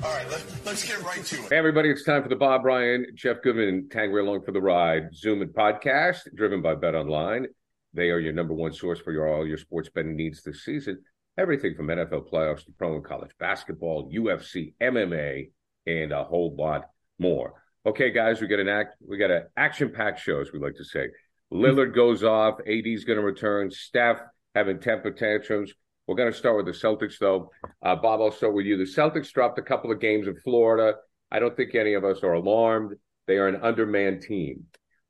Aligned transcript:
All 0.00 0.14
right, 0.14 0.30
let, 0.30 0.44
let's 0.64 0.86
get 0.86 1.02
right 1.02 1.24
to 1.24 1.36
it. 1.44 1.50
Hey, 1.50 1.56
everybody, 1.56 1.90
it's 1.90 2.04
time 2.04 2.22
for 2.22 2.28
the 2.28 2.36
Bob 2.36 2.64
Ryan, 2.64 3.06
Jeff 3.14 3.42
Goodman, 3.42 3.88
Tanguay 3.92 4.20
along 4.20 4.42
for 4.44 4.52
the 4.52 4.60
ride. 4.60 5.12
Zoom 5.12 5.42
and 5.42 5.52
podcast 5.52 6.20
driven 6.36 6.62
by 6.62 6.76
Bet 6.76 6.94
Online. 6.94 7.46
They 7.94 8.10
are 8.10 8.20
your 8.20 8.32
number 8.32 8.54
one 8.54 8.72
source 8.72 9.00
for 9.00 9.10
your 9.10 9.26
all 9.26 9.44
your 9.44 9.58
sports 9.58 9.88
betting 9.92 10.14
needs 10.14 10.40
this 10.44 10.64
season. 10.64 11.02
Everything 11.36 11.74
from 11.74 11.88
NFL 11.88 12.30
playoffs 12.30 12.64
to 12.66 12.72
pro 12.78 12.94
and 12.94 13.04
college 13.04 13.32
basketball, 13.40 14.08
UFC, 14.12 14.74
MMA, 14.80 15.50
and 15.88 16.12
a 16.12 16.22
whole 16.22 16.54
lot 16.56 16.84
more. 17.18 17.54
Okay, 17.84 18.12
guys, 18.12 18.40
we 18.40 18.46
got 18.46 18.60
an 18.60 18.68
act, 18.68 18.94
we 19.04 19.18
got 19.18 19.32
an 19.32 19.46
action-packed 19.56 20.20
show, 20.20 20.40
as 20.40 20.52
we 20.52 20.60
like 20.60 20.76
to 20.76 20.84
say. 20.84 21.08
Lillard 21.52 21.92
goes 21.92 22.22
off. 22.22 22.60
AD's 22.60 23.02
going 23.02 23.18
to 23.18 23.24
return. 23.24 23.72
Steph 23.72 24.20
having 24.54 24.78
temper 24.78 25.10
tantrums. 25.10 25.72
We're 26.08 26.16
going 26.16 26.32
to 26.32 26.38
start 26.38 26.56
with 26.56 26.64
the 26.64 26.72
Celtics, 26.72 27.18
though. 27.18 27.50
Uh, 27.82 27.94
Bob, 27.94 28.22
I'll 28.22 28.32
start 28.32 28.54
with 28.54 28.64
you. 28.64 28.78
The 28.78 28.84
Celtics 28.84 29.30
dropped 29.30 29.58
a 29.58 29.62
couple 29.62 29.92
of 29.92 30.00
games 30.00 30.26
in 30.26 30.36
Florida. 30.36 30.94
I 31.30 31.38
don't 31.38 31.54
think 31.54 31.74
any 31.74 31.92
of 31.92 32.02
us 32.02 32.22
are 32.22 32.32
alarmed. 32.32 32.94
They 33.26 33.36
are 33.36 33.46
an 33.46 33.60
undermanned 33.62 34.22
team 34.22 34.64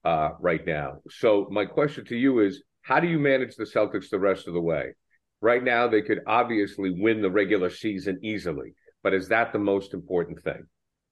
uh, 0.05 0.31
right 0.41 0.67
now. 0.67 0.99
So, 1.09 1.47
my 1.53 1.67
question 1.67 2.05
to 2.07 2.17
you 2.17 2.41
is 2.41 2.65
how 2.83 2.99
do 2.99 3.07
you 3.07 3.21
manage 3.21 3.55
the 3.55 3.65
Celtics 3.65 4.11
the 4.11 4.19
rest 4.19 4.49
of 4.49 4.55
the 4.55 4.61
way? 4.61 4.95
Right 5.41 5.63
now, 5.63 5.87
they 5.87 6.03
could 6.03 6.19
obviously 6.27 6.91
win 6.91 7.23
the 7.23 7.31
regular 7.31 7.71
season 7.71 8.19
easily, 8.25 8.75
but 9.05 9.15
is 9.15 9.29
that 9.29 9.53
the 9.53 9.61
most 9.61 9.95
important 9.95 10.43
thing? 10.43 10.67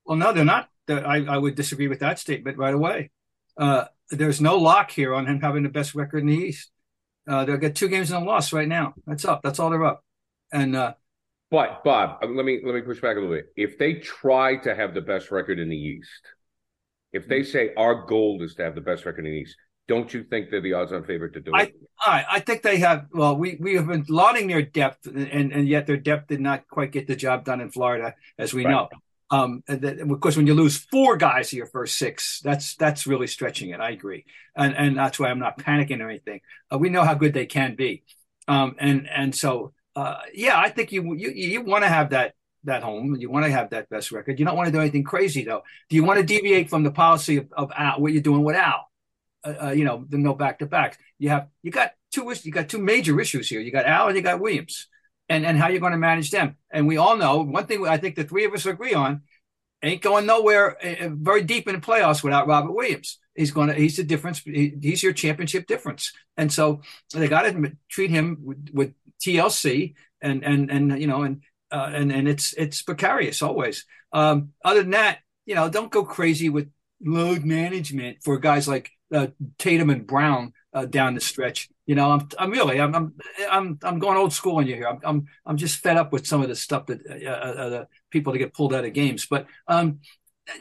Well, 0.05 0.17
no, 0.17 0.33
they're 0.33 0.45
not. 0.45 0.69
I, 0.89 1.25
I 1.29 1.39
would 1.39 1.55
disagree 1.55 1.87
with 1.87 2.01
that 2.01 2.19
statement 2.19 2.59
right 2.59 2.75
away. 2.75 3.13
Uh, 3.57 3.85
there's 4.11 4.41
no 4.41 4.57
lock 4.57 4.91
here 4.91 5.15
on 5.15 5.27
him 5.27 5.41
having 5.41 5.63
the 5.63 5.69
best 5.69 5.95
record 5.95 6.19
in 6.19 6.27
the 6.27 6.35
East. 6.35 6.73
Uh, 7.27 7.45
they'll 7.45 7.57
get 7.57 7.75
two 7.77 7.89
games 7.89 8.11
and 8.11 8.23
a 8.23 8.27
loss 8.27 8.53
right 8.53 8.69
now. 8.69 8.95
That's 9.07 9.25
up. 9.25 9.43
That's 9.43 9.59
all 9.59 9.71
they're 9.71 9.85
up. 9.85 10.05
And 10.53 10.77
uh, 10.77 10.95
but 11.51 11.85
Bob, 11.85 12.19
let 12.23 12.45
me 12.45 12.61
let 12.65 12.75
me 12.75 12.81
push 12.83 13.01
back 13.01 13.17
a 13.17 13.21
little 13.21 13.35
bit. 13.35 13.47
If 13.57 13.79
they 13.79 13.95
try 13.95 14.57
to 14.59 14.75
have 14.75 14.95
the 14.95 15.01
best 15.01 15.31
record 15.31 15.59
in 15.59 15.69
the 15.69 15.77
East, 15.77 16.23
if 17.13 17.29
they 17.29 17.43
say 17.43 17.73
our 17.77 18.07
goal 18.07 18.43
is 18.43 18.55
to 18.57 18.65
have 18.65 18.75
the 18.75 18.81
best 18.81 19.07
record 19.07 19.27
in 19.27 19.33
the 19.33 19.39
East, 19.39 19.57
don't 19.89 20.13
you 20.13 20.25
think 20.25 20.51
they're 20.51 20.61
the 20.61 20.73
odds-on 20.73 21.05
favorite 21.05 21.35
to 21.35 21.41
do 21.41 21.55
I, 21.55 21.63
it? 21.63 21.75
I, 22.05 22.25
I 22.33 22.41
think 22.41 22.63
they 22.63 22.79
have. 22.79 23.07
Well, 23.13 23.37
we 23.37 23.57
we 23.61 23.75
have 23.77 23.87
been 23.87 24.05
lauding 24.09 24.49
their 24.49 24.63
depth, 24.63 25.07
and 25.07 25.53
and 25.53 25.69
yet 25.69 25.87
their 25.87 25.97
depth 25.97 26.29
did 26.29 26.41
not 26.41 26.67
quite 26.69 26.93
get 26.93 27.07
the 27.07 27.17
job 27.17 27.45
done 27.45 27.61
in 27.61 27.71
Florida, 27.71 28.15
as 28.39 28.53
we 28.53 28.65
Right. 28.65 28.73
know. 28.73 28.89
Um, 29.31 29.65
and 29.67 29.81
that, 29.83 29.99
of 29.99 30.21
course, 30.21 30.37
when 30.37 30.47
you 30.47 30.55
lose 30.55 30.77
four 30.77 31.17
guys 31.17 31.51
to 31.51 31.57
your 31.57 31.67
first 31.67 31.99
six, 31.99 32.41
that's 32.45 32.77
that's 32.77 33.07
really 33.07 33.27
stretching 33.27 33.71
it. 33.71 33.81
I 33.81 33.91
agree, 33.91 34.25
and 34.57 34.77
and 34.77 34.97
that's 34.97 35.19
why 35.19 35.31
I'm 35.31 35.41
not 35.41 35.59
panicking 35.59 36.01
or 36.01 36.09
anything. 36.09 36.41
Uh, 36.73 36.79
we 36.79 36.91
know 36.91 37.03
how 37.03 37.15
good 37.15 37.35
they 37.35 37.47
can 37.47 37.75
be, 37.75 38.05
um, 38.47 38.77
and 38.79 39.09
and 39.09 39.35
so 39.35 39.73
uh, 39.97 40.19
yeah, 40.35 40.59
I 40.59 40.69
think 40.69 40.93
you 40.93 41.15
you 41.15 41.31
you 41.31 41.63
want 41.63 41.83
to 41.83 41.89
have 41.89 42.11
that 42.11 42.35
that 42.65 42.83
home. 42.83 43.17
You 43.19 43.31
want 43.31 43.47
to 43.47 43.51
have 43.51 43.71
that 43.71 43.89
best 43.89 44.13
record. 44.13 44.39
You 44.39 44.45
don't 44.45 44.57
want 44.57 44.67
to 44.67 44.73
do 44.73 44.81
anything 44.81 45.05
crazy 45.05 45.45
though. 45.45 45.63
Do 45.89 45.97
you 45.97 46.05
want 46.05 46.21
to 46.21 46.27
deviate 46.27 46.69
from 46.69 46.83
the 46.83 46.91
policy 46.91 47.39
of, 47.39 47.49
of 47.57 47.73
Al, 47.75 48.01
what 48.01 48.13
you're 48.13 48.23
doing 48.23 48.45
with 48.45 48.57
Al? 48.57 48.89
Uh, 49.43 49.55
uh, 49.63 49.71
you 49.71 49.85
know, 49.85 50.05
the 50.09 50.19
no 50.19 50.35
back 50.35 50.59
to 50.59 50.67
backs. 50.67 50.99
You 51.19 51.31
have 51.31 51.49
you 51.63 51.71
got 51.71 51.93
two 52.13 52.33
you 52.43 52.53
got 52.53 52.69
two 52.69 52.79
major 52.79 53.19
issues 53.19 53.49
here. 53.49 53.61
You 53.61 53.73
got 53.73 53.87
Al 53.87 54.09
and 54.09 54.17
you 54.17 54.23
got 54.23 54.39
Williams, 54.39 54.87
and 55.29 55.45
and 55.45 55.59
how 55.59 55.69
you're 55.69 55.81
going 55.81 55.93
to 55.93 55.99
manage 55.99 56.31
them. 56.31 56.57
And 56.71 56.87
we 56.87 56.97
all 56.97 57.17
know 57.17 57.43
one 57.43 57.67
thing. 57.67 57.87
I 57.87 57.97
think 57.97 58.17
the 58.17 58.25
three 58.25 58.45
of 58.45 58.53
us 58.53 58.67
agree 58.67 58.95
on 58.95 59.23
ain't 59.83 60.03
going 60.03 60.27
nowhere 60.27 60.77
uh, 60.85 61.09
very 61.13 61.43
deep 61.43 61.69
in 61.69 61.75
the 61.75 61.81
playoffs 61.81 62.23
without 62.23 62.47
Robert 62.47 62.73
Williams. 62.73 63.19
He's 63.35 63.51
going 63.51 63.69
to 63.69 63.75
he's 63.75 63.97
the 63.97 64.05
difference. 64.05 64.41
He, 64.41 64.75
he's 64.81 65.03
your 65.03 65.13
championship 65.13 65.67
difference. 65.67 66.13
And 66.37 66.53
so 66.53 66.83
they 67.13 67.29
got 67.29 67.43
to 67.43 67.73
treat 67.91 68.11
him 68.11 68.39
with, 68.43 68.71
with 68.73 68.95
TLC 69.21 69.95
and 70.21 70.45
and 70.45 70.71
and 70.71 71.01
you 71.01 71.07
know 71.07 71.23
and 71.23 71.43
uh, 71.71 71.91
and 71.93 72.13
and 72.13 72.29
it's 72.29 72.53
it's 72.55 72.83
precarious 72.83 73.43
always. 73.43 73.85
Um, 74.13 74.53
other 74.65 74.83
than 74.83 74.93
that, 74.93 75.19
you 75.45 75.55
know, 75.55 75.69
don't 75.69 75.91
go 75.91 76.05
crazy 76.05 76.49
with 76.49 76.71
load 77.05 77.45
management 77.45 78.19
for 78.23 78.39
guys 78.39 78.67
like 78.67 78.91
uh, 79.15 79.29
Tatum 79.59 79.91
and 79.91 80.07
Brown 80.07 80.53
uh, 80.77 80.85
down 80.85 81.15
the 81.15 81.21
stretch. 81.21 81.71
You 81.87 81.95
know, 81.95 82.11
I'm 82.11 82.29
I'm 82.39 82.51
really 82.51 82.81
I'm 82.81 82.95
I'm 82.95 83.15
I'm, 83.51 83.79
I'm 83.83 83.99
going 83.99 84.19
old 84.19 84.33
school 84.33 84.57
on 84.57 84.67
you 84.67 84.75
here. 84.75 84.89
I'm, 84.89 85.01
I'm 85.03 85.27
I'm 85.47 85.57
just 85.57 85.79
fed 85.79 85.97
up 85.97 86.13
with 86.13 86.27
some 86.27 86.43
of 86.43 86.49
the 86.49 86.55
stuff 86.55 86.87
that 86.87 87.01
uh, 87.07 87.31
uh, 87.31 87.69
the 87.71 87.89
people 88.11 88.33
that 88.33 88.39
get 88.39 88.53
pulled 88.53 88.75
out 88.75 88.85
of 88.85 88.93
games. 88.93 89.27
But 89.27 89.47
um, 89.67 90.01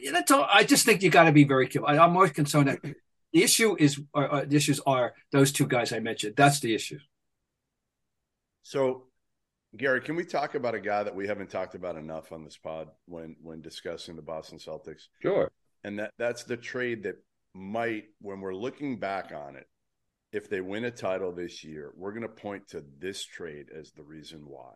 that's 0.10 0.32
all. 0.32 0.48
I 0.52 0.64
just 0.64 0.86
think 0.86 1.04
you 1.04 1.10
got 1.10 1.26
to 1.26 1.34
be 1.34 1.44
very 1.44 1.68
careful. 1.68 1.90
I, 1.90 1.98
I'm 1.98 2.14
more 2.14 2.30
concerned 2.30 2.70
that 2.70 2.80
the 3.34 3.44
issue 3.44 3.76
is 3.78 4.00
uh, 4.16 4.20
uh, 4.20 4.46
the 4.46 4.56
issues 4.56 4.80
are 4.86 5.14
those 5.34 5.52
two 5.52 5.68
guys 5.68 5.92
I 5.92 6.00
mentioned. 6.00 6.36
That's 6.38 6.62
the 6.62 6.74
issue. 6.74 7.00
So, 8.64 9.04
Gary, 9.76 10.00
can 10.00 10.16
we 10.16 10.24
talk 10.24 10.56
about 10.56 10.76
a 10.76 10.80
guy 10.80 11.04
that 11.04 11.14
we 11.14 11.28
haven't 11.28 11.50
talked 11.50 11.76
about 11.76 11.98
enough 11.98 12.32
on 12.32 12.46
this 12.46 12.58
pod 12.58 12.88
when 13.06 13.36
when 13.42 13.62
discussing 13.62 14.16
the 14.16 14.22
Boston 14.22 14.60
Celtics? 14.60 15.08
Sure. 15.22 15.52
And 15.84 16.00
that 16.00 16.12
that's 16.18 16.46
the 16.46 16.56
trade 16.56 17.04
that 17.04 17.18
might, 17.54 18.06
when 18.22 18.42
we're 18.42 18.56
looking 18.56 18.98
back 19.00 19.32
on 19.34 19.56
it, 19.56 19.68
if 20.36 20.50
they 20.50 20.60
win 20.60 20.84
a 20.84 20.92
title 20.92 21.32
this 21.32 21.64
year, 21.64 21.94
we're 21.96 22.12
going 22.12 22.22
to 22.22 22.28
point 22.28 22.68
to 22.68 22.84
this 23.00 23.24
trade 23.24 23.68
as 23.74 23.92
the 23.92 24.04
reason 24.04 24.42
why. 24.46 24.74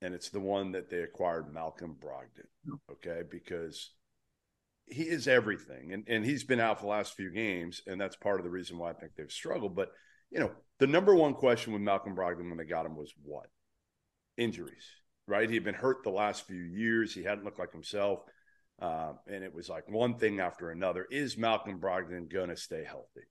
And 0.00 0.14
it's 0.14 0.30
the 0.30 0.40
one 0.40 0.72
that 0.72 0.88
they 0.88 1.00
acquired 1.00 1.52
Malcolm 1.52 1.96
Brogdon. 2.00 2.48
Okay. 2.92 3.20
Because 3.30 3.90
he 4.86 5.02
is 5.02 5.28
everything. 5.28 5.92
And, 5.92 6.04
and 6.08 6.24
he's 6.24 6.44
been 6.44 6.60
out 6.60 6.78
for 6.78 6.84
the 6.84 6.90
last 6.90 7.14
few 7.14 7.30
games. 7.30 7.82
And 7.86 8.00
that's 8.00 8.16
part 8.16 8.40
of 8.40 8.44
the 8.44 8.50
reason 8.50 8.78
why 8.78 8.90
I 8.90 8.94
think 8.94 9.12
they've 9.16 9.30
struggled. 9.30 9.76
But, 9.76 9.90
you 10.30 10.40
know, 10.40 10.50
the 10.78 10.86
number 10.86 11.14
one 11.14 11.34
question 11.34 11.74
with 11.74 11.82
Malcolm 11.82 12.16
Brogdon 12.16 12.48
when 12.48 12.56
they 12.56 12.64
got 12.64 12.86
him 12.86 12.96
was 12.96 13.12
what? 13.22 13.48
Injuries, 14.38 14.86
right? 15.26 15.48
He 15.48 15.56
had 15.56 15.64
been 15.64 15.74
hurt 15.74 16.04
the 16.04 16.10
last 16.10 16.46
few 16.46 16.62
years. 16.62 17.12
He 17.12 17.22
hadn't 17.22 17.44
looked 17.44 17.58
like 17.58 17.72
himself. 17.72 18.20
Uh, 18.80 19.12
and 19.26 19.44
it 19.44 19.54
was 19.54 19.68
like 19.68 19.90
one 19.90 20.16
thing 20.16 20.40
after 20.40 20.70
another. 20.70 21.06
Is 21.10 21.36
Malcolm 21.36 21.80
Brogdon 21.80 22.32
going 22.32 22.48
to 22.48 22.56
stay 22.56 22.82
healthy? 22.82 23.26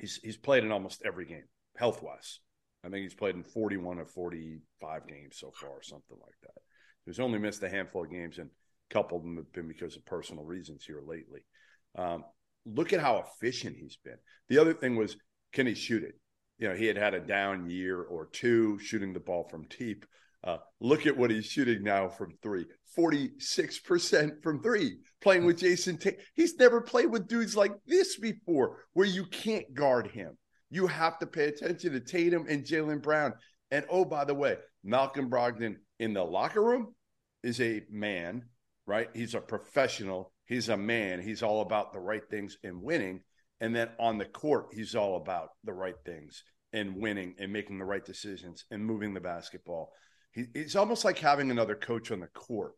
He's 0.00 0.18
he's 0.22 0.36
played 0.36 0.64
in 0.64 0.72
almost 0.72 1.02
every 1.04 1.26
game, 1.26 1.44
health 1.76 2.02
wise. 2.02 2.40
I 2.84 2.88
think 2.88 3.02
he's 3.02 3.14
played 3.14 3.34
in 3.34 3.44
41 3.44 3.98
or 3.98 4.06
45 4.06 5.06
games 5.06 5.36
so 5.38 5.52
far, 5.54 5.70
or 5.70 5.82
something 5.82 6.16
like 6.20 6.34
that. 6.42 6.62
He's 7.04 7.20
only 7.20 7.38
missed 7.38 7.62
a 7.62 7.68
handful 7.68 8.04
of 8.04 8.10
games, 8.10 8.38
and 8.38 8.48
a 8.48 8.94
couple 8.94 9.18
of 9.18 9.24
them 9.24 9.36
have 9.36 9.52
been 9.52 9.68
because 9.68 9.96
of 9.96 10.06
personal 10.06 10.44
reasons 10.44 10.84
here 10.84 11.02
lately. 11.06 11.40
Um, 11.96 12.24
look 12.64 12.92
at 12.92 13.00
how 13.00 13.24
efficient 13.26 13.76
he's 13.76 13.98
been. 14.02 14.16
The 14.48 14.58
other 14.58 14.72
thing 14.72 14.96
was, 14.96 15.16
can 15.52 15.66
he 15.66 15.74
shoot 15.74 16.02
it? 16.02 16.14
You 16.58 16.68
know, 16.68 16.74
he 16.74 16.86
had 16.86 16.96
had 16.96 17.14
a 17.14 17.20
down 17.20 17.68
year 17.68 18.00
or 18.00 18.26
two 18.26 18.78
shooting 18.78 19.12
the 19.12 19.20
ball 19.20 19.48
from 19.50 19.66
deep 19.78 20.06
Uh, 20.42 20.56
look 20.80 21.06
at 21.06 21.16
what 21.16 21.30
he's 21.30 21.46
shooting 21.46 21.82
now 21.82 22.08
from 22.08 22.32
three 22.42 22.66
46% 22.98 24.42
from 24.42 24.62
three, 24.62 24.98
playing 25.20 25.44
with 25.44 25.58
Jason. 25.58 25.96
Tatum. 25.96 26.20
He's 26.34 26.56
never 26.56 26.80
played 26.80 27.10
with 27.10 27.28
dudes 27.28 27.56
like 27.56 27.72
this 27.86 28.18
before 28.18 28.78
where 28.94 29.06
you 29.06 29.26
can't 29.26 29.72
guard 29.74 30.08
him. 30.08 30.36
You 30.70 30.86
have 30.86 31.18
to 31.18 31.26
pay 31.26 31.44
attention 31.44 31.92
to 31.92 32.00
Tatum 32.00 32.46
and 32.48 32.64
Jaylen 32.64 33.02
Brown. 33.02 33.34
And 33.70 33.84
oh, 33.90 34.04
by 34.04 34.24
the 34.24 34.34
way, 34.34 34.56
Malcolm 34.82 35.30
Brogdon 35.30 35.76
in 35.98 36.14
the 36.14 36.24
locker 36.24 36.62
room 36.62 36.94
is 37.42 37.60
a 37.60 37.82
man, 37.90 38.44
right? 38.86 39.08
He's 39.14 39.34
a 39.34 39.40
professional. 39.40 40.32
He's 40.46 40.68
a 40.68 40.76
man. 40.76 41.20
He's 41.20 41.42
all 41.42 41.60
about 41.60 41.92
the 41.92 42.00
right 42.00 42.28
things 42.28 42.56
and 42.64 42.82
winning. 42.82 43.20
And 43.60 43.74
then 43.74 43.90
on 43.98 44.18
the 44.18 44.24
court, 44.24 44.68
he's 44.72 44.94
all 44.94 45.16
about 45.16 45.50
the 45.64 45.72
right 45.72 45.96
things 46.04 46.42
and 46.72 46.96
winning 46.96 47.34
and 47.38 47.52
making 47.52 47.78
the 47.78 47.84
right 47.84 48.04
decisions 48.04 48.64
and 48.70 48.84
moving 48.84 49.14
the 49.14 49.20
basketball. 49.20 49.92
He, 50.32 50.46
it's 50.54 50.76
almost 50.76 51.04
like 51.04 51.18
having 51.18 51.50
another 51.50 51.74
coach 51.74 52.10
on 52.10 52.20
the 52.20 52.26
court. 52.28 52.74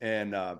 And 0.00 0.34
uh, 0.34 0.56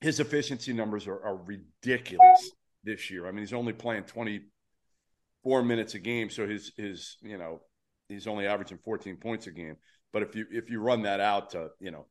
his 0.00 0.20
efficiency 0.20 0.72
numbers 0.72 1.06
are, 1.06 1.20
are 1.22 1.36
ridiculous 1.36 2.50
this 2.84 3.10
year. 3.10 3.26
I 3.26 3.30
mean, 3.30 3.40
he's 3.40 3.52
only 3.52 3.72
playing 3.72 4.04
24 4.04 5.62
minutes 5.62 5.94
a 5.94 5.98
game. 5.98 6.30
So 6.30 6.46
his, 6.46 6.72
his, 6.76 7.16
you 7.22 7.38
know, 7.38 7.62
he's 8.08 8.26
only 8.26 8.46
averaging 8.46 8.78
14 8.84 9.16
points 9.16 9.46
a 9.46 9.50
game. 9.50 9.76
But 10.12 10.22
if 10.22 10.36
you, 10.36 10.46
if 10.50 10.70
you 10.70 10.80
run 10.80 11.02
that 11.02 11.20
out 11.20 11.50
to, 11.50 11.70
you 11.80 11.90
know, 11.90 12.06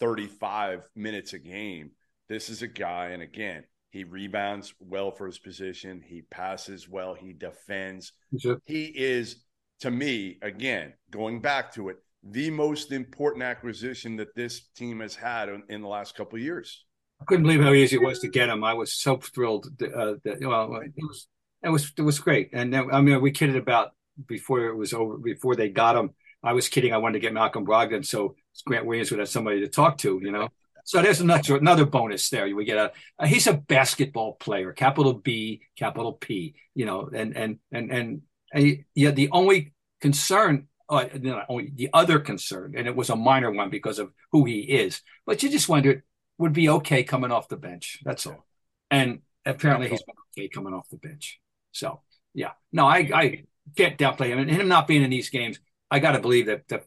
35 0.00 0.88
minutes 0.96 1.34
a 1.34 1.38
game, 1.38 1.92
this 2.28 2.48
is 2.48 2.62
a 2.62 2.68
guy. 2.68 3.08
And 3.08 3.22
again, 3.22 3.64
he 3.90 4.02
rebounds 4.02 4.74
well 4.80 5.12
for 5.12 5.26
his 5.26 5.38
position. 5.38 6.02
He 6.04 6.22
passes 6.22 6.88
well. 6.88 7.14
He 7.14 7.32
defends. 7.32 8.12
Sure. 8.36 8.58
He 8.64 8.86
is, 8.86 9.44
to 9.80 9.90
me, 9.90 10.38
again, 10.42 10.94
going 11.10 11.40
back 11.40 11.72
to 11.74 11.90
it, 11.90 11.98
the 12.30 12.50
most 12.50 12.92
important 12.92 13.42
acquisition 13.42 14.16
that 14.16 14.34
this 14.34 14.68
team 14.76 15.00
has 15.00 15.14
had 15.14 15.48
in, 15.48 15.62
in 15.68 15.82
the 15.82 15.88
last 15.88 16.16
couple 16.16 16.36
of 16.36 16.42
years. 16.42 16.84
I 17.20 17.24
couldn't 17.24 17.44
believe 17.44 17.62
how 17.62 17.72
easy 17.72 17.96
it 17.96 18.02
was 18.02 18.20
to 18.20 18.28
get 18.28 18.48
him. 18.48 18.64
I 18.64 18.74
was 18.74 18.94
so 18.94 19.16
thrilled. 19.18 19.66
Uh, 19.80 20.14
that, 20.24 20.38
well, 20.40 20.80
it 20.82 20.92
was 20.96 21.28
it 21.62 21.68
was 21.68 21.92
it 21.96 22.02
was 22.02 22.18
great. 22.18 22.50
And 22.52 22.74
I 22.74 23.00
mean, 23.00 23.20
we 23.20 23.30
kidded 23.30 23.56
about 23.56 23.92
before 24.26 24.66
it 24.66 24.76
was 24.76 24.92
over. 24.92 25.16
Before 25.18 25.54
they 25.54 25.68
got 25.68 25.96
him, 25.96 26.10
I 26.42 26.52
was 26.52 26.68
kidding. 26.68 26.92
I 26.92 26.98
wanted 26.98 27.14
to 27.14 27.20
get 27.20 27.32
Malcolm 27.32 27.66
Brogdon 27.66 28.04
so 28.04 28.36
Grant 28.66 28.86
Williams 28.86 29.10
would 29.10 29.20
have 29.20 29.28
somebody 29.28 29.60
to 29.60 29.68
talk 29.68 29.98
to. 29.98 30.20
You 30.22 30.32
know. 30.32 30.48
So 30.84 31.00
there's 31.00 31.20
another 31.20 31.56
another 31.56 31.86
bonus 31.86 32.28
there. 32.28 32.54
We 32.54 32.64
get 32.64 32.76
a, 32.76 32.92
a, 33.18 33.26
he's 33.26 33.46
a 33.46 33.54
basketball 33.54 34.34
player, 34.34 34.72
capital 34.72 35.14
B, 35.14 35.62
capital 35.78 36.12
P. 36.12 36.54
You 36.74 36.84
know, 36.86 37.08
and 37.14 37.36
and 37.36 37.58
and 37.72 37.90
and, 37.90 38.22
and 38.52 38.84
yeah, 38.94 39.12
the 39.12 39.30
only 39.30 39.72
concern, 40.02 40.68
uh, 40.88 41.06
the 41.12 41.88
other 41.92 42.18
concern, 42.18 42.74
and 42.76 42.86
it 42.86 42.94
was 42.94 43.10
a 43.10 43.16
minor 43.16 43.50
one 43.50 43.70
because 43.70 43.98
of 43.98 44.12
who 44.32 44.44
he 44.44 44.60
is. 44.60 45.02
But 45.26 45.42
you 45.42 45.48
just 45.48 45.68
wondered, 45.68 46.02
would 46.38 46.52
be 46.52 46.68
okay 46.68 47.04
coming 47.04 47.30
off 47.30 47.48
the 47.48 47.56
bench. 47.56 48.00
That's 48.04 48.26
all. 48.26 48.46
And 48.90 49.20
apparently 49.46 49.88
he's 49.88 50.02
been 50.02 50.14
okay 50.36 50.48
coming 50.48 50.74
off 50.74 50.88
the 50.90 50.96
bench. 50.96 51.40
So 51.72 52.02
yeah, 52.34 52.52
no, 52.72 52.86
I 52.86 53.08
I 53.14 53.44
can't 53.76 53.98
downplay 53.98 54.28
him 54.28 54.38
and 54.38 54.50
him 54.50 54.68
not 54.68 54.86
being 54.86 55.02
in 55.02 55.10
these 55.10 55.30
games. 55.30 55.58
I 55.90 55.98
got 55.98 56.12
to 56.12 56.20
believe 56.20 56.46
that, 56.46 56.68
that 56.68 56.84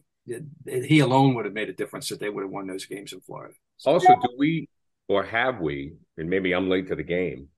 he 0.66 1.00
alone 1.00 1.34
would 1.34 1.44
have 1.44 1.54
made 1.54 1.68
a 1.68 1.72
difference 1.72 2.08
that 2.08 2.20
they 2.20 2.28
would 2.28 2.42
have 2.42 2.50
won 2.50 2.66
those 2.66 2.86
games 2.86 3.12
in 3.12 3.20
Florida. 3.20 3.54
So, 3.78 3.92
also, 3.92 4.08
do 4.08 4.28
we 4.38 4.68
or 5.08 5.22
have 5.24 5.60
we? 5.60 5.94
And 6.16 6.28
maybe 6.28 6.52
I'm 6.52 6.68
late 6.68 6.88
to 6.88 6.94
the 6.94 7.02
game, 7.02 7.48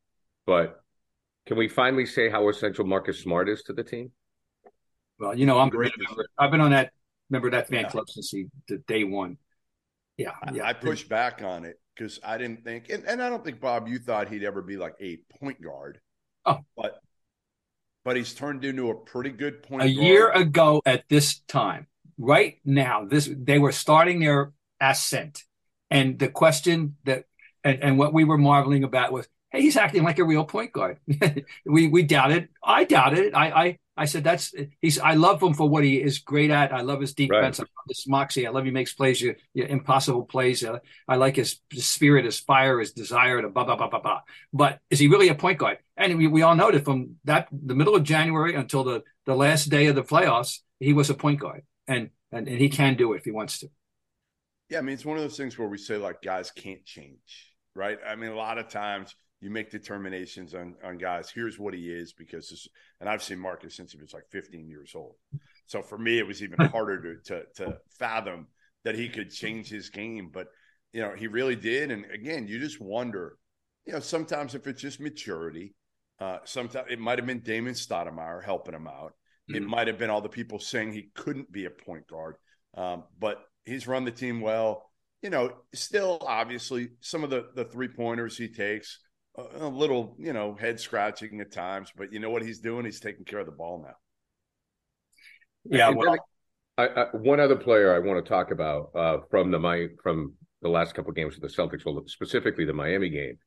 but 0.47 0.83
can 1.47 1.57
we 1.57 1.69
finally 1.69 2.07
say 2.07 2.29
how 2.29 2.49
essential 2.49 2.85
Marcus 2.85 3.21
Smart 3.21 3.49
is 3.49 3.63
to 3.65 3.73
the 3.73 3.83
team? 3.83 4.13
Well, 5.21 5.39
you 5.39 5.47
know, 5.47 5.59
I'm 5.59 5.69
great. 5.69 5.93
I've 6.39 6.51
been 6.51 6.63
on 6.63 6.71
that. 6.71 6.93
Remember 7.29 7.51
that 7.51 7.69
fan 7.69 7.83
yeah. 7.83 7.91
club 7.91 8.09
since 8.09 8.31
he, 8.31 8.47
the 8.67 8.79
day 8.79 9.05
one. 9.05 9.37
Yeah, 10.17 10.33
yeah. 10.53 10.67
I 10.67 10.73
pushed 10.73 11.09
back 11.09 11.43
on 11.43 11.65
it 11.65 11.79
because 11.95 12.19
I 12.25 12.39
didn't 12.39 12.65
think, 12.65 12.89
and, 12.91 13.05
and 13.05 13.23
I 13.23 13.29
don't 13.29 13.45
think 13.45 13.61
Bob, 13.61 13.87
you 13.87 13.99
thought 13.99 14.29
he'd 14.29 14.45
ever 14.45 14.63
be 14.63 14.77
like 14.77 14.95
a 15.01 15.19
point 15.39 15.63
guard. 15.63 16.01
Oh, 16.45 16.59
but 16.77 17.01
but 18.05 18.17
he's 18.17 18.35
turned 18.35 18.65
into 18.65 18.91
a 18.91 18.95
pretty 18.95 19.31
good 19.31 19.63
point. 19.63 19.83
A 19.83 19.95
guard. 19.95 20.07
year 20.07 20.31
ago 20.33 20.83
at 20.85 21.05
this 21.09 21.41
time, 21.49 21.87
right 22.19 22.59
now, 22.65 23.05
this 23.05 23.31
they 23.33 23.59
were 23.59 23.73
starting 23.73 24.21
their 24.21 24.53
ascent, 24.81 25.45
and 25.91 26.19
the 26.19 26.29
question 26.29 26.97
that 27.05 27.25
and, 27.63 27.83
and 27.83 27.99
what 27.99 28.13
we 28.13 28.25
were 28.25 28.39
marveling 28.39 28.85
about 28.85 29.13
was, 29.13 29.29
hey, 29.51 29.63
he's 29.63 29.77
acting 29.77 30.03
like 30.03 30.19
a 30.19 30.25
real 30.25 30.45
point 30.45 30.73
guard. 30.73 30.99
we 31.67 31.89
we 31.89 32.03
doubted. 32.03 32.49
I 32.63 32.85
doubted 32.85 33.19
it. 33.19 33.35
I 33.35 33.51
I 33.51 33.79
I 33.97 34.07
said 34.07 34.25
that's 34.25 34.55
he's. 34.81 34.99
I 34.99 35.15
love 35.15 35.43
him 35.43 35.53
for 35.53 35.69
what 35.69 35.85
he 35.85 35.97
is 35.97 36.19
great 36.19 36.51
at. 36.51 36.73
I 36.73 36.81
love 36.81 37.01
his 37.01 37.13
defense. 37.13 37.59
Right. 37.59 37.69
I 37.69 37.77
love 37.77 37.89
his 37.89 38.07
moxie. 38.09 38.47
I 38.47 38.51
love 38.51 38.65
he 38.65 38.71
makes 38.71 38.95
plays, 38.95 39.21
you, 39.21 39.35
you 39.53 39.65
impossible 39.65 40.25
plays. 40.25 40.65
Uh, 40.65 40.79
I 41.07 41.17
like 41.17 41.37
his, 41.37 41.61
his, 41.69 41.87
spirit, 41.87 42.25
his 42.25 42.41
fire, 42.41 42.81
his 42.81 42.93
desire 42.93 43.43
to 43.43 43.51
blah 43.51 43.65
blah 43.65 43.77
blah 43.77 43.89
blah 43.89 44.01
blah. 44.01 44.21
But 44.53 44.79
is 44.89 44.99
he 44.99 45.09
really 45.09 45.29
a 45.29 45.35
point 45.35 45.59
guard? 45.59 45.79
And 45.99 46.17
we, 46.17 46.29
we 46.29 46.41
all 46.41 46.55
know 46.55 46.71
that 46.71 46.85
from 46.85 47.17
that 47.25 47.49
the 47.53 47.75
middle 47.75 47.95
of 47.95 48.05
January 48.05 48.55
until 48.55 48.85
the 48.85 49.03
the 49.27 49.37
last 49.37 49.67
day 49.67 49.87
of 49.89 49.97
the 49.97 50.03
playoffs, 50.03 50.61
he 50.79 50.93
was 50.93 51.11
a 51.11 51.15
point 51.15 51.41
guard 51.41 51.63
and, 51.87 52.11
and, 52.33 52.49
and 52.49 52.59
he 52.59 52.69
can 52.69 52.97
do 52.97 53.13
it 53.13 53.19
if 53.19 53.25
he 53.25 53.31
wants 53.33 53.59
to. 53.59 53.69
Yeah, 54.71 54.79
I 54.79 54.81
mean, 54.83 54.95
it's 54.95 55.05
one 55.05 55.19
of 55.19 55.23
those 55.23 55.37
things 55.37 55.59
where 55.59 55.69
we 55.69 55.77
say 55.77 55.97
like 55.97 56.23
guys 56.23 56.51
can't 56.51 56.85
change, 56.87 57.53
right? 57.75 57.99
I 58.07 58.15
mean, 58.15 58.31
a 58.31 58.37
lot 58.37 58.57
of 58.57 58.69
times 58.69 59.15
you 59.41 59.51
make 59.51 59.71
determinations 59.71 60.55
on 60.55 60.75
on 60.85 60.99
guys. 60.99 61.31
Here's 61.31 61.59
what 61.59 61.75
he 61.75 61.91
is 61.91 62.13
because, 62.13 62.49
this, 62.51 62.69
and 63.01 63.09
I've 63.09 63.23
seen 63.23 63.39
Marcus 63.39 63.75
since 63.75 63.93
he 63.93 63.99
was 63.99 64.13
like 64.13 64.29
15 64.31 64.69
years 64.69 64.93
old. 64.95 65.15
So 65.67 65.83
for 65.83 65.99
me, 65.99 66.19
it 66.19 66.27
was 66.27 66.43
even 66.43 66.61
harder 66.67 67.17
to, 67.17 67.23
to 67.25 67.45
to 67.57 67.79
fathom 67.99 68.49
that 68.85 68.95
he 68.95 69.09
could 69.09 69.31
change 69.31 69.69
his 69.69 69.91
game, 69.91 70.31
but 70.33 70.49
you 70.93 71.01
know, 71.01 71.15
he 71.15 71.27
really 71.27 71.57
did. 71.57 71.91
And 71.91 72.05
again, 72.13 72.49
you 72.49 72.59
just 72.59 72.81
wonder, 72.81 73.37
you 73.87 73.93
know, 73.93 74.01
sometimes 74.01 74.55
if 74.55 74.67
it's 74.67 74.81
just 74.81 75.01
maturity, 75.01 75.75
uh, 76.19 76.39
sometimes 76.45 76.89
it 76.91 76.99
might 76.99 77.19
have 77.19 77.27
been 77.27 77.41
Damon 77.41 77.75
Stoudamire 77.75 78.43
helping 78.43 78.75
him 78.75 78.87
out. 78.87 79.15
It 79.49 79.55
mm-hmm. 79.55 79.71
might 79.71 79.87
have 79.87 79.99
been 79.99 80.11
all 80.11 80.21
the 80.21 80.29
people 80.29 80.59
saying 80.59 80.93
he 80.93 81.11
couldn't 81.15 81.51
be 81.51 81.65
a 81.65 81.71
point 81.71 82.07
guard, 82.07 82.37
um, 82.77 83.05
but 83.19 83.43
he's 83.65 83.87
run 83.87 84.05
the 84.05 84.11
team 84.11 84.41
well. 84.41 84.91
You 85.23 85.31
know, 85.31 85.53
still 85.75 86.19
obviously 86.27 86.91
some 87.01 87.25
of 87.25 87.31
the 87.31 87.49
the 87.55 87.65
three 87.65 87.89
pointers 87.89 88.37
he 88.37 88.49
takes 88.49 88.99
a, 89.37 89.67
a 89.67 89.69
little, 89.69 90.15
you 90.19 90.33
know, 90.33 90.55
head 90.55 90.81
scratching 90.81 91.41
at 91.41 91.53
times, 91.53 91.93
but 91.97 92.13
you 92.13 92.21
know 92.21 92.31
what 92.31 92.43
he's 92.43 92.61
doing? 92.61 92.85
He's 92.85 93.01
taking 93.01 93.25
care 93.25 93.41
of 93.41 93.47
the 93.47 93.53
ball 93.53 93.85
now. 93.85 93.95
Yeah. 95.65 95.91
Well, 95.91 96.17
I, 96.79 96.87
I, 96.87 97.05
one 97.13 97.41
other 97.41 97.57
player 97.57 97.95
I 97.95 97.99
want 97.99 98.25
to 98.25 98.29
talk 98.29 98.51
about 98.51 98.91
uh, 98.95 99.19
from 99.31 99.51
the 99.51 99.59
my 99.59 99.89
from 100.03 100.35
the 100.63 100.69
last 100.69 100.95
couple 100.95 101.11
of 101.11 101.17
games 101.17 101.39
with 101.39 101.43
the 101.43 101.63
Celtics, 101.63 101.85
well, 101.85 102.03
specifically 102.07 102.65
the 102.65 102.73
Miami 102.73 103.11
game, 103.11 103.39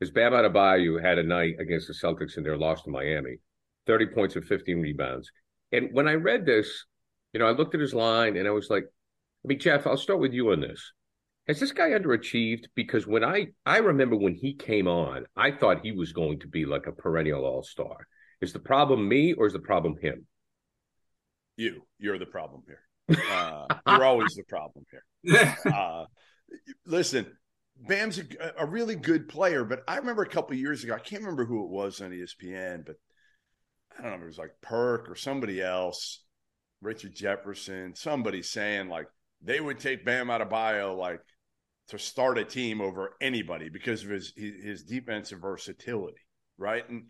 is 0.00 0.10
Bam 0.10 0.32
Adebayo 0.32 1.02
had 1.02 1.18
a 1.18 1.22
night 1.22 1.54
against 1.58 1.88
the 1.88 1.94
Celtics 1.94 2.36
in 2.36 2.44
their 2.44 2.56
loss 2.56 2.82
to 2.82 2.90
Miami, 2.90 3.36
thirty 3.86 4.06
points 4.06 4.36
and 4.36 4.44
fifteen 4.44 4.80
rebounds. 4.80 5.30
And 5.70 5.88
when 5.92 6.06
I 6.06 6.14
read 6.14 6.44
this, 6.44 6.84
you 7.32 7.40
know, 7.40 7.46
I 7.46 7.52
looked 7.52 7.74
at 7.74 7.80
his 7.80 7.94
line 7.94 8.36
and 8.36 8.46
I 8.46 8.50
was 8.50 8.68
like, 8.68 8.84
I 8.84 9.48
mean, 9.48 9.58
Jeff, 9.58 9.86
I'll 9.86 9.96
start 9.96 10.20
with 10.20 10.34
you 10.34 10.52
on 10.52 10.60
this. 10.60 10.92
Has 11.48 11.58
this 11.58 11.72
guy 11.72 11.90
underachieved? 11.90 12.66
Because 12.74 13.06
when 13.06 13.24
I 13.24 13.48
I 13.66 13.78
remember 13.78 14.16
when 14.16 14.34
he 14.34 14.54
came 14.54 14.86
on, 14.86 15.26
I 15.36 15.50
thought 15.50 15.84
he 15.84 15.92
was 15.92 16.12
going 16.12 16.40
to 16.40 16.48
be 16.48 16.64
like 16.64 16.86
a 16.86 16.92
perennial 16.92 17.44
all 17.44 17.62
star. 17.62 18.06
Is 18.40 18.52
the 18.52 18.60
problem 18.60 19.08
me 19.08 19.32
or 19.32 19.46
is 19.46 19.52
the 19.52 19.58
problem 19.58 19.96
him? 20.00 20.26
You. 21.56 21.82
You're 21.98 22.18
the 22.18 22.26
problem 22.26 22.62
here. 22.66 22.80
Uh, 23.30 23.66
you're 23.86 24.04
always 24.04 24.34
the 24.34 24.44
problem 24.44 24.84
here. 24.90 25.56
Uh, 25.66 26.04
listen, 26.86 27.26
Bam's 27.76 28.18
a, 28.18 28.24
a, 28.58 28.66
really 28.66 28.94
good 28.94 29.28
player, 29.28 29.64
but 29.64 29.82
I 29.88 29.96
remember 29.96 30.22
a 30.22 30.28
couple 30.28 30.56
years 30.56 30.84
ago, 30.84 30.94
I 30.94 30.98
can't 30.98 31.22
remember 31.22 31.44
who 31.44 31.64
it 31.64 31.70
was 31.70 32.00
on 32.00 32.10
ESPN, 32.10 32.86
but 32.86 32.96
I 33.98 34.02
don't 34.02 34.12
know 34.12 34.16
if 34.16 34.22
it 34.22 34.26
was 34.26 34.38
like 34.38 34.52
Perk 34.62 35.10
or 35.10 35.16
somebody 35.16 35.60
else, 35.60 36.22
Richard 36.80 37.14
Jefferson, 37.14 37.94
somebody 37.94 38.42
saying 38.42 38.88
like 38.88 39.06
they 39.42 39.60
would 39.60 39.78
take 39.78 40.04
Bam 40.04 40.28
Adebayo 40.28 40.96
like 40.96 41.20
to 41.92 41.98
start 41.98 42.38
a 42.38 42.44
team 42.44 42.80
over 42.80 43.16
anybody 43.20 43.68
because 43.68 44.04
of 44.04 44.10
his 44.10 44.32
his 44.36 44.82
defensive 44.82 45.40
versatility, 45.40 46.20
right? 46.58 46.88
And 46.88 47.04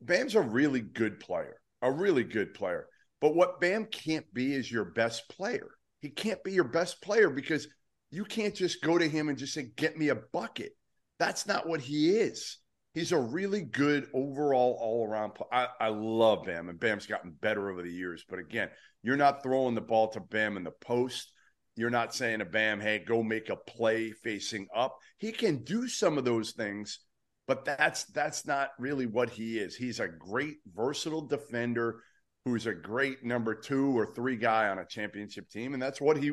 Bam's 0.00 0.34
a 0.34 0.40
really 0.40 0.80
good 0.80 1.18
player, 1.18 1.56
a 1.82 1.90
really 1.90 2.24
good 2.24 2.54
player. 2.54 2.86
But 3.20 3.34
what 3.34 3.60
Bam 3.60 3.86
can't 3.86 4.32
be 4.32 4.54
is 4.54 4.70
your 4.70 4.84
best 4.84 5.28
player. 5.30 5.68
He 6.00 6.10
can't 6.10 6.44
be 6.44 6.52
your 6.52 6.64
best 6.64 7.00
player 7.02 7.30
because 7.30 7.66
you 8.10 8.24
can't 8.24 8.54
just 8.54 8.82
go 8.82 8.98
to 8.98 9.08
him 9.08 9.28
and 9.28 9.38
just 9.38 9.54
say, 9.54 9.70
"Get 9.76 9.96
me 9.96 10.10
a 10.10 10.16
bucket." 10.32 10.72
That's 11.18 11.46
not 11.46 11.66
what 11.66 11.80
he 11.80 12.10
is 12.10 12.58
he's 12.96 13.12
a 13.12 13.18
really 13.18 13.60
good 13.60 14.08
overall 14.14 14.76
all 14.80 15.06
around. 15.06 15.32
I, 15.52 15.68
I 15.78 15.88
love 15.88 16.44
Bam, 16.46 16.70
and 16.70 16.80
Bam's 16.80 17.06
gotten 17.06 17.36
better 17.42 17.70
over 17.70 17.82
the 17.82 17.92
years. 17.92 18.24
But 18.28 18.38
again, 18.38 18.70
you're 19.02 19.18
not 19.18 19.42
throwing 19.42 19.74
the 19.74 19.82
ball 19.82 20.08
to 20.08 20.20
Bam 20.20 20.56
in 20.56 20.64
the 20.64 20.72
post. 20.72 21.30
You're 21.76 21.90
not 21.90 22.14
saying 22.14 22.38
to 22.38 22.44
Bam, 22.44 22.80
hey, 22.80 22.98
go 22.98 23.22
make 23.22 23.50
a 23.50 23.56
play 23.56 24.10
facing 24.10 24.66
up. 24.74 24.98
He 25.18 25.30
can 25.30 25.62
do 25.62 25.86
some 25.88 26.16
of 26.16 26.24
those 26.24 26.52
things, 26.52 27.00
but 27.46 27.64
that's 27.64 28.04
that's 28.04 28.46
not 28.46 28.70
really 28.78 29.06
what 29.06 29.30
he 29.30 29.58
is. 29.58 29.76
He's 29.76 30.00
a 30.00 30.08
great 30.08 30.56
versatile 30.74 31.26
defender 31.26 32.02
who's 32.44 32.66
a 32.66 32.74
great 32.74 33.24
number 33.24 33.54
two 33.54 33.96
or 33.96 34.06
three 34.06 34.36
guy 34.36 34.68
on 34.68 34.78
a 34.78 34.86
championship 34.86 35.50
team, 35.50 35.74
and 35.74 35.82
that's 35.82 36.00
what 36.00 36.16
he 36.16 36.32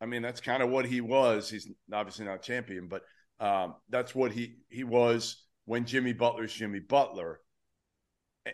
I 0.00 0.06
mean, 0.06 0.20
that's 0.20 0.40
kind 0.40 0.62
of 0.62 0.68
what 0.68 0.84
he 0.84 1.00
was. 1.00 1.48
He's 1.48 1.66
obviously 1.92 2.26
not 2.26 2.36
a 2.36 2.42
champion, 2.42 2.88
but 2.88 3.02
um, 3.40 3.76
that's 3.88 4.14
what 4.14 4.32
he 4.32 4.56
he 4.68 4.84
was 4.84 5.44
when 5.64 5.86
Jimmy 5.86 6.12
Butler's 6.12 6.52
Jimmy 6.52 6.80
Butler. 6.80 7.40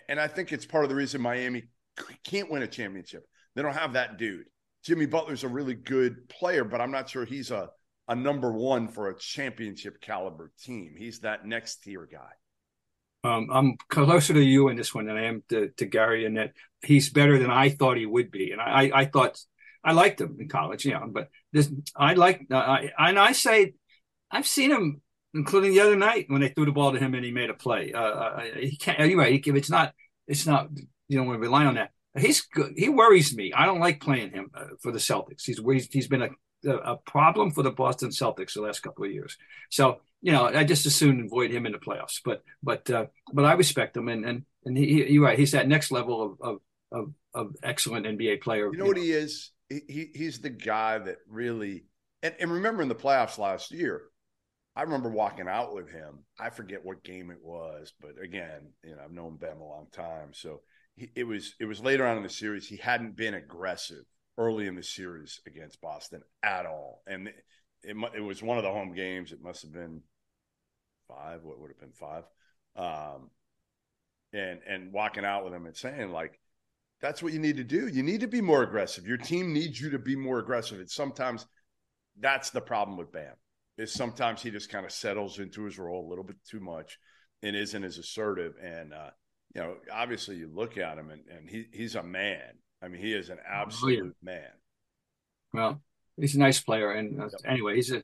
And 0.08 0.20
I 0.20 0.28
think 0.28 0.52
it's 0.52 0.66
part 0.66 0.84
of 0.84 0.90
the 0.90 0.96
reason 0.96 1.20
Miami 1.20 1.64
can't 2.24 2.50
win 2.50 2.62
a 2.62 2.68
championship. 2.68 3.24
They 3.56 3.62
don't 3.62 3.74
have 3.74 3.94
that 3.94 4.16
dude. 4.16 4.44
Jimmy 4.84 5.06
Butler's 5.06 5.44
a 5.44 5.48
really 5.48 5.74
good 5.74 6.28
player, 6.28 6.64
but 6.64 6.80
I'm 6.80 6.90
not 6.90 7.08
sure 7.08 7.24
he's 7.24 7.50
a 7.50 7.70
a 8.08 8.14
number 8.16 8.52
one 8.52 8.88
for 8.88 9.08
a 9.08 9.16
championship 9.16 10.00
caliber 10.00 10.50
team. 10.60 10.94
He's 10.98 11.20
that 11.20 11.46
next 11.46 11.84
tier 11.84 12.08
guy. 12.10 12.32
Um, 13.22 13.48
I'm 13.52 13.76
closer 13.88 14.34
to 14.34 14.42
you 14.42 14.68
in 14.68 14.76
this 14.76 14.92
one 14.92 15.06
than 15.06 15.16
I 15.16 15.26
am 15.26 15.44
to, 15.50 15.68
to 15.76 15.86
Gary, 15.86 16.24
in 16.24 16.34
that 16.34 16.52
he's 16.82 17.08
better 17.08 17.38
than 17.38 17.50
I 17.50 17.68
thought 17.68 17.98
he 17.98 18.06
would 18.06 18.32
be. 18.32 18.50
And 18.50 18.60
I, 18.60 18.90
I 18.92 19.04
thought 19.04 19.38
I 19.84 19.92
liked 19.92 20.20
him 20.20 20.38
in 20.40 20.48
college, 20.48 20.84
you 20.84 20.92
know, 20.92 21.06
but 21.08 21.28
this 21.52 21.70
I 21.94 22.14
like, 22.14 22.46
I, 22.50 22.90
and 22.98 23.16
I 23.16 23.30
say 23.30 23.74
I've 24.28 24.46
seen 24.46 24.72
him, 24.72 25.02
including 25.32 25.70
the 25.72 25.80
other 25.80 25.96
night 25.96 26.24
when 26.28 26.40
they 26.40 26.48
threw 26.48 26.64
the 26.64 26.72
ball 26.72 26.92
to 26.92 26.98
him 26.98 27.14
and 27.14 27.24
he 27.24 27.30
made 27.30 27.50
a 27.50 27.54
play. 27.54 27.92
Uh 27.92 28.40
he 28.58 28.76
can't 28.76 28.98
anyway. 28.98 29.38
He, 29.38 29.50
it's 29.50 29.70
not, 29.70 29.94
it's 30.26 30.46
not. 30.46 30.68
You 31.06 31.18
don't 31.18 31.26
want 31.26 31.36
to 31.36 31.42
rely 31.42 31.66
on 31.66 31.74
that. 31.74 31.92
He's 32.18 32.40
good. 32.40 32.74
He 32.76 32.88
worries 32.88 33.36
me. 33.36 33.52
I 33.52 33.66
don't 33.66 33.80
like 33.80 34.00
playing 34.00 34.32
him 34.32 34.50
uh, 34.54 34.66
for 34.82 34.90
the 34.90 34.98
Celtics. 34.98 35.44
He's 35.44 35.60
he's, 35.92 36.08
been 36.08 36.22
a 36.22 36.30
a 36.68 36.96
problem 36.96 37.50
for 37.52 37.62
the 37.62 37.70
Boston 37.70 38.10
Celtics 38.10 38.54
the 38.54 38.62
last 38.62 38.80
couple 38.80 39.04
of 39.04 39.12
years. 39.12 39.36
So 39.70 40.00
you 40.22 40.32
know, 40.32 40.46
I 40.46 40.64
just 40.64 40.86
as 40.86 40.94
soon 40.94 41.24
avoid 41.24 41.50
him 41.50 41.66
in 41.66 41.72
the 41.72 41.78
playoffs. 41.78 42.20
But 42.24 42.42
but 42.62 42.90
uh, 42.90 43.06
but 43.32 43.44
I 43.44 43.52
respect 43.52 43.96
him, 43.96 44.08
and 44.08 44.24
and 44.24 44.44
and 44.64 44.76
he, 44.76 45.10
you're 45.10 45.24
right. 45.24 45.38
He's 45.38 45.52
that 45.52 45.68
next 45.68 45.90
level 45.90 46.22
of 46.22 46.40
of 46.40 46.60
of, 46.92 47.14
of 47.34 47.56
excellent 47.62 48.06
NBA 48.06 48.42
player. 48.42 48.70
You 48.72 48.78
know 48.78 48.86
what 48.86 48.96
he 48.96 49.12
is? 49.12 49.52
He, 49.68 50.10
he's 50.14 50.40
the 50.40 50.50
guy 50.50 50.98
that 50.98 51.18
really. 51.28 51.84
And, 52.22 52.34
and 52.38 52.52
remember 52.52 52.82
in 52.82 52.88
the 52.88 52.94
playoffs 52.94 53.38
last 53.38 53.70
year, 53.70 54.02
I 54.76 54.82
remember 54.82 55.08
walking 55.08 55.48
out 55.48 55.74
with 55.74 55.90
him. 55.90 56.18
I 56.38 56.50
forget 56.50 56.84
what 56.84 57.02
game 57.02 57.30
it 57.30 57.42
was, 57.42 57.92
but 58.00 58.12
again, 58.22 58.72
you 58.84 58.94
know, 58.94 59.02
I've 59.02 59.12
known 59.12 59.36
Ben 59.36 59.56
a 59.56 59.64
long 59.64 59.86
time, 59.92 60.32
so 60.32 60.60
it 61.14 61.24
was 61.24 61.54
it 61.60 61.64
was 61.64 61.80
later 61.80 62.06
on 62.06 62.16
in 62.16 62.22
the 62.22 62.28
series. 62.28 62.66
He 62.66 62.76
hadn't 62.76 63.16
been 63.16 63.34
aggressive 63.34 64.04
early 64.38 64.66
in 64.66 64.74
the 64.74 64.82
series 64.82 65.40
against 65.46 65.80
Boston 65.80 66.22
at 66.42 66.66
all, 66.66 67.02
and 67.06 67.28
it, 67.28 67.34
it, 67.82 67.96
it 68.16 68.20
was 68.20 68.42
one 68.42 68.58
of 68.58 68.64
the 68.64 68.70
home 68.70 68.94
games. 68.94 69.32
It 69.32 69.42
must 69.42 69.62
have 69.62 69.72
been 69.72 70.02
five. 71.08 71.42
What 71.42 71.60
would 71.60 71.70
have 71.70 71.80
been 71.80 71.92
five? 71.92 72.24
Um, 72.76 73.30
and 74.32 74.60
and 74.66 74.92
walking 74.92 75.24
out 75.24 75.44
with 75.44 75.52
him 75.52 75.66
and 75.66 75.76
saying 75.76 76.10
like, 76.10 76.38
that's 77.00 77.22
what 77.22 77.32
you 77.32 77.38
need 77.38 77.56
to 77.56 77.64
do. 77.64 77.88
You 77.88 78.02
need 78.02 78.20
to 78.20 78.28
be 78.28 78.40
more 78.40 78.62
aggressive. 78.62 79.06
Your 79.06 79.16
team 79.16 79.52
needs 79.52 79.80
you 79.80 79.90
to 79.90 79.98
be 79.98 80.16
more 80.16 80.38
aggressive. 80.38 80.78
And 80.78 80.90
sometimes 80.90 81.46
that's 82.18 82.50
the 82.50 82.60
problem 82.60 82.96
with 82.96 83.12
Bam. 83.12 83.34
Is 83.78 83.92
sometimes 83.92 84.42
he 84.42 84.50
just 84.50 84.68
kind 84.68 84.84
of 84.84 84.92
settles 84.92 85.38
into 85.38 85.64
his 85.64 85.78
role 85.78 86.06
a 86.06 86.08
little 86.08 86.24
bit 86.24 86.36
too 86.48 86.60
much 86.60 86.98
and 87.42 87.56
isn't 87.56 87.84
as 87.84 87.96
assertive. 87.96 88.52
And 88.62 88.92
uh, 88.92 89.10
you 89.54 89.60
know, 89.60 89.74
obviously 89.92 90.36
you 90.36 90.50
look 90.52 90.78
at 90.78 90.98
him 90.98 91.10
and, 91.10 91.22
and 91.30 91.48
he 91.48 91.66
he's 91.72 91.94
a 91.94 92.02
man. 92.02 92.58
I 92.82 92.88
mean, 92.88 93.00
he 93.00 93.12
is 93.12 93.30
an 93.30 93.38
absolute 93.46 94.00
oh, 94.00 94.04
yeah. 94.04 94.10
man. 94.22 94.50
Well, 95.52 95.80
he's 96.16 96.36
a 96.36 96.38
nice 96.38 96.60
player, 96.60 96.92
and 96.92 97.20
uh, 97.20 97.24
yep. 97.24 97.40
anyway, 97.44 97.76
he's 97.76 97.92
a. 97.92 98.02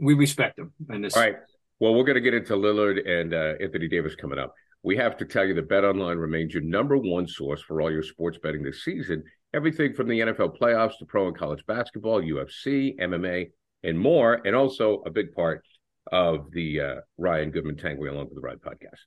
We 0.00 0.14
respect 0.14 0.58
him. 0.58 0.72
And 0.88 1.04
this. 1.04 1.16
All 1.16 1.22
right. 1.22 1.36
Well, 1.80 1.94
we're 1.94 2.04
going 2.04 2.14
to 2.14 2.20
get 2.20 2.34
into 2.34 2.54
Lillard 2.54 3.08
and 3.08 3.32
uh, 3.32 3.54
Anthony 3.60 3.88
Davis 3.88 4.14
coming 4.16 4.38
up. 4.38 4.52
We 4.82 4.96
have 4.96 5.16
to 5.18 5.24
tell 5.24 5.44
you 5.44 5.54
that 5.54 5.68
Bet 5.68 5.84
Online 5.84 6.18
remains 6.18 6.54
your 6.54 6.62
number 6.62 6.96
one 6.96 7.26
source 7.26 7.62
for 7.62 7.80
all 7.80 7.90
your 7.90 8.02
sports 8.02 8.38
betting 8.42 8.62
this 8.62 8.84
season. 8.84 9.22
Everything 9.54 9.92
from 9.92 10.08
the 10.08 10.20
NFL 10.20 10.58
playoffs 10.58 10.98
to 10.98 11.04
pro 11.04 11.28
and 11.28 11.36
college 11.36 11.64
basketball, 11.66 12.22
UFC, 12.22 12.98
MMA, 13.00 13.50
and 13.84 13.98
more, 13.98 14.40
and 14.44 14.56
also 14.56 15.02
a 15.06 15.10
big 15.10 15.32
part 15.34 15.64
of 16.10 16.50
the 16.52 16.80
uh, 16.80 16.94
Ryan 17.16 17.50
Goodman 17.50 17.76
Tanguay 17.76 18.10
Along 18.10 18.26
with 18.26 18.34
the 18.34 18.40
Ride 18.40 18.60
podcast. 18.60 19.04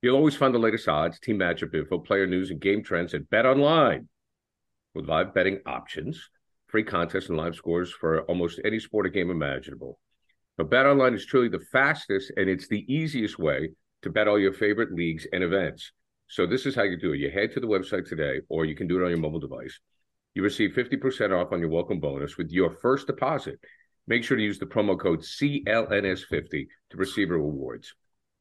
You'll 0.00 0.16
always 0.16 0.36
find 0.36 0.54
the 0.54 0.60
latest 0.60 0.86
odds, 0.86 1.18
team 1.18 1.40
matchup 1.40 1.74
info, 1.74 1.98
player 1.98 2.26
news, 2.26 2.50
and 2.50 2.60
game 2.60 2.84
trends 2.84 3.14
at 3.14 3.28
Bet 3.30 3.46
Online 3.46 4.08
with 4.94 5.08
live 5.08 5.34
betting 5.34 5.58
options, 5.66 6.30
free 6.68 6.84
contests, 6.84 7.28
and 7.28 7.36
live 7.36 7.56
scores 7.56 7.90
for 7.90 8.22
almost 8.22 8.60
any 8.64 8.78
sport 8.78 9.06
or 9.06 9.08
game 9.08 9.30
imaginable. 9.30 9.98
But 10.56 10.70
Bet 10.70 10.86
Online 10.86 11.14
is 11.14 11.26
truly 11.26 11.48
the 11.48 11.64
fastest 11.72 12.32
and 12.36 12.48
it's 12.48 12.68
the 12.68 12.84
easiest 12.92 13.40
way 13.40 13.70
to 14.02 14.10
bet 14.10 14.28
all 14.28 14.38
your 14.38 14.52
favorite 14.52 14.92
leagues 14.92 15.26
and 15.32 15.42
events. 15.42 15.90
So 16.28 16.46
this 16.46 16.64
is 16.64 16.76
how 16.76 16.84
you 16.84 16.96
do 16.96 17.12
it. 17.12 17.18
You 17.18 17.32
head 17.32 17.52
to 17.54 17.60
the 17.60 17.66
website 17.66 18.08
today, 18.08 18.40
or 18.48 18.64
you 18.64 18.76
can 18.76 18.86
do 18.86 19.00
it 19.00 19.04
on 19.04 19.10
your 19.10 19.18
mobile 19.18 19.40
device. 19.40 19.80
You 20.34 20.44
receive 20.44 20.74
50% 20.74 21.32
off 21.36 21.52
on 21.52 21.58
your 21.58 21.70
welcome 21.70 21.98
bonus 21.98 22.36
with 22.36 22.52
your 22.52 22.70
first 22.70 23.08
deposit. 23.08 23.58
Make 24.06 24.22
sure 24.22 24.36
to 24.36 24.42
use 24.42 24.60
the 24.60 24.66
promo 24.66 24.98
code 24.98 25.20
CLNS50 25.20 26.66
to 26.90 26.96
receive 26.96 27.28
your 27.28 27.38
rewards. 27.38 27.94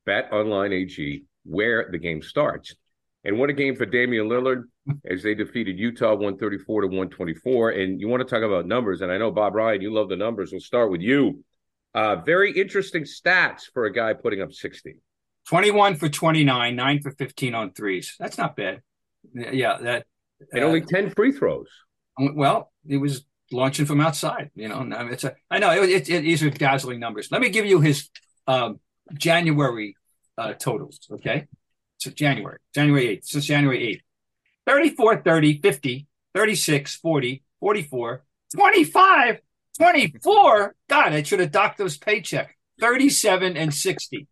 Bet 0.05 0.31
Online 0.31 0.73
AG, 0.73 1.23
where 1.47 1.89
the 1.91 1.97
game 1.97 2.21
starts. 2.21 2.75
And 3.23 3.39
what 3.39 3.49
a 3.49 3.53
game 3.53 3.75
for 3.75 3.85
Damian 3.85 4.27
Lillard 4.27 4.63
as 5.09 5.23
they 5.23 5.35
defeated 5.35 5.77
Utah 5.77 6.11
134 6.11 6.81
to 6.81 6.87
124. 6.87 7.71
And 7.71 7.99
you 7.99 8.07
want 8.07 8.21
to 8.21 8.29
talk 8.29 8.43
about 8.43 8.65
numbers, 8.65 9.01
and 9.01 9.11
I 9.11 9.17
know 9.17 9.31
Bob 9.31 9.55
Ryan, 9.55 9.81
you 9.81 9.93
love 9.93 10.09
the 10.09 10.15
numbers. 10.15 10.51
We'll 10.51 10.61
start 10.61 10.91
with 10.91 11.01
you. 11.01 11.43
Uh, 11.93 12.17
very 12.17 12.51
interesting 12.51 13.03
stats 13.03 13.63
for 13.73 13.85
a 13.85 13.91
guy 13.91 14.13
putting 14.13 14.41
up 14.41 14.53
60. 14.53 14.97
21 15.49 15.95
for 15.95 16.09
29, 16.09 16.75
9 16.75 17.01
for 17.01 17.11
15 17.11 17.55
on 17.55 17.73
threes. 17.73 18.15
That's 18.19 18.37
not 18.37 18.55
bad. 18.55 18.81
Yeah, 19.33 19.77
that 19.81 20.05
and 20.51 20.63
uh, 20.63 20.67
only 20.67 20.81
10 20.81 21.11
free 21.11 21.31
throws. 21.31 21.67
Well, 22.17 22.71
he 22.87 22.97
was 22.97 23.25
launching 23.51 23.85
from 23.85 24.01
outside, 24.01 24.51
you 24.55 24.67
know. 24.67 24.87
It's 25.11 25.23
a 25.23 25.35
I 25.49 25.59
know 25.59 25.71
it, 25.71 25.89
it, 25.89 26.09
it, 26.09 26.21
these 26.21 26.43
are 26.43 26.49
dazzling 26.49 26.99
numbers. 26.99 27.29
Let 27.31 27.41
me 27.41 27.49
give 27.49 27.65
you 27.65 27.81
his 27.81 28.09
um, 28.45 28.79
January 29.13 29.95
uh, 30.37 30.53
totals, 30.53 30.99
okay? 31.11 31.47
So 31.97 32.11
January, 32.11 32.59
January 32.73 33.17
8th, 33.17 33.25
since 33.25 33.45
January 33.45 33.95
8th. 33.95 34.01
34, 34.67 35.21
30, 35.23 35.61
50, 35.61 36.07
36, 36.35 36.95
40, 36.97 37.43
44, 37.59 38.23
25, 38.53 39.39
24. 39.77 40.75
God, 40.89 41.13
I 41.13 41.23
should 41.23 41.39
have 41.39 41.51
docked 41.51 41.77
those 41.77 41.97
paycheck. 41.97 42.57
37 42.79 43.57
and 43.57 43.73
60. 43.73 44.27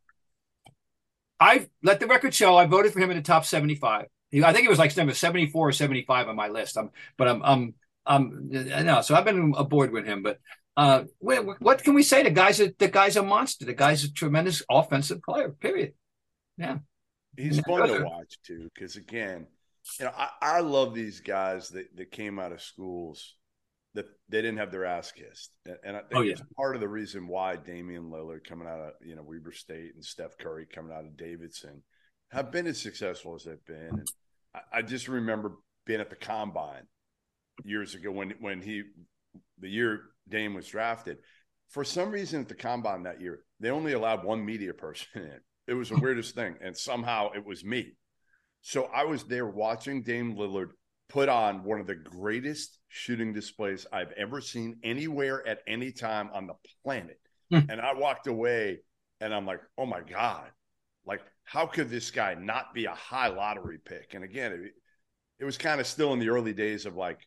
I 1.39 1.67
let 1.83 2.00
the 2.00 2.07
record 2.07 2.33
show 2.33 2.55
I 2.55 2.65
voted 2.65 2.93
for 2.93 3.00
him 3.00 3.12
in 3.12 3.17
the 3.17 3.24
top 3.24 3.45
75. 3.45 4.05
I 4.43 4.53
think 4.53 4.65
it 4.65 4.69
was 4.69 4.79
like 4.79 4.95
number 4.97 5.13
74 5.13 5.69
or 5.69 5.71
75 5.71 6.27
on 6.27 6.35
my 6.35 6.50
list. 6.50 6.77
I'm, 6.77 6.91
but 7.17 7.27
I'm, 7.27 7.41
I'm, 7.43 7.74
I'm, 8.05 8.50
no. 8.50 9.01
So 9.01 9.15
I've 9.15 9.25
been 9.25 9.53
aboard 9.55 9.91
with 9.91 10.05
him. 10.05 10.24
But 10.24 10.39
uh, 10.77 11.03
what 11.20 11.84
can 11.84 11.94
we 11.94 12.03
say? 12.03 12.24
The 12.24 12.29
guy's 12.29 12.60
a, 12.60 12.74
the 12.77 12.88
guy's 12.88 13.15
a 13.15 13.24
monster. 13.24 13.65
The 13.65 13.74
guy's 13.74 14.03
a 14.03 14.13
tremendous 14.13 14.62
offensive 14.70 15.22
player. 15.22 15.50
Period. 15.50 15.94
Yeah, 16.58 16.79
he's 17.38 17.60
fun 17.62 17.88
to 17.88 18.03
watch 18.03 18.38
too. 18.46 18.70
Because 18.74 18.96
again, 18.96 19.48
you 20.00 20.05
know, 20.05 20.12
I, 20.17 20.29
I 20.41 20.60
love 20.60 20.94
these 20.94 21.22
guys 21.22 21.70
that 21.70 21.96
that 21.96 22.12
came 22.12 22.39
out 22.39 22.51
of 22.51 22.62
schools 22.62 23.36
that 23.96 24.05
they 24.27 24.41
didn't 24.41 24.58
have 24.58 24.72
their 24.72 24.86
ass 24.86 25.12
kissed. 25.12 25.51
And 25.84 25.96
I 25.96 26.01
think 26.01 26.15
oh, 26.15 26.22
yeah. 26.22 26.34
it's 26.34 26.41
part 26.58 26.75
of 26.75 26.82
the 26.82 26.88
reason 26.88 27.27
why 27.27 27.55
Damian 27.55 28.12
Lillard 28.12 28.44
coming 28.44 28.67
out 28.67 28.79
of, 28.79 28.91
you 29.01 29.15
know, 29.15 29.24
Weber 29.24 29.53
State 29.53 29.96
and 29.96 30.03
Steph 30.03 30.38
Curry 30.38 30.65
coming 30.65 30.91
out 30.91 31.05
of 31.05 31.15
Davidson 31.17 31.82
have 32.32 32.51
been 32.51 32.67
as 32.67 32.82
successful 32.82 33.36
as 33.36 33.46
they've 33.46 33.65
been. 33.65 33.89
And 33.91 34.08
I, 34.53 34.79
I 34.79 34.82
just 34.82 35.08
remember 35.08 35.53
being 35.86 36.01
at 36.01 36.10
the 36.10 36.17
combine 36.17 36.84
years 37.63 37.96
ago 37.96 38.12
when 38.12 38.34
when 38.41 38.62
he 38.62 38.84
the 39.60 39.70
year 39.70 40.01
Dame 40.27 40.54
was 40.54 40.68
drafted. 40.68 41.18
For 41.70 41.84
some 41.84 42.12
reason 42.12 42.42
at 42.42 42.48
the 42.48 42.56
combine 42.56 43.04
that 43.04 43.22
year, 43.22 43.42
they 43.60 43.70
only 43.70 43.94
allowed 43.94 44.24
one 44.24 44.46
media 44.46 44.74
person 44.74 45.08
in. 45.15 45.39
It 45.68 45.74
was 45.74 45.89
the 45.89 46.00
weirdest 46.00 46.36
thing. 46.36 46.56
And 46.62 46.77
somehow 46.77 47.32
it 47.34 47.46
was 47.46 47.63
me. 47.63 47.96
So 48.62 48.86
I 48.94 49.04
was 49.06 49.24
there 49.24 49.48
watching 49.48 50.04
Dame 50.04 50.36
Lillard 50.36 50.70
put 51.10 51.30
on 51.30 51.63
one 51.63 51.80
of 51.80 51.88
the 51.88 51.96
greatest 51.96 52.80
shooting 52.88 53.34
displays 53.34 53.86
I've 53.92 54.12
ever 54.13 54.42
seen 54.42 54.77
anywhere 54.84 55.48
at 55.48 55.60
any 55.68 55.92
time 55.92 56.30
on 56.34 56.48
the 56.48 56.56
planet. 56.84 57.20
Hmm. 57.51 57.60
and 57.70 57.80
I 57.80 57.94
walked 57.94 58.25
away 58.25 58.80
and 59.22 59.34
I'm 59.34 59.46
like, 59.46 59.62
oh 59.77 59.86
my 59.86 60.01
God, 60.01 60.50
like, 61.06 61.22
how 61.44 61.68
could 61.68 61.89
this 61.89 62.10
guy 62.10 62.34
not 62.34 62.74
be 62.74 62.86
a 62.86 62.92
high 62.92 63.27
lottery 63.27 63.77
pick? 63.84 64.15
And 64.15 64.24
again, 64.24 64.51
it, 64.51 64.72
it 65.39 65.46
was 65.46 65.58
kind 65.58 65.80
of 65.80 65.86
still 65.86 66.13
in 66.13 66.20
the 66.20 66.30
early 66.30 66.54
days 66.54 66.88
of 66.88 66.96
like, 66.96 67.20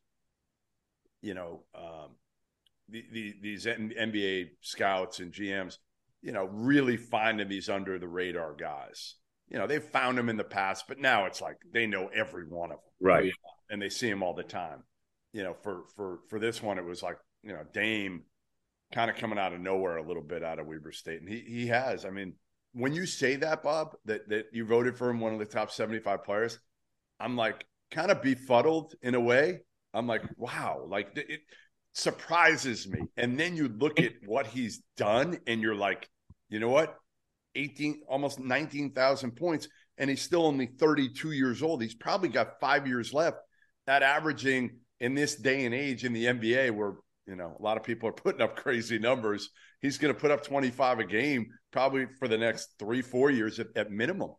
you 1.23 1.35
know, 1.35 1.65
um, 1.75 2.17
the, 2.89 3.05
the, 3.13 3.35
these 3.43 3.67
NBA 3.67 4.51
scouts 4.61 5.21
and 5.21 5.33
GMs, 5.33 5.79
you 6.23 6.33
know, 6.33 6.47
really 6.47 6.97
finding 6.97 7.49
these 7.49 7.69
under 7.69 7.99
the 7.99 8.09
radar 8.09 8.55
guys. 8.55 9.17
You 9.49 9.59
know, 9.59 9.67
they've 9.67 9.83
found 9.83 10.19
them 10.19 10.29
in 10.29 10.37
the 10.37 10.45
past, 10.45 10.85
but 10.89 10.99
now 10.99 11.27
it's 11.27 11.41
like 11.41 11.57
they 11.73 11.87
know 11.87 12.09
every 12.15 12.45
one 12.47 12.71
of 12.71 12.79
them. 12.79 12.93
Right 13.01 13.33
and 13.71 13.81
they 13.81 13.89
see 13.89 14.09
him 14.09 14.23
all 14.23 14.35
the 14.35 14.43
time. 14.43 14.83
You 15.33 15.43
know, 15.43 15.55
for 15.63 15.85
for 15.95 16.21
for 16.29 16.39
this 16.39 16.63
one, 16.63 16.79
it 16.79 16.85
was 16.85 17.03
like 17.03 17.19
you 17.43 17.53
know 17.53 17.63
Dame 17.73 18.23
kind 18.93 19.11
of 19.11 19.17
coming 19.17 19.39
out 19.39 19.53
of 19.53 19.61
nowhere 19.61 19.99
a 19.99 20.07
little 20.07 20.23
bit 20.23 20.43
out 20.43 20.59
of 20.59 20.67
Weber 20.67 20.93
State, 20.93 21.21
and 21.21 21.29
he 21.29 21.41
he 21.41 21.67
has. 21.67 22.05
I 22.05 22.11
mean, 22.11 22.35
when 22.73 22.95
you 22.95 23.07
say 23.07 23.37
that, 23.37 23.63
Bob, 23.63 23.95
that 24.07 24.29
that 24.31 24.47
you 24.53 24.65
voted 24.65 24.97
for 24.97 25.11
him 25.11 25.21
one 25.21 25.33
of 25.33 25.39
the 25.39 25.45
top 25.45 25.71
seventy 25.71 25.99
five 25.99 26.25
players, 26.25 26.59
I'm 27.21 27.37
like 27.37 27.67
kind 27.91 28.11
of 28.11 28.23
befuddled 28.23 28.95
in 29.03 29.15
a 29.15 29.21
way. 29.21 29.61
I'm 29.99 30.07
like, 30.07 30.23
wow, 30.37 30.85
like 30.89 31.11
it, 31.17 31.41
surprises 31.93 32.87
me. 32.87 33.01
And 33.17 33.39
then 33.39 33.57
you 33.57 33.69
look 33.69 33.99
at 34.01 34.13
what 34.25 34.47
he's 34.47 34.83
done, 34.97 35.39
and 35.47 35.61
you're 35.61 35.75
like, 35.75 36.09
you 36.49 36.61
know 36.61 36.69
what? 36.69 36.97
18, 37.55 38.03
almost 38.09 38.39
19,000 38.39 39.33
points, 39.33 39.69
and 39.97 40.09
he's 40.09 40.23
still 40.23 40.47
only 40.47 40.67
32 40.67 41.33
years 41.33 41.63
old. 41.63 41.83
He's 41.83 41.95
probably 41.95 42.29
got 42.29 42.61
five 42.61 42.87
years 42.87 43.13
left. 43.13 43.39
That 43.87 44.03
averaging 44.03 44.79
in 45.01 45.15
this 45.15 45.37
day 45.37 45.65
and 45.65 45.75
age 45.75 46.05
in 46.05 46.13
the 46.13 46.27
NBA, 46.27 46.71
where 46.71 46.95
you 47.27 47.37
know 47.37 47.57
a 47.59 47.63
lot 47.63 47.77
of 47.77 47.83
people 47.83 48.09
are 48.09 48.13
putting 48.13 48.43
up 48.43 48.57
crazy 48.63 48.99
numbers, 48.99 49.51
he's 49.81 49.99
going 49.99 50.15
to 50.15 50.21
put 50.21 50.31
up 50.31 50.45
25 50.45 51.01
a 51.01 51.05
game 51.05 51.49
probably 51.73 52.07
for 52.19 52.29
the 52.29 52.39
next 52.39 52.69
three, 52.79 53.03
four 53.03 53.31
years 53.31 53.59
at, 53.59 53.67
at 53.75 53.91
minimum. 53.91 54.31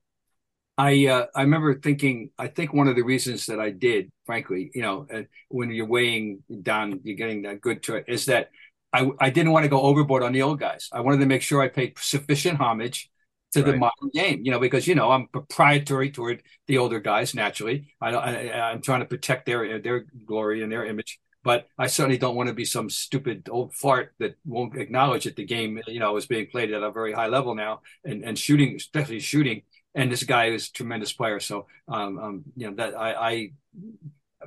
I 0.80 1.08
uh, 1.08 1.26
I 1.36 1.42
remember 1.42 1.78
thinking. 1.78 2.30
I 2.40 2.48
think 2.48 2.74
one 2.74 2.88
of 2.88 2.96
the 2.96 3.02
reasons 3.02 3.48
that 3.48 3.60
I 3.60 3.70
did, 3.70 4.14
frankly, 4.26 4.72
you 4.74 4.82
know, 4.82 5.06
uh, 5.14 5.24
when 5.50 5.72
you're 5.72 5.86
weighing 5.86 6.42
down, 6.62 7.02
you're 7.04 7.18
getting 7.18 7.42
that 7.42 7.60
good 7.60 7.84
to 7.84 7.98
it, 7.98 8.06
is 8.08 8.28
that 8.28 8.50
I 8.94 9.12
I 9.20 9.30
didn't 9.30 9.52
want 9.52 9.66
to 9.66 9.70
go 9.70 9.82
overboard 9.82 10.24
on 10.24 10.32
the 10.32 10.42
old 10.42 10.58
guys. 10.62 10.88
I 10.94 11.02
wanted 11.02 11.20
to 11.20 11.26
make 11.26 11.42
sure 11.42 11.62
I 11.62 11.68
paid 11.68 12.00
sufficient 12.00 12.62
homage 12.62 13.12
to 13.52 13.62
right. 13.62 13.72
the 13.72 13.78
modern 13.78 14.10
game, 14.14 14.40
you 14.46 14.52
know, 14.52 14.60
because 14.60 14.88
you 14.88 14.96
know 14.96 15.12
I'm 15.12 15.28
proprietary 15.28 16.12
toward 16.12 16.44
the 16.68 16.78
older 16.78 17.02
guys. 17.02 17.36
Naturally, 17.36 17.94
I, 18.00 18.16
I 18.16 18.72
I'm 18.72 18.82
trying 18.82 19.02
to 19.02 19.06
protect 19.06 19.48
their 19.48 19.80
their 19.80 20.06
glory 20.26 20.64
and 20.64 20.72
their 20.72 20.86
image 20.86 21.20
but 21.44 21.68
I 21.78 21.88
certainly 21.88 22.18
don't 22.18 22.36
want 22.36 22.50
to 22.50 22.54
be 22.54 22.66
some 22.66 22.90
stupid 22.90 23.48
old 23.50 23.74
fart 23.74 24.14
that 24.20 24.36
won't 24.46 24.78
acknowledge 24.78 25.24
that 25.24 25.38
the 25.38 25.46
game, 25.46 25.80
you 25.88 26.00
know, 26.00 26.18
is 26.18 26.26
being 26.26 26.48
played 26.48 26.72
at 26.74 26.84
a 26.84 26.92
very 26.92 27.14
high 27.14 27.28
level 27.28 27.56
now, 27.56 27.82
and 28.04 28.24
and 28.24 28.38
shooting, 28.38 28.76
especially 28.76 29.20
shooting, 29.20 29.62
and 30.00 30.12
this 30.12 30.24
guy 30.24 30.46
is 30.46 30.70
a 30.70 30.72
tremendous 30.72 31.14
player. 31.14 31.40
So, 31.40 31.68
um, 31.88 32.18
um 32.20 32.44
you 32.56 32.70
know, 32.70 32.76
that 32.76 32.98
I, 32.98 33.14
I 33.14 33.52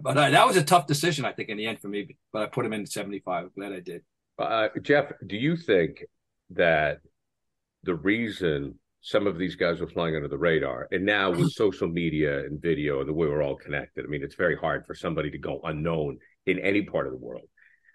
but 0.01 0.17
I, 0.17 0.31
that 0.31 0.47
was 0.47 0.57
a 0.57 0.65
tough 0.65 0.87
decision, 0.87 1.25
I 1.25 1.33
think, 1.33 1.51
in 1.51 1.59
the 1.59 1.67
end 1.67 1.81
for 1.81 1.89
me. 1.89 2.17
But 2.33 2.43
I 2.43 2.47
put 2.47 2.65
him 2.65 2.73
in 2.73 2.87
75. 2.87 3.55
glad 3.55 3.73
I 3.73 3.81
did. 3.81 4.03
Uh, 4.39 4.69
Jeff, 4.81 5.13
do 5.27 5.37
you 5.37 5.57
think 5.57 6.05
that 6.51 7.01
the 7.83 7.95
reason 7.95 8.79
some 9.03 9.27
of 9.27 9.37
these 9.37 9.57
guys 9.57 9.81
were 9.81 9.89
flying 9.89 10.17
under 10.17 10.29
the 10.29 10.39
radar, 10.39 10.89
and 10.91 11.05
now 11.05 11.31
with 11.31 11.53
social 11.65 11.89
media 11.89 12.41
and 12.41 12.63
video 12.63 13.01
and 13.01 13.09
the 13.09 13.13
way 13.13 13.27
we're 13.27 13.43
all 13.43 13.57
connected, 13.57 14.05
I 14.05 14.09
mean, 14.09 14.23
it's 14.23 14.37
very 14.37 14.57
hard 14.57 14.87
for 14.87 14.95
somebody 14.95 15.31
to 15.31 15.39
go 15.39 15.61
unknown 15.65 16.19
in 16.47 16.59
any 16.61 16.83
part 16.83 17.07
of 17.07 17.13
the 17.13 17.19
world. 17.19 17.49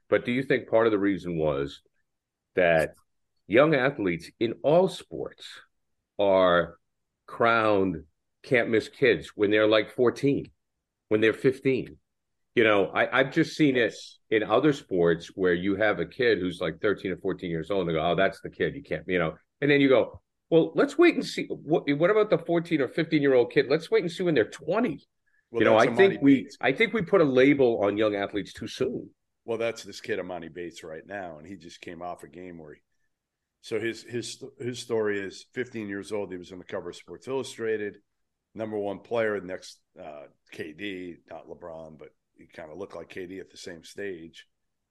But 0.09 0.25
do 0.25 0.31
you 0.31 0.43
think 0.43 0.69
part 0.69 0.85
of 0.85 0.91
the 0.91 0.99
reason 0.99 1.37
was 1.37 1.81
that 2.55 2.93
young 3.47 3.73
athletes 3.73 4.29
in 4.39 4.53
all 4.63 4.87
sports 4.87 5.45
are 6.19 6.77
crowned 7.27 8.03
can't 8.43 8.69
miss 8.69 8.89
kids 8.89 9.31
when 9.36 9.51
they're 9.51 9.67
like 9.67 9.91
14, 9.91 10.50
when 11.10 11.22
they're 11.22 11.34
15. 11.34 11.98
You 12.55 12.63
know, 12.63 12.89
I, 12.91 13.24
have 13.24 13.31
just 13.31 13.55
seen 13.55 13.75
it 13.75 13.93
in 14.31 14.41
other 14.41 14.74
sports 14.74 15.27
where 15.36 15.53
you 15.53 15.75
have 15.75 16.00
a 16.00 16.05
kid 16.07 16.39
who's 16.39 16.60
like 16.60 16.81
13 16.81 17.12
or 17.12 17.17
14 17.17 17.51
years 17.51 17.69
old 17.69 17.81
and 17.81 17.89
they 17.89 17.93
go, 17.93 18.12
oh, 18.12 18.15
that's 18.15 18.41
the 18.41 18.50
kid. 18.50 18.74
You 18.74 18.81
can't, 18.81 19.03
you 19.07 19.19
know, 19.19 19.36
and 19.62 19.69
then 19.69 19.79
you 19.79 19.89
go, 19.89 20.22
well, 20.50 20.72
let's 20.74 20.98
wait 20.98 21.13
and 21.13 21.25
see. 21.25 21.46
What, 21.50 21.84
what 21.98 22.10
about 22.10 22.31
the 22.31 22.39
14 22.39 22.81
or 22.81 22.88
15 22.88 23.22
year 23.22 23.36
old 23.36 23.51
kid? 23.51 23.67
Let's 23.69 23.91
wait 23.91 24.01
and 24.01 24.12
see 24.12 24.24
when 24.24 24.34
they're 24.34 24.46
20. 24.46 25.07
Well, 25.51 25.62
you 25.62 25.65
know, 25.65 25.77
I 25.77 25.93
think 25.93 26.22
we, 26.22 26.43
Bates. 26.43 26.57
I 26.60 26.72
think 26.72 26.93
we 26.93 27.03
put 27.03 27.22
a 27.22 27.25
label 27.25 27.84
on 27.84 27.98
young 27.98 28.15
athletes 28.15 28.53
too 28.53 28.67
soon. 28.67 29.10
Well, 29.46 29.57
that's 29.57 29.84
this 29.84 30.01
kid 30.01 30.19
Emoni 30.19 30.53
Bates 30.53 30.84
right 30.84 31.05
now, 31.05 31.38
and 31.38 31.48
he 31.48 31.55
just 31.55 31.79
came 31.79 32.01
off 32.01 32.24
a 32.24 32.27
game 32.27 32.57
where 32.57 32.74
he 32.74 32.81
so 33.61 33.79
his 33.79 34.03
his 34.03 34.43
his 34.59 34.79
story 34.79 35.19
is 35.19 35.45
15 35.53 35.87
years 35.87 36.11
old. 36.11 36.31
He 36.31 36.37
was 36.37 36.51
on 36.51 36.59
the 36.59 36.65
cover 36.65 36.89
of 36.89 36.95
Sports 36.95 37.27
Illustrated, 37.27 37.97
number 38.53 38.77
one 38.77 38.99
player. 38.99 39.39
Next, 39.41 39.79
uh, 39.99 40.25
KD, 40.53 41.17
not 41.29 41.47
LeBron, 41.47 41.97
but 41.97 42.09
he 42.35 42.45
kind 42.45 42.71
of 42.71 42.77
looked 42.77 42.95
like 42.95 43.09
KD 43.09 43.39
at 43.39 43.49
the 43.49 43.57
same 43.57 43.83
stage. 43.83 44.45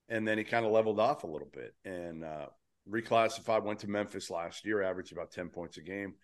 And 0.09 0.27
then 0.27 0.39
he 0.39 0.45
kind 0.45 0.65
of 0.65 0.73
leveled 0.73 1.01
off 1.01 1.25
a 1.25 1.29
little 1.29 1.51
bit 1.53 1.75
and 1.85 2.25
uh, 2.25 2.47
reclassified. 2.89 3.65
Went 3.65 3.81
to 3.81 3.91
Memphis 3.91 4.31
last 4.31 4.65
year, 4.65 4.83
averaged 4.83 5.13
about 5.13 5.33
10 5.33 5.49
points 5.49 5.79
a 5.79 5.83
game. 5.83 6.15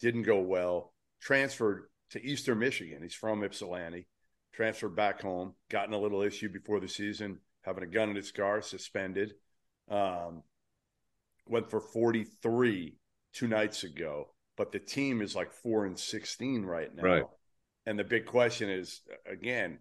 Didn't 0.00 0.22
go 0.22 0.40
well. 0.40 0.92
Transferred 1.20 1.84
to 2.10 2.24
Eastern 2.24 2.58
Michigan. 2.58 3.02
He's 3.02 3.14
from 3.14 3.42
Ypsilanti. 3.42 4.06
Transferred 4.52 4.96
back 4.96 5.22
home. 5.22 5.54
Gotten 5.70 5.94
a 5.94 5.98
little 5.98 6.22
issue 6.22 6.48
before 6.48 6.80
the 6.80 6.88
season, 6.88 7.38
having 7.62 7.84
a 7.84 7.86
gun 7.86 8.10
in 8.10 8.16
his 8.16 8.32
car, 8.32 8.60
suspended. 8.62 9.34
Um, 9.88 10.42
went 11.50 11.70
for 11.70 11.80
43 11.80 12.96
two 13.32 13.48
nights 13.48 13.84
ago, 13.84 14.28
but 14.56 14.72
the 14.72 14.78
team 14.78 15.20
is 15.20 15.34
like 15.34 15.52
four 15.52 15.86
and 15.86 15.98
16 15.98 16.64
right 16.64 16.94
now. 16.94 17.02
Right. 17.02 17.24
And 17.86 17.98
the 17.98 18.04
big 18.04 18.26
question 18.26 18.70
is 18.70 19.00
again, 19.30 19.78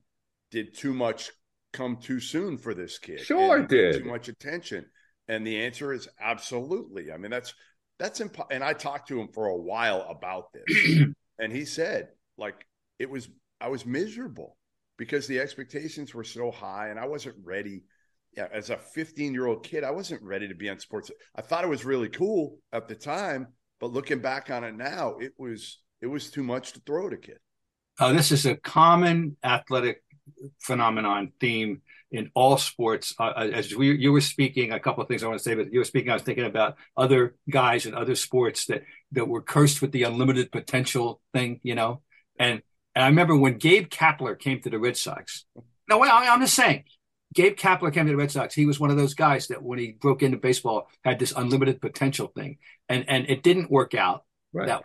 did 0.52 0.76
too 0.76 0.94
much 0.94 1.32
come 1.74 1.98
too 1.98 2.20
soon 2.20 2.58
for 2.58 2.74
this 2.74 2.98
kid? 2.98 3.20
Sure, 3.20 3.58
and 3.58 3.68
did. 3.68 4.04
Too 4.04 4.10
much 4.10 4.28
attention. 4.28 4.86
And 5.28 5.46
the 5.46 5.62
answer 5.62 5.94
is 5.94 6.08
absolutely. 6.20 7.12
I 7.12 7.18
mean, 7.18 7.32
that's 7.32 7.54
that's 8.00 8.20
impo- 8.20 8.48
and 8.50 8.64
I 8.64 8.74
talked 8.74 9.10
to 9.10 9.20
him 9.20 9.28
for 9.28 9.48
a 9.48 9.56
while 9.56 10.06
about 10.10 10.52
this. 10.54 11.04
and 11.40 11.52
he 11.52 11.66
said, 11.66 12.10
like, 12.38 12.66
it 12.98 13.10
was 13.10 13.30
I 13.62 13.68
was 13.68 13.86
miserable 13.86 14.58
because 14.98 15.28
the 15.28 15.40
expectations 15.40 16.14
were 16.14 16.24
so 16.24 16.52
high 16.52 16.90
and 16.90 17.00
I 17.00 17.06
wasn't 17.06 17.36
ready 17.44 17.84
yeah, 18.36 18.48
as 18.52 18.70
a 18.70 18.78
15 18.78 19.34
year 19.34 19.48
old 19.48 19.64
kid, 19.64 19.84
I 19.84 19.92
wasn't 19.92 20.22
ready 20.22 20.48
to 20.48 20.56
be 20.56 20.70
on 20.70 20.80
sports. 20.80 21.12
I 21.36 21.42
thought 21.42 21.64
it 21.64 21.70
was 21.70 21.86
really 21.86 22.10
cool 22.10 22.58
at 22.72 22.88
the 22.88 22.96
time, 22.96 23.48
but 23.80 23.92
looking 23.92 24.20
back 24.20 24.50
on 24.50 24.64
it 24.64 24.76
now, 24.76 25.18
it 25.20 25.34
was 25.38 25.80
it 26.02 26.08
was 26.08 26.30
too 26.30 26.44
much 26.44 26.74
to 26.74 26.82
throw 26.86 27.08
at 27.08 27.14
a 27.14 27.18
kid. 27.18 27.40
Uh, 28.00 28.14
this 28.14 28.32
is 28.32 28.46
a 28.46 28.56
common 28.56 29.36
athletic 29.44 30.04
phenomenon 30.62 31.34
theme 31.40 31.82
in 32.12 32.32
all 32.34 32.58
sports. 32.58 33.14
Uh, 33.20 33.34
uh, 33.36 33.50
as 33.54 33.76
we, 33.76 33.96
you 33.98 34.12
were 34.12 34.22
speaking, 34.22 34.72
a 34.72 34.80
couple 34.80 35.04
of 35.04 35.10
things 35.10 35.24
I 35.24 35.28
want 35.28 35.40
to 35.40 35.44
say, 35.44 35.56
but 35.56 35.74
you 35.74 35.80
were 35.80 35.86
speaking, 35.86 36.10
I 36.10 36.14
was 36.14 36.24
thinking 36.24 36.46
about 36.46 36.78
other 36.96 37.36
guys 37.50 37.86
in 37.86 37.94
other 37.94 38.16
sports 38.16 38.66
that 38.68 38.84
that 39.12 39.28
were 39.28 39.42
cursed 39.42 39.82
with 39.82 39.92
the 39.92 40.04
unlimited 40.04 40.52
potential 40.52 41.22
thing, 41.34 41.60
you 41.64 41.76
know. 41.76 42.02
And 42.38 42.62
and 42.96 43.04
I 43.04 43.08
remember 43.08 43.36
when 43.36 43.58
Gabe 43.58 43.90
Kapler 43.90 44.38
came 44.38 44.62
to 44.62 44.70
the 44.70 44.80
Red 44.80 44.98
Sox. 44.98 45.46
No, 45.90 45.98
wait, 45.98 46.12
I'm 46.12 46.40
just 46.40 46.56
saying 46.56 46.84
Gabe 47.34 47.56
Kapler 47.56 47.94
came 47.94 48.06
to 48.06 48.12
the 48.12 48.18
Red 48.18 48.32
Sox. 48.32 48.56
He 48.56 48.66
was 48.66 48.80
one 48.80 48.90
of 48.90 48.98
those 48.98 49.14
guys 49.14 49.48
that 49.48 49.62
when 49.62 49.78
he 49.78 49.92
broke 49.92 50.24
into 50.24 50.38
baseball 50.38 50.90
had 51.04 51.20
this 51.20 51.34
unlimited 51.36 51.82
potential 51.82 52.28
thing, 52.28 52.58
and 52.88 53.06
and 53.08 53.30
it 53.30 53.44
didn't 53.44 53.70
work 53.70 53.94
out. 53.94 54.26
Right. 54.52 54.68
That, 54.68 54.82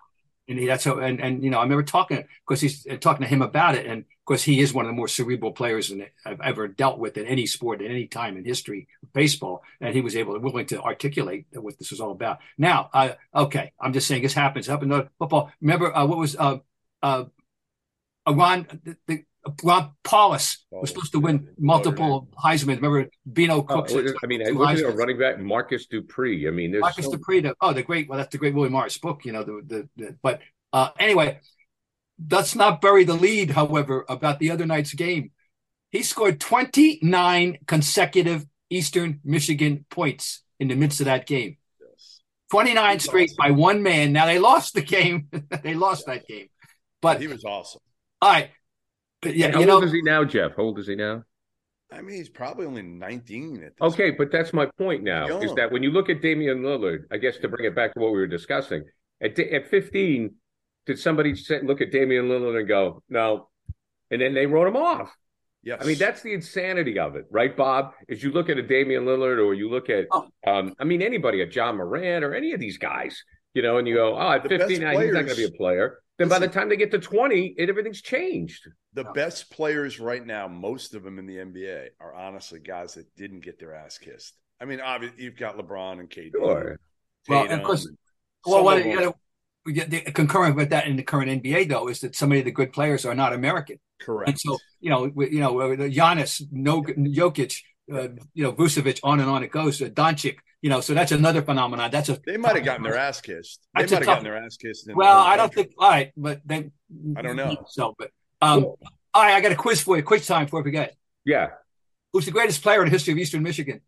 and 0.47 0.59
he, 0.59 0.67
that's 0.67 0.85
how, 0.85 0.99
and 0.99 1.21
and 1.21 1.43
you 1.43 1.49
know 1.49 1.59
I 1.59 1.63
remember 1.63 1.83
talking 1.83 2.23
because 2.47 2.61
he's 2.61 2.87
uh, 2.87 2.97
talking 2.97 3.23
to 3.23 3.29
him 3.29 3.41
about 3.41 3.77
it, 3.77 3.87
and 3.87 4.01
of 4.01 4.25
course 4.27 4.43
he 4.43 4.61
is 4.61 4.75
one 4.75 4.85
of 4.85 4.91
the 4.91 4.97
more 4.97 5.09
cerebral 5.09 5.53
players 5.53 5.91
in, 5.91 6.05
I've 6.27 6.41
ever 6.43 6.69
dealt 6.69 6.99
with 6.99 7.17
in 7.17 7.27
any 7.27 7.47
sport 7.47 7.81
at 7.81 7.91
any 7.91 8.07
time 8.07 8.37
in 8.37 8.45
history 8.45 8.89
of 9.03 9.11
baseball, 9.15 9.63
and 9.81 9.95
he 9.95 10.03
was 10.03 10.15
able 10.15 10.39
willing 10.39 10.67
to 10.67 10.83
articulate 10.83 11.47
what 11.53 11.79
this 11.79 11.91
was 11.91 12.01
all 12.01 12.11
about. 12.11 12.41
Now, 12.59 12.91
uh, 12.93 13.13
okay, 13.35 13.73
I'm 13.81 13.95
just 13.95 14.07
saying 14.07 14.23
this 14.23 14.35
happens. 14.35 14.69
Up 14.69 14.83
in 14.83 14.91
the 14.91 15.09
football. 15.19 15.51
Remember 15.63 15.97
uh, 15.97 16.05
what 16.05 16.19
was 16.19 16.37
uh, 16.37 16.59
uh, 17.03 17.25
Ron 18.29 18.67
the, 18.85 18.97
the 19.07 19.25
Rob 19.63 19.93
Powlus 20.03 20.59
was 20.71 20.91
supposed 20.91 21.13
to 21.13 21.21
win 21.21 21.49
multiple 21.59 22.29
Heisman. 22.43 22.77
Remember 22.77 23.09
Beano 23.31 23.63
Cook? 23.63 23.89
Oh, 23.91 24.13
I 24.23 24.27
mean, 24.27 24.43
look 24.43 24.79
at 24.79 24.97
running 24.97 25.19
back 25.19 25.39
Marcus 25.39 25.87
Dupree. 25.87 26.49
I 26.49 26.51
mean, 26.51 26.79
Marcus 26.79 27.05
so... 27.05 27.13
Dupree. 27.13 27.41
The, 27.41 27.55
oh, 27.61 27.73
the 27.73 27.83
great. 27.83 28.09
Well, 28.09 28.19
that's 28.19 28.33
the 28.33 28.39
great 28.39 28.55
Willie 28.55 28.71
Morris 28.71 28.99
book. 28.99 29.25
You 29.25 29.33
know, 29.33 29.45
the 29.45 29.63
the. 29.67 29.89
the 29.97 30.17
but 30.23 30.41
uh, 30.73 30.91
anyway, 30.99 31.41
let's 32.31 32.55
not 32.55 32.81
bury 32.81 33.05
the 33.05 33.15
lead. 33.15 33.51
However, 33.51 34.05
about 34.09 34.39
the 34.39 34.51
other 34.51 34.67
night's 34.67 34.95
game, 34.95 35.31
he 35.91 36.03
scored 36.03 36.41
29 36.41 37.59
consecutive 37.67 38.47
Eastern 38.71 39.21
Michigan 39.25 39.85
points 39.91 40.43
in 40.59 40.69
the 40.69 40.75
midst 40.75 41.01
of 41.01 41.07
that 41.07 41.27
game. 41.27 41.59
29 42.51 43.01
straight 43.01 43.31
awesome. 43.31 43.37
by 43.39 43.51
one 43.51 43.83
man. 43.83 44.13
Now 44.13 44.27
they 44.27 44.39
lost 44.39 44.75
the 44.75 44.83
game. 44.97 45.29
they 45.63 45.75
lost 45.75 46.07
that 46.07 46.27
game. 46.27 46.49
But 47.01 47.21
he 47.21 47.27
was 47.27 47.45
awesome. 47.45 47.81
All 48.23 48.31
right. 48.31 48.51
But 49.25 49.37
yeah, 49.37 49.53
how 49.53 49.61
you 49.61 49.71
old 49.71 49.83
know, 49.83 49.87
is 49.87 49.93
he 49.93 50.03
now, 50.03 50.25
Jeff? 50.25 50.53
How 50.57 50.63
old 50.63 50.79
is 50.79 50.87
he 50.87 50.95
now? 50.95 51.25
I 51.93 52.03
mean, 52.03 52.17
he's 52.17 52.29
probably 52.29 52.67
only 52.67 52.83
19 52.83 53.63
at 53.63 53.73
Okay, 53.81 54.11
point. 54.11 54.19
but 54.19 54.33
that's 54.33 54.53
my 54.53 54.67
point 54.79 55.03
now 55.03 55.29
Young. 55.29 55.43
is 55.43 55.55
that 55.55 55.71
when 55.71 55.83
you 55.83 55.91
look 55.91 56.09
at 56.11 56.21
Damian 56.23 56.63
Lillard, 56.63 57.05
I 57.11 57.19
guess 57.19 57.37
to 57.39 57.49
bring 57.49 57.67
it 57.67 57.75
back 57.75 57.95
to 57.95 58.01
what 58.01 58.13
we 58.13 58.19
were 58.19 58.27
discussing, 58.27 58.85
at, 59.21 59.39
at 59.39 59.69
15, 59.69 60.35
did 60.87 60.99
somebody 60.99 61.35
look 61.63 61.81
at 61.81 61.93
Damian 61.93 62.29
Lillard 62.29 62.59
and 62.59 62.69
go, 62.69 63.03
no, 63.09 63.49
and 64.11 64.21
then 64.21 64.35
they 64.35 64.47
wrote 64.47 64.69
him 64.69 64.77
off? 64.77 65.15
Yes. 65.63 65.79
I 65.81 65.87
mean, 65.87 65.97
that's 65.97 66.21
the 66.21 66.35
insanity 66.35 66.99
of 66.99 67.17
it, 67.17 67.25
right, 67.31 67.57
Bob? 67.57 67.93
Is 68.09 68.23
you 68.23 68.33
look 68.33 68.51
at 68.51 68.59
a 68.59 68.63
Damian 68.63 69.05
Lillard 69.05 69.39
or 69.39 69.55
you 69.55 69.71
look 69.71 69.89
at, 69.89 70.07
oh. 70.13 70.27
um, 70.47 70.75
I 70.79 70.85
mean, 70.85 71.01
anybody, 71.01 71.41
a 71.41 71.47
Ja 71.47 71.73
Morant 71.73 72.23
or 72.23 72.35
any 72.35 72.53
of 72.53 72.61
these 72.61 72.77
guys, 72.77 73.25
you 73.55 73.63
know, 73.63 73.79
and 73.79 73.89
you 73.89 73.95
go, 73.95 74.19
oh, 74.19 74.31
at 74.33 74.43
the 74.43 74.51
15, 74.51 74.69
he's 74.69 74.81
not 74.81 74.95
going 74.95 75.27
to 75.29 75.37
be 75.37 75.45
a 75.45 75.51
player. 75.51 76.01
Then 76.19 76.29
by 76.29 76.39
the 76.39 76.49
time 76.49 76.69
they 76.69 76.77
get 76.77 76.93
to 76.93 76.99
20, 76.99 77.55
it, 77.59 77.69
everything's 77.69 78.01
changed. 78.01 78.69
The 78.93 79.05
best 79.05 79.51
players 79.51 79.99
right 79.99 80.25
now, 80.25 80.47
most 80.47 80.95
of 80.95 81.03
them 81.03 81.19
in 81.19 81.27
the 81.27 81.39
NBA, 81.39 81.89
are 82.01 82.15
honestly 82.15 82.61
guys 82.61 82.95
that 82.95 83.15
didn't 83.17 83.41
get 83.41 83.59
their 83.59 83.75
ass 83.75 83.99
kissed. 83.99 84.35
I 84.61 84.65
mean, 84.65 84.81
obviously, 84.81 85.25
you've 85.25 85.37
got 85.37 85.59
LeBron 85.59 85.99
and 85.99 86.09
KD. 86.09 86.31
Sure. 86.33 86.79
Well, 87.29 87.51
of 87.51 87.63
course, 87.65 87.89
well, 88.47 88.63
what, 88.63 88.85
you 88.85 89.01
know, 89.01 89.17
the, 89.67 90.01
concurrent 90.13 90.57
with 90.57 90.71
that 90.71 90.87
in 90.87 90.97
the 90.97 91.03
current 91.03 91.43
NBA 91.43 91.69
though 91.69 91.89
is 91.89 92.01
that 92.01 92.15
so 92.15 92.27
many 92.27 92.41
of 92.41 92.45
the 92.45 92.53
good 92.53 92.73
players 92.73 93.05
are 93.05 93.15
not 93.15 93.33
American. 93.33 93.79
Correct. 94.01 94.29
And 94.29 94.39
so 94.41 94.59
you 94.81 94.91
know, 94.91 95.07
you 95.07 95.41
know, 95.41 95.55
Giannis, 95.55 96.43
no 96.53 96.83
Jokic, 96.83 97.63
uh, 97.93 98.09
you 98.35 98.45
know, 98.45 98.53
Vucevic, 98.53 99.01
on 99.03 99.21
and 99.21 99.31
on 99.31 99.43
it 99.43 99.51
goes. 99.51 99.81
Uh, 99.81 99.87
Doncic, 99.87 100.37
you 100.65 100.71
know, 100.71 100.81
so 100.81 100.95
that's 100.95 101.13
another 101.13 101.43
phenomenon. 101.43 101.91
That's 101.91 102.09
a 102.09 102.19
They 102.25 102.39
might 102.39 102.57
have 102.57 102.65
gotten 102.65 102.83
their 102.85 102.97
ass 102.97 103.21
kissed. 103.21 103.61
They 103.77 103.83
might 103.83 103.91
have 103.91 104.03
gotten 104.07 104.25
their 104.25 104.39
ass 104.39 104.57
kissed. 104.57 104.89
in 104.89 104.95
Well, 104.95 105.19
I 105.19 105.37
don't 105.37 105.53
think. 105.53 105.73
All 105.79 105.91
right, 105.91 106.11
but 106.17 106.41
they. 106.43 106.71
I 107.15 107.21
don't 107.21 107.37
know. 107.37 107.67
So, 107.69 107.95
but 107.99 108.13
um, 108.41 108.65
all 108.65 108.79
right, 109.15 109.35
I 109.35 109.43
got 109.43 109.53
a 109.53 109.57
quiz 109.57 109.83
for 109.83 109.99
you. 109.99 110.03
Quiz 110.03 110.27
time 110.27 110.47
before 110.47 110.61
we 110.61 110.65
forget. 110.65 110.97
Yeah. 111.23 111.49
Who's 112.15 112.25
the 112.25 112.31
greatest 112.31 112.63
player 112.63 112.79
in 112.79 112.87
the 112.87 112.93
history 112.93 113.13
of 113.13 113.19
Eastern 113.19 113.43
Michigan? 113.43 113.83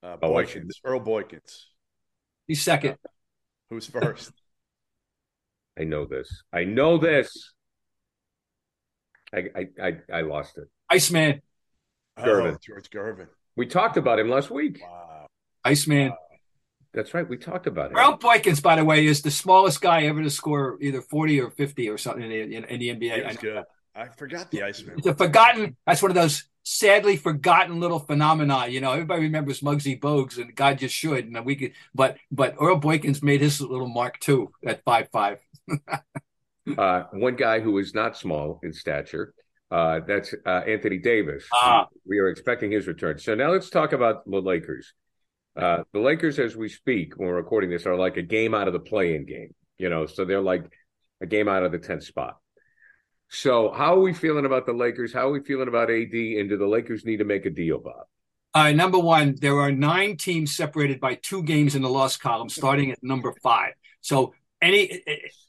Uh, 0.00 0.16
Oh, 0.22 0.36
I 0.36 0.44
Boykins, 0.44 0.74
Earl 0.84 1.00
Boykins. 1.00 1.64
He's 2.46 2.62
second. 2.62 2.98
Who's 3.68 3.88
first? 3.88 4.30
I 5.76 5.82
know 5.82 6.04
this. 6.04 6.44
I 6.52 6.62
know 6.62 6.98
this. 6.98 7.52
I 9.34 9.46
I 9.56 9.66
I, 9.82 9.92
I 10.12 10.20
lost 10.20 10.56
it. 10.58 10.68
Iceman. 10.88 11.42
Gervin. 12.16 12.54
Oh, 12.54 12.58
George 12.64 12.90
Gervin. 12.90 13.26
We 13.56 13.66
talked 13.66 13.96
about 13.96 14.20
him 14.20 14.30
last 14.30 14.48
week. 14.48 14.80
Wow. 14.84 15.11
Iceman. 15.64 16.12
That's 16.92 17.14
right. 17.14 17.26
We 17.26 17.38
talked 17.38 17.66
about 17.66 17.90
it. 17.90 17.96
Earl 17.96 18.18
Boykins, 18.18 18.62
by 18.62 18.76
the 18.76 18.84
way, 18.84 19.06
is 19.06 19.22
the 19.22 19.30
smallest 19.30 19.80
guy 19.80 20.02
ever 20.02 20.22
to 20.22 20.30
score 20.30 20.76
either 20.80 21.00
40 21.00 21.40
or 21.40 21.50
50 21.50 21.88
or 21.88 21.96
something 21.96 22.22
in 22.22 22.30
the, 22.30 22.56
in, 22.56 22.64
in 22.64 22.80
the 22.80 23.08
NBA. 23.08 23.26
Was 23.26 23.36
good. 23.38 23.64
I 23.94 24.08
forgot 24.08 24.50
the 24.50 24.62
Iceman. 24.62 24.98
It's 24.98 25.06
a 25.06 25.14
forgotten. 25.14 25.76
That's 25.86 26.02
one 26.02 26.10
of 26.10 26.14
those 26.14 26.44
sadly 26.64 27.16
forgotten 27.16 27.80
little 27.80 27.98
phenomena. 27.98 28.66
You 28.68 28.80
know, 28.80 28.92
everybody 28.92 29.22
remembers 29.22 29.60
Muggsy 29.60 29.98
Bogues, 29.98 30.38
and 30.38 30.54
God 30.54 30.78
just 30.78 30.94
should. 30.94 31.26
And 31.26 31.44
we 31.44 31.56
could, 31.56 31.72
but 31.94 32.16
but 32.30 32.56
Earl 32.60 32.80
Boykins 32.80 33.22
made 33.22 33.40
his 33.40 33.60
little 33.60 33.88
mark 33.88 34.18
too 34.20 34.52
at 34.64 34.84
five 34.84 35.08
five. 35.10 35.38
Uh, 36.78 37.02
one 37.12 37.34
guy 37.34 37.58
who 37.58 37.76
is 37.78 37.92
not 37.92 38.16
small 38.16 38.60
in 38.62 38.72
stature. 38.72 39.34
Uh, 39.70 40.00
that's 40.06 40.32
uh, 40.46 40.60
Anthony 40.66 40.98
Davis. 40.98 41.44
Ah. 41.52 41.88
We 42.06 42.20
are 42.20 42.28
expecting 42.28 42.70
his 42.70 42.86
return. 42.86 43.18
So 43.18 43.34
now 43.34 43.50
let's 43.50 43.68
talk 43.68 43.92
about 43.92 44.24
the 44.30 44.40
Lakers. 44.40 44.92
Uh, 45.56 45.84
the 45.92 46.00
Lakers, 46.00 46.38
as 46.38 46.56
we 46.56 46.68
speak, 46.68 47.16
when 47.16 47.28
we're 47.28 47.36
recording 47.36 47.70
this, 47.70 47.86
are 47.86 47.96
like 47.96 48.16
a 48.16 48.22
game 48.22 48.54
out 48.54 48.68
of 48.68 48.72
the 48.72 48.80
play-in 48.80 49.26
game. 49.26 49.54
You 49.78 49.90
know, 49.90 50.06
so 50.06 50.24
they're 50.24 50.40
like 50.40 50.64
a 51.20 51.26
game 51.26 51.48
out 51.48 51.62
of 51.62 51.72
the 51.72 51.78
tenth 51.78 52.04
spot. 52.04 52.38
So 53.28 53.70
how 53.70 53.94
are 53.94 54.00
we 54.00 54.12
feeling 54.12 54.44
about 54.44 54.66
the 54.66 54.72
Lakers? 54.72 55.12
How 55.12 55.28
are 55.28 55.32
we 55.32 55.40
feeling 55.40 55.68
about 55.68 55.90
AD? 55.90 56.12
And 56.12 56.48
do 56.48 56.56
the 56.56 56.66
Lakers 56.66 57.04
need 57.04 57.18
to 57.18 57.24
make 57.24 57.46
a 57.46 57.50
deal, 57.50 57.78
Bob? 57.78 58.06
Uh, 58.54 58.72
number 58.72 58.98
one, 58.98 59.34
there 59.40 59.58
are 59.60 59.72
nine 59.72 60.16
teams 60.16 60.54
separated 60.54 61.00
by 61.00 61.14
two 61.14 61.42
games 61.42 61.74
in 61.74 61.82
the 61.82 61.88
loss 61.88 62.16
column, 62.16 62.50
starting 62.50 62.90
at 62.90 63.02
number 63.02 63.32
five. 63.42 63.72
So 64.02 64.34
any 64.60 65.02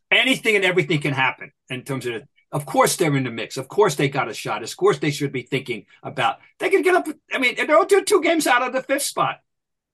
anything 0.09 0.55
and 0.55 0.63
everything 0.63 1.01
can 1.01 1.13
happen 1.13 1.51
in 1.69 1.83
terms 1.83 2.05
of. 2.05 2.13
The, 2.13 2.27
Of 2.53 2.65
course, 2.65 2.95
they're 2.95 3.15
in 3.17 3.25
the 3.25 3.31
mix. 3.31 3.57
Of 3.57 3.67
course, 3.67 3.95
they 3.95 4.07
got 4.07 4.29
a 4.29 4.33
shot. 4.33 4.63
Of 4.63 4.77
course, 4.77 4.99
they 4.99 5.11
should 5.11 5.33
be 5.33 5.41
thinking 5.41 5.85
about. 6.01 6.37
They 6.59 6.69
can 6.69 6.81
get 6.81 6.95
up. 6.95 7.07
I 7.33 7.37
mean, 7.37 7.55
they're 7.55 7.85
two, 7.85 8.05
two 8.05 8.21
games 8.21 8.47
out 8.47 8.61
of 8.61 8.71
the 8.71 8.81
fifth 8.81 9.03
spot 9.03 9.39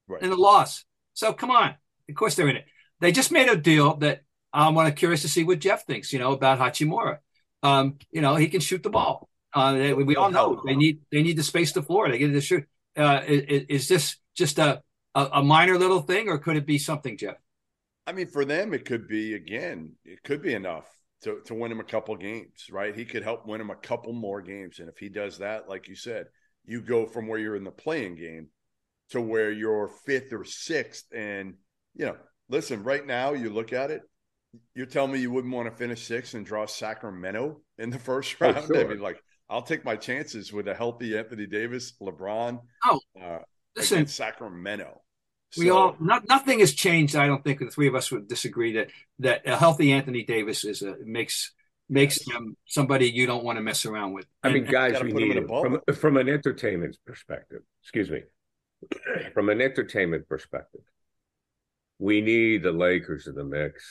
Right. 0.09 0.23
in 0.23 0.29
the 0.31 0.35
loss. 0.35 0.85
So 1.13 1.33
come 1.33 1.51
on. 1.51 1.75
Of 2.09 2.15
course, 2.15 2.35
they're 2.35 2.49
in 2.49 2.57
it. 2.57 2.65
They 2.99 3.11
just 3.11 3.31
made 3.31 3.47
a 3.47 3.55
deal 3.55 3.97
that 3.97 4.23
I'm 4.51 4.77
uh, 4.77 4.89
curious 4.91 5.21
to 5.21 5.29
see 5.29 5.43
what 5.43 5.59
Jeff 5.59 5.85
thinks. 5.85 6.11
You 6.11 6.19
know 6.19 6.33
about 6.33 6.59
Hachimura. 6.59 7.19
Um, 7.61 7.99
you 8.11 8.21
know 8.21 8.35
he 8.35 8.47
can 8.47 8.61
shoot 8.61 8.83
the 8.83 8.89
ball. 8.89 9.29
Uh, 9.53 9.73
they, 9.73 9.93
we 9.93 10.15
all 10.15 10.31
know 10.31 10.61
they 10.65 10.75
need 10.75 11.01
they 11.11 11.21
need 11.21 11.37
to 11.37 11.43
space 11.43 11.71
the 11.73 11.83
floor. 11.83 12.09
They 12.09 12.17
get 12.17 12.31
to 12.31 12.41
shoot. 12.41 12.65
Uh, 12.97 13.21
is, 13.27 13.65
is 13.69 13.87
this 13.87 14.17
just 14.35 14.57
a, 14.57 14.81
a 15.13 15.29
a 15.33 15.43
minor 15.43 15.77
little 15.77 16.01
thing, 16.01 16.27
or 16.27 16.39
could 16.39 16.57
it 16.57 16.65
be 16.65 16.79
something, 16.79 17.17
Jeff? 17.17 17.35
I 18.07 18.11
mean, 18.11 18.27
for 18.27 18.43
them, 18.43 18.73
it 18.73 18.85
could 18.85 19.07
be 19.07 19.35
again. 19.35 19.93
It 20.03 20.23
could 20.23 20.41
be 20.41 20.53
enough 20.53 20.87
to 21.21 21.41
to 21.45 21.53
win 21.53 21.71
him 21.71 21.79
a 21.79 21.83
couple 21.83 22.15
games, 22.15 22.67
right? 22.71 22.95
He 22.95 23.05
could 23.05 23.23
help 23.23 23.45
win 23.45 23.61
him 23.61 23.69
a 23.69 23.75
couple 23.75 24.13
more 24.13 24.41
games, 24.41 24.79
and 24.79 24.89
if 24.89 24.97
he 24.97 25.09
does 25.09 25.37
that, 25.39 25.69
like 25.69 25.87
you 25.87 25.95
said, 25.95 26.27
you 26.65 26.81
go 26.81 27.05
from 27.05 27.27
where 27.27 27.39
you're 27.39 27.55
in 27.55 27.63
the 27.63 27.71
play-in 27.71 28.15
game 28.15 28.47
to 29.11 29.21
where 29.21 29.51
you're 29.51 29.89
fifth 30.05 30.31
or 30.33 30.43
sixth, 30.43 31.05
and 31.13 31.55
you 31.95 32.05
know, 32.05 32.17
listen, 32.49 32.83
right 32.83 33.05
now 33.05 33.33
you 33.33 33.49
look 33.49 33.73
at 33.73 33.91
it. 33.91 34.01
You're 34.75 34.85
telling 34.87 35.11
me 35.11 35.19
you 35.19 35.31
wouldn't 35.31 35.53
want 35.53 35.69
to 35.69 35.75
finish 35.75 36.03
sixth 36.03 36.33
and 36.33 36.45
draw 36.45 36.65
Sacramento 36.65 37.61
in 37.77 37.89
the 37.91 37.99
first 37.99 38.35
Oh, 38.41 38.51
round? 38.51 38.75
I 38.75 38.83
mean, 38.83 38.99
like, 38.99 39.21
I'll 39.49 39.61
take 39.61 39.85
my 39.85 39.95
chances 39.95 40.51
with 40.51 40.67
a 40.67 40.73
healthy 40.73 41.17
Anthony 41.17 41.45
Davis, 41.45 41.93
LeBron, 42.01 42.59
Oh, 42.85 42.99
uh, 43.21 43.39
listen, 43.75 43.97
against 43.99 44.15
Sacramento. 44.15 45.01
we 45.57 45.67
So- 45.67 45.77
all 45.77 45.95
not, 45.99 46.27
nothing 46.27 46.59
has 46.59 46.73
changed. 46.73 47.15
I 47.15 47.27
don't 47.27 47.43
think 47.43 47.59
the 47.59 47.69
three 47.69 47.87
of 47.87 47.95
us 47.95 48.11
would 48.11 48.27
disagree 48.27 48.73
that 48.73 48.89
that 49.19 49.47
a 49.47 49.55
healthy 49.57 49.91
Anthony 49.91 50.23
Davis 50.23 50.63
is 50.65 50.81
a 50.81 50.95
makes 51.03 51.53
makes 51.91 52.19
Yes. 52.27 52.35
him 52.37 52.55
somebody 52.65 53.09
you 53.09 53.25
don't 53.25 53.43
want 53.43 53.57
to 53.57 53.61
mess 53.63 53.83
around 53.85 54.13
with. 54.13 54.27
I 54.43 54.49
mean, 54.49 54.63
And- 54.63 54.71
guys, 54.71 55.01
we 55.01 55.11
need 55.11 55.35
in 55.37 55.43
a 55.43 55.47
from 55.47 55.81
from 55.95 56.17
an 56.17 56.29
entertainment 56.29 56.97
perspective. 57.05 57.61
Excuse 57.83 58.09
me, 58.11 58.23
from 59.33 59.49
an 59.49 59.61
entertainment 59.61 60.27
perspective, 60.27 60.81
we 61.97 62.21
need 62.21 62.63
the 62.63 62.71
Lakers 62.71 63.27
in 63.27 63.35
the 63.35 63.43
mix. 63.43 63.83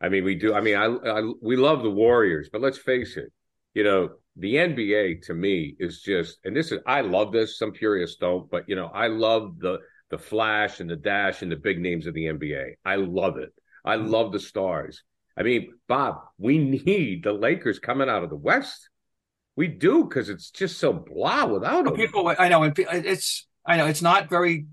I 0.00 0.08
mean, 0.08 0.24
we 0.24 0.36
do. 0.36 0.54
I 0.54 0.60
mean, 0.60 0.76
I, 0.76 0.86
I 0.86 1.32
we 1.40 1.56
love 1.56 1.82
the 1.82 1.90
Warriors, 1.90 2.48
but 2.52 2.60
let's 2.60 2.78
face 2.78 3.16
it. 3.16 3.32
You 3.74 3.84
know, 3.84 4.10
the 4.36 4.54
NBA 4.54 5.22
to 5.26 5.34
me 5.34 5.74
is 5.78 6.00
just, 6.00 6.38
and 6.44 6.54
this 6.56 6.70
is 6.70 6.78
I 6.86 7.00
love 7.00 7.32
this. 7.32 7.58
Some 7.58 7.72
purists 7.72 8.16
don't, 8.16 8.48
but 8.50 8.68
you 8.68 8.76
know, 8.76 8.86
I 8.86 9.08
love 9.08 9.58
the 9.58 9.78
the 10.10 10.18
flash 10.18 10.80
and 10.80 10.88
the 10.88 10.96
dash 10.96 11.42
and 11.42 11.50
the 11.50 11.56
big 11.56 11.80
names 11.80 12.06
of 12.06 12.14
the 12.14 12.26
NBA. 12.26 12.74
I 12.84 12.96
love 12.96 13.36
it. 13.36 13.52
I 13.84 13.96
mm-hmm. 13.96 14.08
love 14.08 14.32
the 14.32 14.40
stars. 14.40 15.02
I 15.36 15.42
mean, 15.42 15.74
Bob, 15.86 16.20
we 16.38 16.58
need 16.58 17.24
the 17.24 17.32
Lakers 17.32 17.78
coming 17.78 18.08
out 18.08 18.24
of 18.24 18.30
the 18.30 18.36
West. 18.36 18.88
We 19.56 19.66
do 19.66 20.04
because 20.04 20.28
it's 20.28 20.50
just 20.50 20.78
so 20.78 20.92
blah 20.92 21.46
without 21.46 21.84
them. 21.84 21.96
people 21.96 22.32
i 22.38 22.48
know 22.48 22.62
and 22.62 22.78
it's 22.78 23.47
i 23.68 23.76
know 23.76 23.86
it's 23.86 24.02
not 24.02 24.28
very 24.28 24.66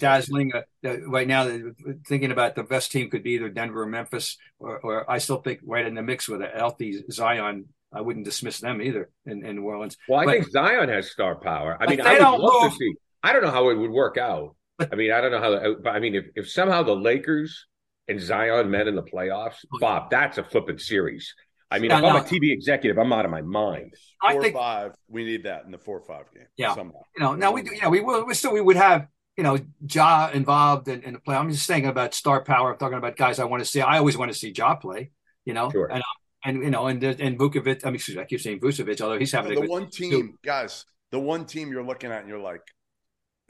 dazzling 0.00 0.52
uh, 0.54 0.62
uh, 0.84 1.00
right 1.08 1.28
now 1.28 1.42
uh, 1.44 1.58
thinking 2.06 2.32
about 2.32 2.56
the 2.56 2.62
best 2.64 2.90
team 2.90 3.08
could 3.08 3.22
be 3.22 3.32
either 3.32 3.48
denver 3.48 3.82
or 3.82 3.86
memphis 3.86 4.36
or, 4.58 4.78
or 4.80 5.10
i 5.10 5.18
still 5.18 5.40
think 5.40 5.60
right 5.64 5.86
in 5.86 5.94
the 5.94 6.02
mix 6.02 6.28
with 6.28 6.42
a 6.42 6.48
healthy 6.48 7.02
zion 7.10 7.66
i 7.92 8.00
wouldn't 8.00 8.24
dismiss 8.24 8.58
them 8.60 8.82
either 8.82 9.08
in, 9.26 9.44
in 9.46 9.56
new 9.56 9.62
orleans 9.62 9.96
Well, 10.08 10.20
I 10.20 10.24
But- 10.24 10.32
think 10.32 10.50
Zion 10.50 10.88
has 10.88 11.10
star 11.10 11.36
power. 11.36 11.76
I 11.80 11.86
mean, 11.86 12.00
I 12.00 12.12
would 12.14 12.18
don't 12.18 12.40
love 12.40 12.62
move- 12.62 12.72
to 12.72 12.76
see. 12.76 12.92
I 13.22 13.32
don't 13.32 13.42
know 13.42 13.50
how 13.50 13.68
it 13.70 13.74
would 13.78 13.90
work 13.90 14.16
out. 14.16 14.56
But- 14.78 14.92
I 14.92 14.96
mean, 14.96 15.12
I 15.12 15.20
don't 15.20 15.30
know 15.32 15.40
how. 15.42 15.74
But 15.82 15.90
I 15.90 15.98
mean, 16.00 16.14
if 16.14 16.26
if 16.34 16.48
somehow 16.48 16.82
the 16.82 16.94
Lakers 16.96 17.66
and 18.08 18.20
Zion 18.20 18.70
met 18.70 18.86
in 18.88 18.94
the 18.96 19.02
playoffs, 19.02 19.58
Bob, 19.80 20.10
that's 20.10 20.38
a 20.38 20.44
flipping 20.44 20.78
series. 20.78 21.34
I 21.70 21.78
mean, 21.78 21.90
Yeah, 21.90 21.98
if 21.98 22.04
I'm 22.04 22.16
a 22.16 22.20
TV 22.20 22.52
executive, 22.52 22.98
I'm 22.98 23.12
out 23.12 23.24
of 23.24 23.30
my 23.30 23.42
mind. 23.42 23.94
I 24.22 24.32
four 24.32 24.42
think- 24.42 24.54
five. 24.54 24.92
We 25.08 25.24
need 25.24 25.44
that 25.44 25.64
in 25.66 25.70
the 25.70 25.78
four 25.78 26.00
five 26.00 26.26
game. 26.34 26.46
Yeah. 26.56 26.74
somehow. 26.74 27.02
you 27.16 27.22
know 27.24 27.34
now 27.34 27.52
we 27.52 27.62
do- 27.62 27.74
you 27.74 27.82
know 27.82 27.90
we 27.90 28.00
will 28.00 28.24
we 28.26 28.34
still 28.34 28.52
we 28.52 28.60
would 28.60 28.76
have 28.76 29.06
you 29.36 29.44
know 29.44 29.56
ja 29.96 30.30
involved 30.40 30.88
in, 30.88 31.02
in 31.02 31.12
the 31.14 31.20
play 31.20 31.36
i'm 31.36 31.50
just 31.50 31.64
saying 31.64 31.86
about 31.86 32.12
star 32.14 32.42
power 32.44 32.72
i'm 32.72 32.78
talking 32.78 32.98
about 32.98 33.16
guys 33.16 33.38
i 33.38 33.44
want 33.44 33.60
to 33.62 33.68
see 33.72 33.80
i 33.80 33.96
always 33.98 34.16
want 34.20 34.30
to 34.32 34.36
see 34.36 34.52
ja 34.60 34.74
play 34.74 35.10
you 35.46 35.54
know 35.54 35.70
Sure. 35.70 35.88
and 35.94 36.02
and 36.44 36.54
you 36.64 36.70
know 36.70 36.86
and 36.88 37.02
and 37.04 37.38
Vukovic, 37.38 37.84
I 37.84 37.88
mean, 37.88 37.94
excuse 37.96 38.16
me, 38.16 38.22
I 38.22 38.26
keep 38.26 38.40
saying 38.40 38.60
Vucevic, 38.60 39.00
although 39.00 39.18
he's 39.18 39.32
having 39.32 39.52
a 39.52 39.54
the 39.54 39.60
good 39.62 39.70
one 39.70 39.88
team, 39.90 40.10
too. 40.10 40.38
guys, 40.44 40.84
the 41.12 41.20
one 41.20 41.44
team 41.44 41.70
you're 41.70 41.84
looking 41.90 42.10
at 42.10 42.20
and 42.20 42.28
you're 42.30 42.38
like, 42.52 42.62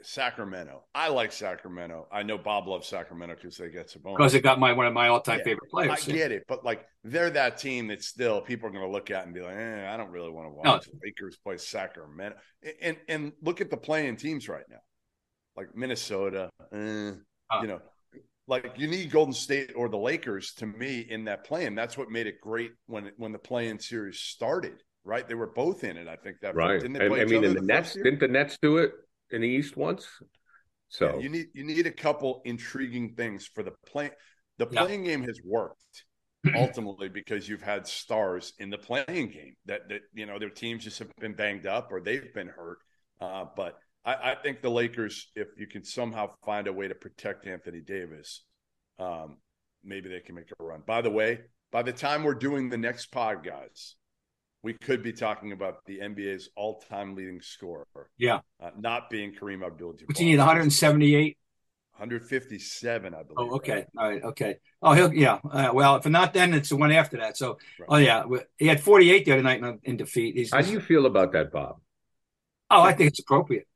Sacramento. 0.03 0.83
I 0.93 1.09
like 1.09 1.31
Sacramento. 1.31 2.07
I 2.11 2.23
know 2.23 2.37
Bob 2.37 2.67
loves 2.67 2.87
Sacramento 2.87 3.35
because 3.35 3.57
they 3.57 3.69
get 3.69 3.87
Sabonis. 3.87 4.17
because 4.17 4.33
it 4.33 4.41
got 4.43 4.59
my 4.59 4.73
one 4.73 4.85
of 4.87 4.93
my 4.93 5.07
all 5.07 5.21
time 5.21 5.39
Yeah, 5.39 5.45
favorite 5.45 5.69
players. 5.71 5.91
I 5.91 5.95
players. 6.01 6.19
get 6.19 6.31
it, 6.31 6.43
but 6.47 6.63
like 6.65 6.85
they're 7.03 7.29
that 7.31 7.57
team 7.57 7.87
that 7.87 8.03
still 8.03 8.41
people 8.41 8.67
are 8.67 8.71
going 8.71 8.85
to 8.85 8.91
look 8.91 9.11
at 9.11 9.25
and 9.25 9.33
be 9.33 9.41
like, 9.41 9.55
eh, 9.55 9.91
I 9.91 9.97
don't 9.97 10.11
really 10.11 10.29
want 10.31 10.47
to 10.47 10.63
No. 10.63 10.71
watch 10.73 10.89
Lakers 11.03 11.37
play 11.37 11.57
Sacramento. 11.57 12.37
And 12.81 12.97
and 13.07 13.31
look 13.41 13.61
at 13.61 13.69
the 13.69 13.77
play-in 13.77 14.15
teams 14.15 14.47
right 14.49 14.65
now, 14.69 14.81
like 15.55 15.75
Minnesota. 15.75 16.49
eh, 16.73 17.11
Uh. 17.49 17.59
you 17.61 17.67
know, 17.67 17.81
like 18.47 18.73
you 18.77 18.87
need 18.87 19.11
Golden 19.11 19.33
State 19.33 19.71
or 19.75 19.89
the 19.89 19.97
Lakers 19.97 20.53
to 20.55 20.65
me 20.65 20.99
in 21.01 21.25
that 21.25 21.43
playing. 21.45 21.75
That's 21.75 21.97
what 21.97 22.09
made 22.09 22.27
it 22.27 22.41
great 22.41 22.71
when 22.87 23.11
when 23.17 23.31
the 23.31 23.39
play-in 23.39 23.79
series 23.79 24.19
started. 24.19 24.81
Right, 25.03 25.27
they 25.27 25.33
were 25.33 25.47
both 25.47 25.83
in 25.83 25.97
it. 25.97 26.07
I 26.07 26.15
think 26.15 26.37
that 26.41 26.53
Right. 26.53 26.79
Didn't 26.79 26.95
I, 26.97 26.99
they 26.99 27.09
play 27.09 27.21
I 27.21 27.25
mean, 27.25 27.37
other 27.39 27.53
the 27.55 27.55
the 27.55 27.65
Nets 27.65 27.95
year? 27.95 28.03
didn't 28.03 28.19
the 28.19 28.27
Nets 28.27 28.57
do 28.61 28.77
it 28.77 28.91
in 29.31 29.41
the 29.41 29.47
East 29.47 29.77
once? 29.77 30.07
So 30.89 31.15
Yeah, 31.15 31.21
you 31.21 31.29
need 31.29 31.47
you 31.53 31.63
need 31.63 31.87
a 31.87 31.91
couple 31.91 32.41
intriguing 32.45 33.15
things 33.15 33.47
for 33.47 33.63
the 33.63 33.71
play. 33.85 34.11
The 34.57 34.67
Yeah. 34.69 34.83
play-in 34.83 35.03
game 35.03 35.23
has 35.23 35.39
worked 35.45 36.05
ultimately 36.55 37.09
because 37.09 37.47
you've 37.47 37.61
had 37.61 37.87
stars 37.87 38.53
in 38.59 38.69
the 38.69 38.77
play-in 38.77 39.29
game 39.29 39.55
that 39.65 39.87
that 39.89 40.01
you 40.13 40.25
know 40.25 40.37
their 40.39 40.49
teams 40.49 40.83
just 40.83 40.99
have 40.99 41.09
been 41.19 41.33
banged 41.33 41.65
up 41.65 41.91
or 41.91 42.01
they've 42.01 42.33
been 42.33 42.47
hurt. 42.49 42.79
Uh, 43.19 43.45
but 43.55 43.77
I, 44.03 44.31
I 44.31 44.35
think 44.35 44.61
the 44.61 44.71
Lakers, 44.71 45.31
if 45.35 45.47
you 45.57 45.67
can 45.67 45.83
somehow 45.83 46.31
find 46.43 46.67
a 46.67 46.73
way 46.73 46.87
to 46.87 46.95
protect 46.95 47.45
Anthony 47.47 47.81
Davis, 47.81 48.43
um, 48.99 49.37
maybe 49.83 50.09
they 50.09 50.19
can 50.19 50.35
make 50.35 50.49
a 50.59 50.63
run. 50.63 50.81
By 50.85 51.01
the 51.01 51.11
way, 51.11 51.41
by 51.71 51.83
the 51.83 51.93
time 51.93 52.23
we're 52.23 52.33
doing 52.33 52.69
the 52.69 52.77
next 52.77 53.07
pod, 53.07 53.43
guys, 53.43 53.95
we 54.63 54.73
could 54.73 55.01
be 55.03 55.13
talking 55.13 55.51
about 55.51 55.85
the 55.85 55.99
NBA's 55.99 56.49
all-time 56.55 57.15
leading 57.15 57.41
scorer. 57.41 57.87
Yeah. 58.17 58.39
uh, 58.61 58.69
not 58.77 59.09
being 59.09 59.33
Kareem 59.33 59.65
Abdul-Jabbar. 59.65 60.07
But 60.07 60.19
you 60.19 60.25
need 60.25 60.37
178. 60.37 61.37
157, 61.93 63.13
I 63.13 63.17
believe. 63.23 63.27
Oh, 63.37 63.55
okay. 63.55 63.73
right? 63.73 63.87
All 63.97 64.09
right. 64.09 64.23
Okay. 64.23 64.55
Oh, 64.81 64.93
he'll, 64.93 65.13
yeah. 65.13 65.39
Uh, 65.49 65.71
well, 65.73 65.97
if 65.97 66.05
not 66.07 66.33
then, 66.33 66.53
it's 66.53 66.69
the 66.69 66.75
one 66.75 66.91
after 66.91 67.17
that. 67.17 67.37
So, 67.37 67.57
Right. 67.79 67.87
oh, 67.89 67.97
yeah. 67.97 68.23
He 68.57 68.67
had 68.67 68.81
48 68.81 69.25
the 69.25 69.33
other 69.33 69.43
night 69.43 69.59
in, 69.61 69.79
in 69.83 69.97
defeat. 69.97 70.35
He's, 70.35 70.51
how 70.51 70.61
do 70.61 70.71
you 70.71 70.79
feel 70.79 71.05
about 71.05 71.31
that, 71.33 71.51
Bob? 71.51 71.77
Oh, 72.69 72.81
I 72.81 72.93
think 72.93 73.09
it's 73.09 73.19
appropriate. 73.19 73.67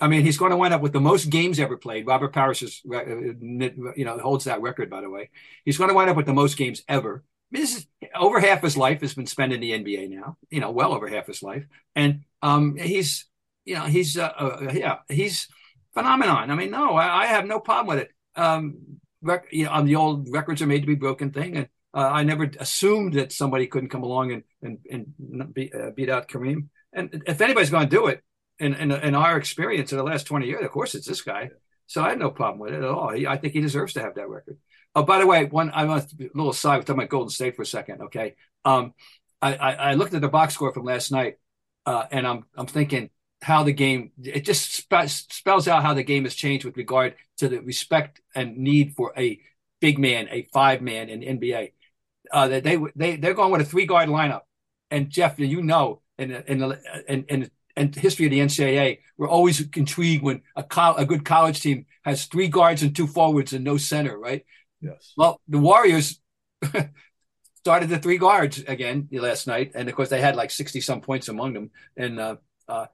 I 0.00 0.08
mean, 0.08 0.22
he's 0.22 0.38
going 0.38 0.50
to 0.50 0.56
wind 0.56 0.74
up 0.74 0.80
with 0.80 0.92
the 0.92 1.00
most 1.00 1.30
games 1.30 1.60
ever 1.60 1.76
played. 1.76 2.06
Robert 2.06 2.32
Parrish 2.32 2.62
is, 2.62 2.82
uh, 2.92 3.04
you 3.06 4.04
know, 4.04 4.18
holds 4.18 4.44
that 4.44 4.60
record, 4.60 4.90
by 4.90 5.00
the 5.00 5.10
way. 5.10 5.30
He's 5.64 5.78
going 5.78 5.88
to 5.88 5.94
wind 5.94 6.10
up 6.10 6.16
with 6.16 6.26
the 6.26 6.32
most 6.32 6.56
games 6.56 6.82
ever. 6.88 7.22
This 7.54 7.76
is 7.76 7.86
over 8.14 8.40
half 8.40 8.62
his 8.62 8.76
life 8.76 9.00
has 9.00 9.14
been 9.14 9.26
spent 9.26 9.52
in 9.52 9.60
the 9.60 9.72
NBA 9.72 10.10
now. 10.10 10.36
You 10.50 10.60
know, 10.60 10.70
well 10.70 10.92
over 10.92 11.08
half 11.08 11.26
his 11.26 11.42
life, 11.42 11.64
and 11.94 12.22
um, 12.42 12.76
he's, 12.76 13.26
you 13.64 13.74
know, 13.74 13.84
he's, 13.84 14.18
uh, 14.18 14.32
uh, 14.36 14.70
yeah, 14.72 14.98
he's 15.08 15.48
phenomenon. 15.94 16.50
I 16.50 16.54
mean, 16.54 16.70
no, 16.70 16.94
I, 16.94 17.22
I 17.22 17.26
have 17.26 17.46
no 17.46 17.60
problem 17.60 17.96
with 17.96 18.04
it. 18.04 18.10
Um, 18.36 18.98
rec- 19.22 19.52
you 19.52 19.64
know, 19.64 19.70
on 19.70 19.86
the 19.86 19.96
old 19.96 20.28
records 20.30 20.62
are 20.62 20.66
made 20.66 20.80
to 20.80 20.86
be 20.86 20.94
broken 20.96 21.30
thing, 21.30 21.56
and 21.56 21.68
uh, 21.94 22.10
I 22.12 22.24
never 22.24 22.50
assumed 22.58 23.14
that 23.14 23.32
somebody 23.32 23.66
couldn't 23.66 23.90
come 23.90 24.02
along 24.02 24.32
and 24.32 24.42
and 24.62 24.78
and 24.90 25.54
beat, 25.54 25.74
uh, 25.74 25.90
beat 25.94 26.10
out 26.10 26.28
Kareem. 26.28 26.68
And 26.92 27.22
if 27.26 27.40
anybody's 27.40 27.70
going 27.70 27.88
to 27.88 27.96
do 27.96 28.06
it, 28.06 28.22
in, 28.58 28.74
in, 28.74 28.92
in 28.92 29.14
our 29.14 29.36
experience 29.36 29.92
in 29.92 29.98
the 29.98 30.04
last 30.04 30.26
20 30.26 30.46
years, 30.46 30.64
of 30.64 30.70
course, 30.70 30.94
it's 30.94 31.06
this 31.06 31.22
guy. 31.22 31.50
So 31.86 32.02
I 32.02 32.10
had 32.10 32.18
no 32.18 32.30
problem 32.30 32.60
with 32.60 32.72
it 32.72 32.78
at 32.78 32.84
all. 32.84 33.10
He, 33.10 33.26
I 33.26 33.36
think 33.36 33.52
he 33.52 33.60
deserves 33.60 33.94
to 33.94 34.00
have 34.00 34.14
that 34.14 34.28
record. 34.28 34.58
Oh, 34.94 35.02
by 35.02 35.18
the 35.18 35.26
way, 35.26 35.44
one 35.46 35.70
I 35.70 35.84
want 35.84 36.12
a 36.12 36.30
little 36.34 36.52
side. 36.52 36.76
We're 36.76 36.82
talking 36.82 37.00
about 37.00 37.08
Golden 37.08 37.30
State 37.30 37.56
for 37.56 37.62
a 37.62 37.66
second. 37.66 38.02
Okay, 38.02 38.36
um, 38.64 38.94
I, 39.42 39.54
I, 39.56 39.72
I 39.72 39.94
looked 39.94 40.14
at 40.14 40.20
the 40.20 40.28
box 40.28 40.54
score 40.54 40.72
from 40.72 40.84
last 40.84 41.10
night, 41.10 41.38
uh, 41.86 42.04
and 42.12 42.26
I'm 42.26 42.44
I'm 42.56 42.66
thinking 42.66 43.10
how 43.42 43.64
the 43.64 43.72
game 43.72 44.12
it 44.22 44.44
just 44.44 44.72
spe- 44.72 45.08
spells 45.08 45.66
out 45.68 45.82
how 45.82 45.94
the 45.94 46.04
game 46.04 46.24
has 46.24 46.34
changed 46.34 46.64
with 46.64 46.76
regard 46.76 47.14
to 47.38 47.48
the 47.48 47.58
respect 47.60 48.20
and 48.34 48.56
need 48.58 48.94
for 48.94 49.12
a 49.16 49.40
big 49.80 49.98
man, 49.98 50.28
a 50.30 50.42
five 50.52 50.80
man 50.80 51.08
in 51.08 51.22
NBA. 51.24 51.72
Uh, 52.32 52.48
they 52.48 52.78
they 52.94 53.16
they're 53.16 53.34
going 53.34 53.50
with 53.50 53.60
a 53.62 53.64
three 53.64 53.86
guard 53.86 54.08
lineup, 54.08 54.42
and 54.92 55.10
Jeff, 55.10 55.38
you 55.40 55.60
know, 55.62 56.02
in 56.18 56.30
in 56.30 56.62
in, 57.08 57.24
in 57.28 57.50
and 57.76 57.92
history 57.96 58.26
of 58.26 58.30
the 58.30 58.38
NCAA, 58.40 59.00
we're 59.18 59.28
always 59.28 59.60
intrigued 59.76 60.22
when 60.22 60.42
a, 60.54 60.62
co- 60.62 60.94
a 60.94 61.04
good 61.04 61.24
college 61.24 61.60
team 61.60 61.86
has 62.04 62.26
three 62.26 62.46
guards 62.46 62.84
and 62.84 62.94
two 62.94 63.08
forwards 63.08 63.52
and 63.52 63.64
no 63.64 63.76
center, 63.78 64.16
right? 64.16 64.44
Yes. 64.84 65.12
Well, 65.16 65.40
the 65.48 65.58
Warriors 65.58 66.20
started 67.56 67.88
the 67.88 67.98
three 67.98 68.18
guards 68.18 68.58
again 68.66 69.08
last 69.12 69.46
night, 69.46 69.72
and 69.74 69.88
of 69.88 69.94
course 69.94 70.10
they 70.10 70.20
had 70.20 70.36
like 70.36 70.50
sixty 70.50 70.80
some 70.80 71.00
points 71.00 71.28
among 71.28 71.54
them. 71.54 71.70
And 71.96 72.20
uh, 72.20 72.36
uh, 72.68 72.86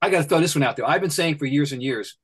I 0.00 0.10
got 0.10 0.22
to 0.22 0.28
throw 0.28 0.40
this 0.40 0.54
one 0.54 0.62
out 0.62 0.76
there. 0.76 0.88
I've 0.88 1.00
been 1.00 1.10
saying 1.10 1.36
for 1.38 1.46
years 1.46 1.72
and 1.72 1.82
years 1.82 2.16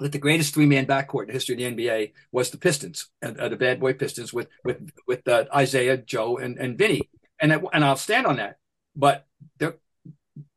that 0.00 0.12
the 0.12 0.18
greatest 0.18 0.54
three 0.54 0.66
man 0.66 0.86
backcourt 0.86 1.22
in 1.22 1.26
the 1.28 1.34
history 1.34 1.54
of 1.54 1.76
the 1.76 1.84
NBA 1.84 2.12
was 2.32 2.50
the 2.50 2.58
Pistons, 2.58 3.08
uh, 3.22 3.48
the 3.48 3.56
Bad 3.56 3.78
Boy 3.80 3.92
Pistons 3.92 4.32
with 4.32 4.48
with 4.64 4.90
with 5.06 5.26
uh, 5.28 5.44
Isiah, 5.56 5.96
Joe, 5.96 6.38
and 6.38 6.58
and 6.58 6.76
Vinny, 6.76 7.08
and 7.40 7.52
and 7.52 7.84
I'll 7.84 7.96
stand 7.96 8.26
on 8.26 8.36
that. 8.36 8.56
But 8.96 9.26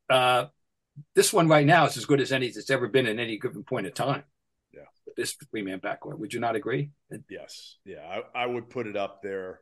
uh, 0.09 0.45
this 1.15 1.33
one 1.33 1.47
right 1.47 1.65
now 1.65 1.85
is 1.85 1.97
as 1.97 2.05
good 2.05 2.21
as 2.21 2.31
any 2.31 2.49
that's 2.49 2.69
ever 2.69 2.87
been 2.87 3.07
in 3.07 3.19
any 3.19 3.37
given 3.37 3.63
point 3.63 3.87
of 3.87 3.93
time. 3.93 4.23
Yeah. 4.73 5.13
This 5.15 5.35
three 5.51 5.61
man 5.61 5.79
backcourt. 5.79 6.17
Would 6.19 6.33
you 6.33 6.39
not 6.39 6.55
agree? 6.55 6.89
Yes. 7.29 7.77
Yeah. 7.85 8.21
I, 8.35 8.43
I, 8.43 8.45
would 8.45 8.69
put 8.69 8.87
it 8.87 8.95
up 8.95 9.21
there. 9.21 9.61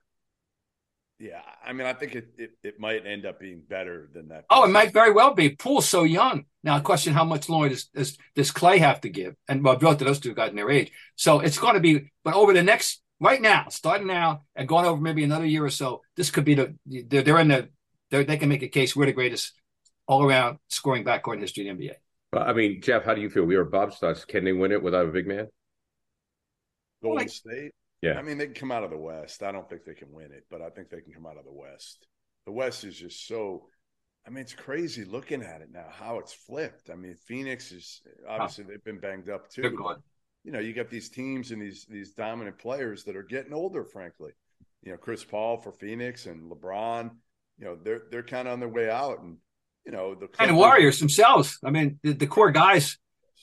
Yeah. 1.19 1.41
I 1.65 1.74
mean, 1.74 1.86
I 1.86 1.93
think 1.93 2.15
it, 2.15 2.30
it, 2.38 2.52
it 2.63 2.80
might 2.80 3.06
end 3.06 3.26
up 3.26 3.39
being 3.39 3.62
better 3.67 4.10
than 4.13 4.30
that. 4.30 4.45
Oh, 4.50 4.63
it 4.63 4.69
might 4.69 4.93
very 4.93 5.12
well 5.12 5.34
be. 5.34 5.50
Poole's 5.50 5.88
so 5.88 6.04
young. 6.04 6.45
Now, 6.63 6.80
question 6.80 7.13
how 7.13 7.26
much 7.26 7.50
longer 7.50 7.69
does, 7.69 7.86
does, 7.86 8.17
does 8.36 8.52
Klay 8.52 8.80
have 8.80 9.02
to 9.02 9.10
give? 9.10 9.36
And 9.47 9.63
well, 9.63 9.76
both 9.76 10.02
of 10.02 10.08
those 10.08 10.19
two 10.19 10.34
got 10.34 10.50
in 10.50 10.56
their 10.56 10.71
age. 10.71 10.91
So 11.15 11.39
it's 11.39 11.60
going 11.60 11.76
to 11.76 11.80
be, 11.80 12.12
but 12.24 12.34
over 12.34 12.54
the 12.54 12.63
next, 12.63 13.02
right 13.19 13.41
now, 13.41 13.67
starting 13.69 14.08
now 14.08 14.43
and 14.56 14.67
going 14.67 14.86
over 14.86 15.02
maybe 15.02 15.24
another 15.24 15.45
year 15.45 15.65
or 15.65 15.69
so, 15.69 16.02
this 16.15 16.32
could 16.32 16.45
be 16.45 16.56
the, 16.56 16.76
they're, 16.86 17.21
they're 17.21 17.39
in 17.39 17.50
the, 17.50 17.69
they're, 18.10 18.24
they 18.24 18.38
can 18.38 18.50
make 18.50 18.63
a 18.63 18.67
case 18.67 18.95
we're 18.95 19.06
the 19.06 19.13
greatest 19.13 19.54
all 20.08 20.24
around 20.24 20.58
scoring 20.69 21.04
backcourt 21.04 21.39
history 21.39 21.67
in 21.67 21.78
the 21.78 21.88
NBA. 21.88 21.95
Well, 22.33 22.43
I 22.43 22.53
mean, 22.53 22.81
Jeff, 22.81 23.03
how 23.03 23.13
do 23.13 23.21
you 23.21 23.29
feel? 23.29 23.43
We 23.43 23.55
are 23.55 23.65
Bob 23.65 23.91
Stutz. 23.91 24.25
Can 24.25 24.45
they 24.45 24.53
win 24.53 24.71
it 24.71 24.81
without 24.81 25.05
a 25.05 25.11
big 25.11 25.27
man? 25.27 25.47
Golden 27.03 27.19
like, 27.19 27.29
State? 27.29 27.71
Yeah. 28.01 28.17
I 28.17 28.21
mean, 28.21 28.37
they 28.37 28.45
can 28.45 28.55
come 28.55 28.71
out 28.71 28.83
of 28.83 28.89
the 28.89 28.97
West. 28.97 29.43
I 29.43 29.51
don't 29.51 29.69
think 29.69 29.83
they 29.83 29.93
can 29.93 30.11
win 30.11 30.31
it, 30.31 30.45
but 30.49 30.61
I 30.61 30.69
think 30.69 30.89
they 30.89 31.01
can 31.01 31.13
come 31.13 31.25
out 31.25 31.37
of 31.37 31.45
the 31.45 31.51
West. 31.51 32.07
The 32.45 32.51
West 32.51 32.83
is 32.83 32.97
just 32.97 33.27
so. 33.27 33.67
I 34.25 34.29
mean, 34.29 34.41
it's 34.41 34.53
crazy 34.53 35.03
looking 35.03 35.41
at 35.41 35.61
it 35.61 35.69
now, 35.71 35.87
how 35.89 36.19
it's 36.19 36.33
flipped. 36.33 36.89
I 36.89 36.95
mean, 36.95 37.15
Phoenix 37.25 37.71
is 37.71 38.01
obviously 38.27 38.65
they've 38.65 38.83
been 38.83 38.99
banged 38.99 39.29
up 39.29 39.49
too. 39.49 39.75
But, 39.81 39.97
you 40.43 40.51
know, 40.51 40.59
you 40.59 40.73
got 40.73 40.89
these 40.89 41.09
teams 41.09 41.51
and 41.51 41.61
these 41.61 41.85
these 41.89 42.13
dominant 42.13 42.57
players 42.57 43.03
that 43.05 43.15
are 43.15 43.23
getting 43.23 43.53
older, 43.53 43.83
frankly. 43.83 44.31
You 44.83 44.91
know, 44.91 44.97
Chris 44.97 45.23
Paul 45.23 45.57
for 45.57 45.71
Phoenix 45.71 46.27
and 46.27 46.51
LeBron, 46.51 47.11
you 47.57 47.65
know, 47.65 47.77
they're 47.83 48.03
they're 48.09 48.23
kind 48.23 48.47
of 48.47 48.53
on 48.53 48.59
their 48.59 48.69
way 48.69 48.89
out. 48.89 49.21
And 49.21 49.37
you 49.85 49.91
know 49.91 50.15
the 50.15 50.29
and 50.39 50.55
Warriors 50.55 50.99
themselves. 50.99 51.57
I 51.63 51.71
mean, 51.71 51.99
the, 52.03 52.13
the, 52.13 52.27
core 52.27 52.51
guys. 52.51 52.97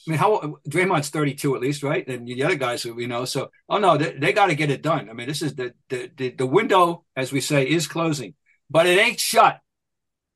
I 0.06 0.10
mean, 0.10 0.18
how 0.18 0.58
Draymond's 0.68 1.10
thirty 1.10 1.34
two 1.34 1.54
at 1.56 1.60
least, 1.60 1.82
right? 1.82 2.06
And 2.06 2.26
the 2.26 2.44
other 2.44 2.54
guys, 2.54 2.84
you 2.84 3.08
know. 3.08 3.24
So, 3.24 3.50
oh 3.68 3.78
no, 3.78 3.96
they, 3.96 4.12
they 4.12 4.32
got 4.32 4.46
to 4.46 4.54
get 4.54 4.70
it 4.70 4.82
done. 4.82 5.10
I 5.10 5.12
mean, 5.12 5.28
this 5.28 5.42
is 5.42 5.54
the, 5.54 5.74
the 5.88 6.10
the 6.16 6.30
the 6.30 6.46
window, 6.46 7.04
as 7.16 7.32
we 7.32 7.40
say, 7.40 7.68
is 7.68 7.86
closing, 7.86 8.34
but 8.70 8.86
it 8.86 8.98
ain't 8.98 9.20
shut. 9.20 9.60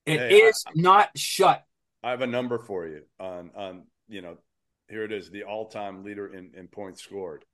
It 0.04 0.18
hey, 0.18 0.36
is 0.36 0.64
I, 0.66 0.72
not 0.74 1.16
shut. 1.16 1.64
I 2.02 2.10
have 2.10 2.22
a 2.22 2.26
number 2.26 2.58
for 2.58 2.86
you 2.86 3.02
on 3.20 3.50
on 3.54 3.82
you 4.08 4.20
know, 4.20 4.36
here 4.88 5.04
it 5.04 5.12
is, 5.12 5.30
the 5.30 5.44
all 5.44 5.68
time 5.68 6.04
leader 6.04 6.26
in 6.26 6.50
in 6.56 6.68
points 6.68 7.02
scored. 7.02 7.44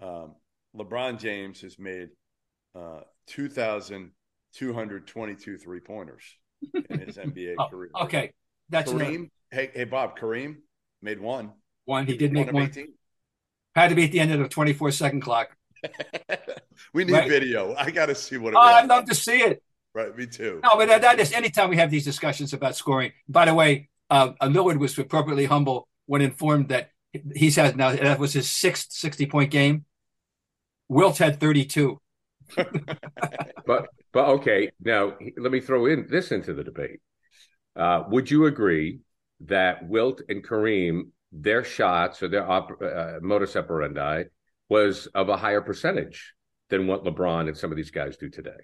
Um, 0.00 0.36
LeBron 0.76 1.18
James 1.18 1.60
has 1.62 1.78
made 1.78 2.10
uh, 2.74 3.00
two 3.26 3.48
thousand 3.48 4.12
two 4.54 4.72
hundred 4.72 5.06
twenty 5.06 5.34
two 5.34 5.58
three 5.58 5.80
pointers 5.80 6.22
in 6.90 7.00
his 7.00 7.16
NBA 7.16 7.54
oh, 7.58 7.68
career. 7.68 7.90
Okay, 8.02 8.32
that's 8.68 8.92
Kareem. 8.92 9.30
Hey, 9.50 9.70
hey, 9.74 9.84
Bob. 9.84 10.18
Kareem 10.18 10.56
made 11.02 11.20
one. 11.20 11.52
One. 11.84 12.06
He 12.06 12.16
did 12.16 12.32
make 12.32 12.52
one. 12.52 12.64
18. 12.64 12.92
Had 13.74 13.88
to 13.88 13.94
be 13.94 14.04
at 14.04 14.12
the 14.12 14.20
end 14.20 14.32
of 14.32 14.38
the 14.40 14.48
24 14.48 14.90
second 14.90 15.20
clock. 15.20 15.54
we 16.94 17.04
need 17.04 17.12
right? 17.12 17.28
video. 17.28 17.74
I 17.74 17.90
got 17.90 18.06
to 18.06 18.14
see 18.14 18.38
what 18.38 18.54
it 18.54 18.56
oh, 18.56 18.60
was. 18.60 18.82
I'd 18.82 18.88
love 18.88 19.04
to 19.06 19.14
see 19.14 19.38
it. 19.38 19.62
Right, 19.94 20.16
me 20.16 20.26
too. 20.26 20.60
No, 20.62 20.76
but 20.76 20.88
that, 20.88 21.02
that 21.02 21.20
is 21.20 21.32
anytime 21.32 21.70
we 21.70 21.76
have 21.76 21.90
these 21.90 22.04
discussions 22.04 22.52
about 22.52 22.76
scoring. 22.76 23.12
By 23.28 23.46
the 23.46 23.54
way, 23.54 23.88
uh, 24.10 24.32
Lillard 24.42 24.78
was 24.78 24.98
appropriately 24.98 25.46
humble 25.46 25.88
when 26.06 26.20
informed 26.20 26.68
that 26.68 26.90
he's 27.34 27.56
had 27.56 27.76
now 27.76 27.92
that 27.92 28.18
was 28.18 28.32
his 28.32 28.50
sixth 28.50 28.92
60 28.92 29.26
point 29.26 29.50
game. 29.50 29.84
Wilt 30.88 31.18
had 31.18 31.40
32. 31.40 32.00
but 33.66 33.88
but 34.16 34.28
okay, 34.28 34.70
now 34.80 35.12
let 35.36 35.52
me 35.52 35.60
throw 35.60 35.84
in 35.84 36.06
this 36.08 36.32
into 36.32 36.54
the 36.54 36.64
debate. 36.64 37.00
Uh, 37.78 38.04
would 38.08 38.30
you 38.30 38.46
agree 38.46 39.00
that 39.40 39.86
Wilt 39.86 40.22
and 40.30 40.42
Kareem, 40.42 41.10
their 41.32 41.62
shots 41.62 42.22
or 42.22 42.28
their 42.28 42.50
op- 42.50 42.80
uh, 42.80 43.18
modus 43.20 43.54
operandi 43.56 44.24
was 44.70 45.06
of 45.08 45.28
a 45.28 45.36
higher 45.36 45.60
percentage 45.60 46.32
than 46.70 46.86
what 46.86 47.04
LeBron 47.04 47.46
and 47.46 47.58
some 47.58 47.70
of 47.70 47.76
these 47.76 47.90
guys 47.90 48.16
do 48.16 48.30
today? 48.30 48.56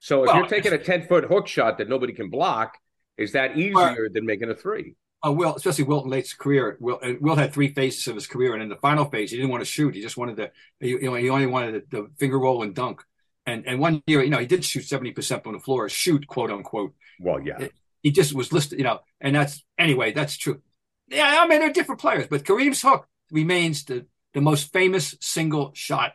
So 0.00 0.24
if 0.24 0.26
well, 0.26 0.36
you're 0.36 0.48
taking 0.48 0.74
a 0.74 0.78
10 0.78 1.06
foot 1.06 1.24
hook 1.24 1.48
shot 1.48 1.78
that 1.78 1.88
nobody 1.88 2.12
can 2.12 2.28
block, 2.28 2.76
is 3.16 3.32
that 3.32 3.56
easier 3.56 4.10
than 4.12 4.26
making 4.26 4.50
a 4.50 4.54
three? 4.54 4.96
Uh, 5.26 5.32
Will, 5.32 5.54
especially 5.54 5.84
Wilton 5.84 6.10
Late's 6.10 6.34
career. 6.34 6.76
Will, 6.78 7.00
Will 7.22 7.36
had 7.36 7.54
three 7.54 7.72
phases 7.72 8.06
of 8.06 8.16
his 8.16 8.26
career, 8.26 8.52
and 8.52 8.62
in 8.62 8.68
the 8.68 8.76
final 8.76 9.06
phase, 9.06 9.30
he 9.30 9.38
didn't 9.38 9.50
want 9.50 9.62
to 9.62 9.70
shoot. 9.70 9.94
He 9.94 10.02
just 10.02 10.18
wanted 10.18 10.36
to, 10.36 10.50
you 10.80 11.00
know, 11.00 11.14
he 11.14 11.30
only 11.30 11.46
wanted 11.46 11.84
the 11.90 12.10
finger 12.18 12.38
roll 12.38 12.62
and 12.62 12.74
dunk. 12.74 13.02
And 13.46 13.66
and 13.66 13.80
one 13.80 14.02
year, 14.06 14.22
you 14.22 14.30
know, 14.30 14.38
he 14.38 14.46
did 14.46 14.64
shoot 14.64 14.84
seventy 14.84 15.12
percent 15.12 15.46
on 15.46 15.54
the 15.54 15.58
floor, 15.58 15.88
shoot 15.88 16.26
quote 16.26 16.50
unquote. 16.50 16.94
Well, 17.18 17.40
yeah, 17.40 17.68
he 18.02 18.10
just 18.10 18.34
was 18.34 18.52
listed, 18.52 18.78
you 18.78 18.84
know, 18.84 19.00
and 19.20 19.34
that's 19.34 19.64
anyway, 19.78 20.12
that's 20.12 20.36
true. 20.36 20.60
Yeah, 21.08 21.40
I 21.42 21.48
mean 21.48 21.60
they're 21.60 21.72
different 21.72 22.00
players, 22.00 22.26
but 22.28 22.44
Kareem's 22.44 22.82
hook 22.82 23.06
remains 23.30 23.84
the 23.84 24.06
the 24.34 24.40
most 24.40 24.72
famous 24.72 25.16
single 25.20 25.72
shot 25.74 26.12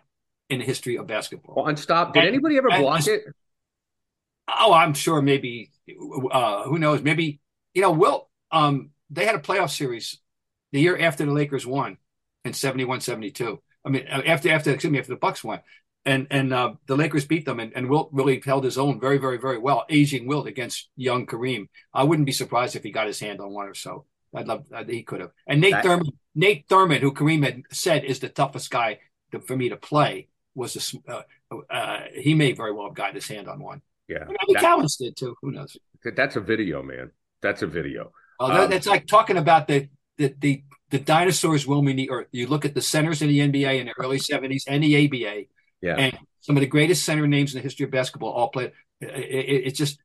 in 0.50 0.60
the 0.60 0.66
history 0.66 0.98
of 0.98 1.08
basketball. 1.08 1.64
Well, 1.64 1.76
stop. 1.78 2.14
Did 2.14 2.22
and, 2.22 2.30
anybody 2.30 2.58
ever 2.58 2.70
block 2.70 3.00
and, 3.00 3.08
it? 3.08 3.24
Oh, 4.48 4.74
I'm 4.74 4.94
sure. 4.94 5.22
Maybe. 5.22 5.72
Uh, 6.32 6.64
who 6.64 6.80
knows? 6.80 7.02
Maybe 7.02 7.40
you 7.74 7.82
know. 7.82 7.92
Will 7.92 8.30
um, 8.52 8.92
they 9.10 9.26
had 9.26 9.36
a 9.36 9.40
playoff 9.40 9.72
series 9.72 10.20
the 10.72 10.80
year 10.80 10.98
after 10.98 11.26
the 11.26 11.32
Lakers 11.32 11.66
won 11.66 11.98
in 12.44 12.54
71, 12.54 13.02
72. 13.02 13.62
I 13.86 13.90
mean, 13.90 14.06
after 14.08 14.50
after 14.52 14.72
excuse 14.72 14.92
me, 14.92 15.00
after 15.00 15.12
the 15.12 15.18
Bucks 15.18 15.44
won 15.44 15.60
and 16.08 16.26
and 16.32 16.54
uh, 16.54 16.74
the 16.88 16.96
Lakers 16.96 17.26
beat 17.26 17.46
them, 17.46 17.60
and, 17.60 17.74
and 17.76 17.90
Wilt 17.90 18.10
really 18.14 18.42
held 18.44 18.64
his 18.64 18.78
own 18.78 19.00
very, 19.00 19.18
very, 19.18 19.38
very 19.38 19.58
well, 19.58 19.86
aging 19.90 20.26
Wilt 20.26 20.48
against 20.48 20.90
young 20.96 21.26
Kareem. 21.28 21.68
I 21.94 22.04
wouldn't 22.04 22.26
be 22.26 22.32
surprised 22.32 22.76
if 22.76 22.84
he 22.84 22.92
got 22.92 23.08
his 23.08 23.20
hand 23.20 23.42
on 23.42 23.54
one 23.54 23.68
or 23.68 23.74
so. 23.74 24.06
I'd 24.34 24.48
love 24.48 24.66
uh, 24.74 24.86
he 24.86 25.04
could 25.04 25.20
have. 25.20 25.32
And 25.46 25.60
Nate 25.62 25.76
Thurmond, 25.76 26.14
Nate 26.34 26.68
Thurmond, 26.68 27.02
who 27.02 27.14
Kareem 27.14 27.44
had 27.44 27.64
said 27.72 28.06
is 28.06 28.20
the 28.20 28.30
toughest 28.30 28.72
guy 28.72 29.00
to, 29.32 29.42
for 29.42 29.56
me 29.56 29.70
to 29.70 29.76
play, 29.76 30.30
was 30.56 31.02
a, 31.08 31.12
uh, 31.12 31.58
uh, 31.70 32.00
he 32.14 32.34
may 32.34 32.54
very 32.54 32.72
well 32.72 32.88
have 32.88 32.96
got 32.96 33.14
his 33.14 33.28
hand 33.28 33.50
on 33.50 33.60
one. 33.60 33.82
Yeah, 34.08 34.24
maybe 34.28 34.60
Cowens 34.60 34.98
did 34.98 35.18
too. 35.18 35.36
Who 35.42 35.52
knows? 35.52 35.76
That's 36.16 36.38
a 36.38 36.42
video, 36.42 36.82
man. 36.82 37.12
That's 37.42 37.62
a 37.62 37.68
video. 37.68 38.14
Oh, 38.40 38.48
that, 38.48 38.60
um, 38.62 38.70
that's 38.70 38.88
like 38.88 39.08
talking 39.08 39.36
about 39.36 39.68
the 39.68 39.90
the 40.18 40.34
the, 40.40 40.64
the 40.90 41.00
dinosaurs 41.00 41.68
roaming 41.68 41.98
the 41.98 42.10
earth. 42.10 42.28
You 42.32 42.48
look 42.48 42.64
at 42.64 42.76
the 42.76 42.82
centers 42.82 43.22
in 43.22 43.28
the 43.28 43.40
NBA 43.40 43.82
in 43.82 43.88
the 43.88 43.94
early 44.00 44.20
'70s 44.20 44.64
and 44.68 44.82
the 44.82 45.06
ABA 45.06 45.48
yeah. 45.82 45.96
And 45.98 46.18
some 46.42 46.58
of 46.58 46.62
the 46.62 46.68
greatest 46.68 47.04
center 47.06 47.28
names 47.28 47.54
in 47.54 47.60
the 47.60 47.64
history 47.64 47.86
of 47.86 47.92
basketball 47.92 48.32
all 48.32 48.50
played. 48.50 48.72
It, 49.02 49.10
it, 49.10 49.68
it's 49.68 49.78
just 49.78 50.00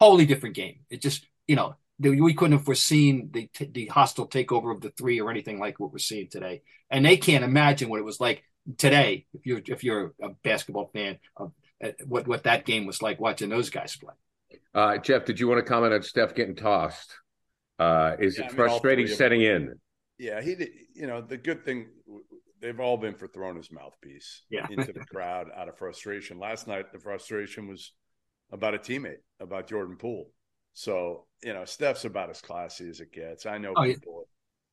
totally 0.00 0.26
different 0.26 0.56
game. 0.56 0.80
It 0.90 1.02
just, 1.02 1.26
you 1.46 1.56
know, 1.56 1.76
we 1.98 2.34
couldn't 2.34 2.56
have 2.56 2.64
foreseen 2.64 3.30
the 3.32 3.48
the 3.72 3.86
hostile 3.86 4.28
takeover 4.28 4.74
of 4.74 4.80
the 4.80 4.90
three 4.90 5.20
or 5.20 5.30
anything 5.30 5.58
like 5.58 5.78
what 5.78 5.92
we're 5.92 5.98
seeing 5.98 6.28
today, 6.30 6.62
and 6.90 7.04
they 7.04 7.18
can't 7.18 7.44
imagine 7.44 7.90
what 7.90 8.00
it 8.00 8.04
was 8.04 8.20
like 8.20 8.42
today. 8.78 9.26
If 9.34 9.44
you're 9.44 9.60
if 9.66 9.84
you're 9.84 10.14
a 10.22 10.30
basketball 10.42 10.90
fan, 10.94 11.18
of 11.36 11.52
uh, 11.84 11.90
what 12.06 12.26
what 12.26 12.44
that 12.44 12.64
game 12.64 12.86
was 12.86 13.02
like 13.02 13.20
watching 13.20 13.50
those 13.50 13.68
guys 13.68 13.96
play. 13.96 14.14
Uh, 14.74 14.96
Jeff, 14.98 15.24
did 15.24 15.38
you 15.40 15.48
want 15.48 15.58
to 15.58 15.68
comment 15.68 15.92
on 15.92 16.02
Steph 16.02 16.34
getting 16.34 16.56
tossed? 16.56 17.14
Uh, 17.78 18.16
is 18.18 18.38
Yeah, 18.38 18.44
it 18.44 18.46
I 18.46 18.48
mean, 18.48 18.56
frustrating 18.56 19.06
setting 19.06 19.42
in? 19.42 19.74
Yeah, 20.18 20.40
he 20.42 20.54
did. 20.54 20.70
You 20.94 21.06
know, 21.06 21.20
the 21.20 21.36
good 21.36 21.64
thing 21.64 21.88
they've 22.60 22.80
all 22.80 22.96
been 22.96 23.14
for 23.14 23.26
throwing 23.26 23.56
his 23.56 23.70
mouthpiece 23.72 24.42
Yeah. 24.50 24.66
into 24.70 24.92
the 24.92 25.04
crowd 25.06 25.48
out 25.54 25.68
of 25.68 25.78
frustration. 25.78 26.38
Last 26.38 26.66
night, 26.66 26.92
the 26.92 26.98
frustration 26.98 27.66
was 27.66 27.92
about 28.52 28.74
a 28.74 28.78
teammate, 28.78 29.22
about 29.40 29.68
Jordan 29.68 29.96
Poole. 29.96 30.32
So 30.72 31.26
you 31.42 31.52
know, 31.54 31.64
Steph's 31.64 32.04
about 32.04 32.30
as 32.30 32.40
classy 32.40 32.88
as 32.88 33.00
it 33.00 33.12
gets. 33.12 33.46
I 33.46 33.58
know 33.58 33.72
Oh, 33.76 33.82
yeah. 33.84 33.94
people 33.94 34.28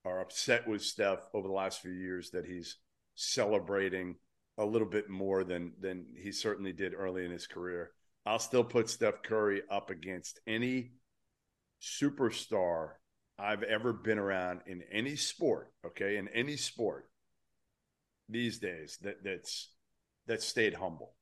are 0.06 0.22
upset 0.22 0.68
with 0.68 0.82
Steph 0.82 1.28
over 1.34 1.48
the 1.48 1.54
last 1.54 1.82
few 1.82 1.92
years 1.92 2.32
that 2.32 2.46
he's 2.46 2.78
celebrating 3.16 4.16
a 4.58 4.66
little 4.66 4.88
bit 4.88 5.10
more 5.10 5.44
than 5.44 5.74
than 5.80 6.06
he 6.16 6.32
certainly 6.32 6.74
did 6.74 6.94
early 6.94 7.26
in 7.26 7.32
his 7.32 7.48
career. 7.48 7.92
I'll 8.26 8.40
still 8.40 8.64
put 8.64 8.90
Steph 8.90 9.24
Curry 9.24 9.62
up 9.70 9.90
against 9.90 10.40
any 10.46 10.92
superstar 11.82 12.94
I've 13.40 13.64
ever 13.64 13.94
been 13.94 14.18
around 14.18 14.62
in 14.66 14.82
any 14.92 15.16
sport, 15.16 15.72
okay, 15.86 16.18
in 16.18 16.28
any 16.30 16.58
sport 16.58 17.10
these 18.30 18.60
days 18.60 18.98
that 19.02 19.24
that's 19.24 19.72
that 20.28 20.42
stayed 20.42 20.74
humble, 20.74 21.14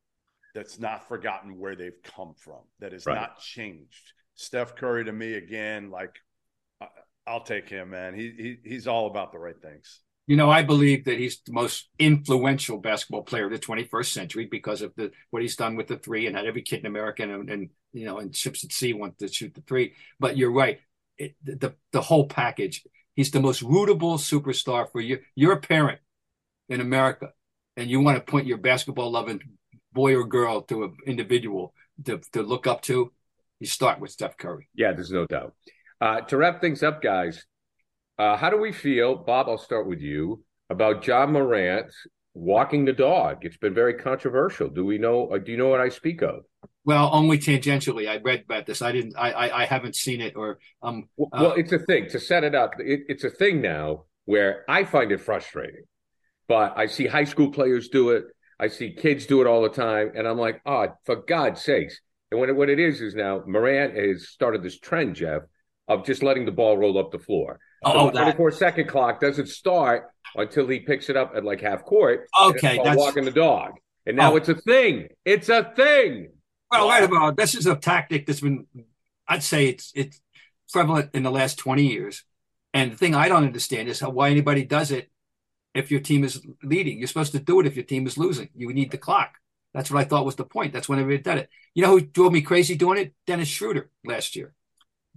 that's 0.53 0.79
not 0.79 1.07
forgotten 1.07 1.59
where 1.59 1.75
they've 1.75 2.01
come 2.03 2.33
from, 2.35 2.61
that 2.79 2.91
has 2.93 3.05
Right. 3.05 3.15
not 3.15 3.39
changed. 3.39 4.13
Steph 4.35 4.75
Curry 4.75 5.05
to 5.05 5.11
me 5.11 5.35
again, 5.35 5.91
like 5.91 6.15
I'll 7.27 7.43
take 7.43 7.69
him, 7.69 7.91
man. 7.91 8.13
He, 8.13 8.57
he 8.63 8.69
he's 8.69 8.87
all 8.87 9.07
about 9.07 9.31
the 9.31 9.39
right 9.39 9.59
things. 9.61 10.01
You 10.27 10.37
know, 10.37 10.49
I 10.49 10.63
believe 10.63 11.05
that 11.05 11.19
he's 11.19 11.41
the 11.45 11.53
most 11.53 11.87
influential 11.99 12.79
basketball 12.79 13.23
player 13.23 13.45
of 13.45 13.51
the 13.51 13.59
21st 13.59 14.11
century 14.11 14.47
because 14.49 14.81
of 14.81 14.93
the 14.95 15.11
what 15.29 15.41
he's 15.41 15.55
done 15.55 15.75
with 15.75 15.87
the 15.87 15.97
three 15.97 16.27
and 16.27 16.35
had 16.35 16.45
every 16.45 16.63
kid 16.63 16.79
in 16.79 16.85
America 16.87 17.23
and, 17.23 17.49
and 17.49 17.69
you 17.93 18.05
know, 18.05 18.17
and 18.19 18.35
ships 18.35 18.63
at 18.63 18.71
sea 18.71 18.93
want 18.93 19.17
to 19.19 19.27
shoot 19.27 19.53
the 19.53 19.61
three. 19.61 19.93
But 20.19 20.37
you're 20.37 20.51
right, 20.51 20.79
it, 21.17 21.35
the 21.43 21.75
the 21.91 22.01
whole 22.01 22.27
package. 22.27 22.83
He's 23.15 23.31
the 23.31 23.39
most 23.39 23.63
rootable 23.63 24.19
superstar 24.19 24.91
for 24.91 24.99
you. 24.99 25.19
You're 25.35 25.53
a 25.53 25.61
parent 25.61 25.99
in 26.69 26.81
America, 26.81 27.31
and 27.77 27.89
you 27.89 28.01
want 28.01 28.17
to 28.17 28.31
point 28.31 28.47
your 28.47 28.57
basketball 28.57 29.11
loving 29.11 29.41
boy 29.91 30.15
or 30.15 30.25
girl 30.25 30.61
to 30.63 30.83
an 30.83 30.97
individual 31.05 31.73
to 32.05 32.19
to 32.33 32.43
look 32.43 32.67
up 32.67 32.81
to. 32.83 33.11
You 33.59 33.67
start 33.67 33.99
with 33.99 34.11
Steph 34.11 34.37
Curry. 34.37 34.67
Yeah, 34.75 34.91
there's 34.93 35.11
no 35.11 35.25
doubt. 35.25 35.53
Uh, 36.01 36.21
to 36.21 36.37
wrap 36.37 36.59
things 36.59 36.83
up, 36.83 37.01
guys, 37.01 37.45
uh, 38.19 38.35
how 38.35 38.49
do 38.49 38.57
we 38.57 38.71
feel, 38.71 39.15
Bob? 39.15 39.47
I'll 39.47 39.57
start 39.57 39.87
with 39.87 40.01
you 40.01 40.43
about 40.69 41.05
Ja 41.07 41.25
Morant 41.25 41.91
walking 42.33 42.85
the 42.85 42.93
dog. 42.93 43.39
It's 43.45 43.57
been 43.57 43.73
very 43.73 43.93
controversial. 43.93 44.67
Do 44.69 44.85
we 44.85 44.97
know? 44.97 45.29
Uh, 45.29 45.37
do 45.37 45.51
you 45.51 45.57
know 45.57 45.69
what 45.69 45.81
I 45.81 45.89
speak 45.89 46.21
of? 46.21 46.43
Well, 46.83 47.09
only 47.13 47.39
tangentially. 47.39 48.09
I 48.09 48.17
read 48.17 48.43
about 48.43 48.65
this. 48.65 48.81
I 48.81 48.91
didn't. 48.91 49.15
I 49.17 49.31
I, 49.31 49.61
I 49.61 49.65
haven't 49.65 49.95
seen 49.95 50.21
it 50.21 50.35
or 50.35 50.59
um. 50.83 51.09
Well, 51.17 51.29
uh, 51.31 51.39
well, 51.41 51.53
it's 51.53 51.71
a 51.71 51.79
thing 51.79 52.09
to 52.09 52.19
set 52.19 52.43
it 52.43 52.53
up. 52.53 52.73
It, 52.79 53.01
it's 53.07 53.23
a 53.23 53.29
thing 53.29 53.61
now 53.61 54.05
where 54.25 54.63
I 54.67 54.83
find 54.83 55.11
it 55.11 55.21
frustrating, 55.21 55.83
but 56.47 56.77
I 56.77 56.85
see 56.87 57.07
high 57.07 57.23
school 57.23 57.51
players 57.51 57.89
do 57.89 58.11
it. 58.11 58.25
I 58.59 58.67
see 58.67 58.91
kids 58.93 59.25
do 59.25 59.41
it 59.41 59.47
all 59.47 59.61
the 59.63 59.69
time, 59.69 60.11
and 60.15 60.27
I'm 60.27 60.37
like, 60.37 60.61
oh, 60.65 60.87
for 61.05 61.17
God's 61.17 61.61
sakes! 61.61 61.99
And 62.31 62.39
when 62.39 62.49
it, 62.49 62.55
what 62.55 62.69
it 62.69 62.79
is 62.79 63.01
is 63.01 63.13
now 63.15 63.43
Morant 63.45 63.95
has 63.95 64.29
started 64.29 64.63
this 64.63 64.79
trend, 64.79 65.15
Jeff, 65.15 65.43
of 65.87 66.05
just 66.05 66.23
letting 66.23 66.45
the 66.45 66.51
ball 66.51 66.77
roll 66.77 66.97
up 66.97 67.11
the 67.11 67.19
floor. 67.19 67.59
Oh, 67.83 67.91
oh 67.93 68.05
the 68.07 68.13
that. 68.13 68.21
24 68.35 68.51
second 68.51 68.87
clock 68.87 69.19
doesn't 69.19 69.47
start 69.49 70.09
until 70.35 70.67
he 70.67 70.79
picks 70.79 71.09
it 71.09 71.17
up 71.17 71.33
at 71.35 71.43
like 71.43 71.61
half 71.61 71.83
court. 71.83 72.27
Okay, 72.41 72.79
that's 72.83 72.97
walking 72.97 73.25
the 73.25 73.31
dog. 73.31 73.73
And 74.05 74.17
now 74.17 74.33
Oh. 74.33 74.35
it's 74.37 74.49
a 74.49 74.55
thing. 74.55 75.09
It's 75.25 75.49
a 75.49 75.71
thing. 75.75 76.29
well. 76.71 76.87
Wait 76.89 77.03
a 77.03 77.07
minute. 77.07 77.37
This 77.37 77.55
is 77.55 77.65
a 77.67 77.75
tactic 77.75 78.25
that's 78.25 78.41
been. 78.41 78.65
I'd 79.27 79.43
say 79.43 79.67
it's 79.67 79.91
it's 79.95 80.21
prevalent 80.71 81.11
in 81.13 81.23
the 81.23 81.31
last 81.31 81.57
twenty 81.57 81.87
years. 81.87 82.23
And 82.73 82.91
the 82.91 82.97
thing 82.97 83.15
I 83.15 83.27
don't 83.29 83.45
understand 83.45 83.87
is 83.89 83.99
how 83.99 84.09
why 84.09 84.29
anybody 84.29 84.63
does 84.63 84.91
it 84.91 85.09
if 85.75 85.91
your 85.91 85.99
team 85.99 86.23
is 86.23 86.41
leading. 86.63 86.97
You're 86.97 87.07
supposed 87.07 87.33
to 87.33 87.39
do 87.39 87.59
it 87.59 87.67
if 87.67 87.75
your 87.75 87.85
team 87.85 88.07
is 88.07 88.17
losing. 88.17 88.49
You 88.55 88.73
need 88.73 88.91
the 88.91 88.97
clock. 88.97 89.35
That's 89.73 89.91
what 89.91 89.99
I 89.99 90.05
thought 90.05 90.25
was 90.25 90.37
the 90.37 90.45
point. 90.45 90.71
That's 90.71 90.87
when 90.87 90.99
everybody 90.99 91.21
did 91.21 91.43
it. 91.43 91.49
You 91.75 91.83
know 91.83 91.91
who 91.91 92.01
drove 92.01 92.31
me 92.31 92.41
crazy 92.41 92.75
doing 92.75 92.97
it? 92.97 93.13
Dennis 93.27 93.49
Schroeder 93.49 93.91
last 94.05 94.35
year. 94.35 94.53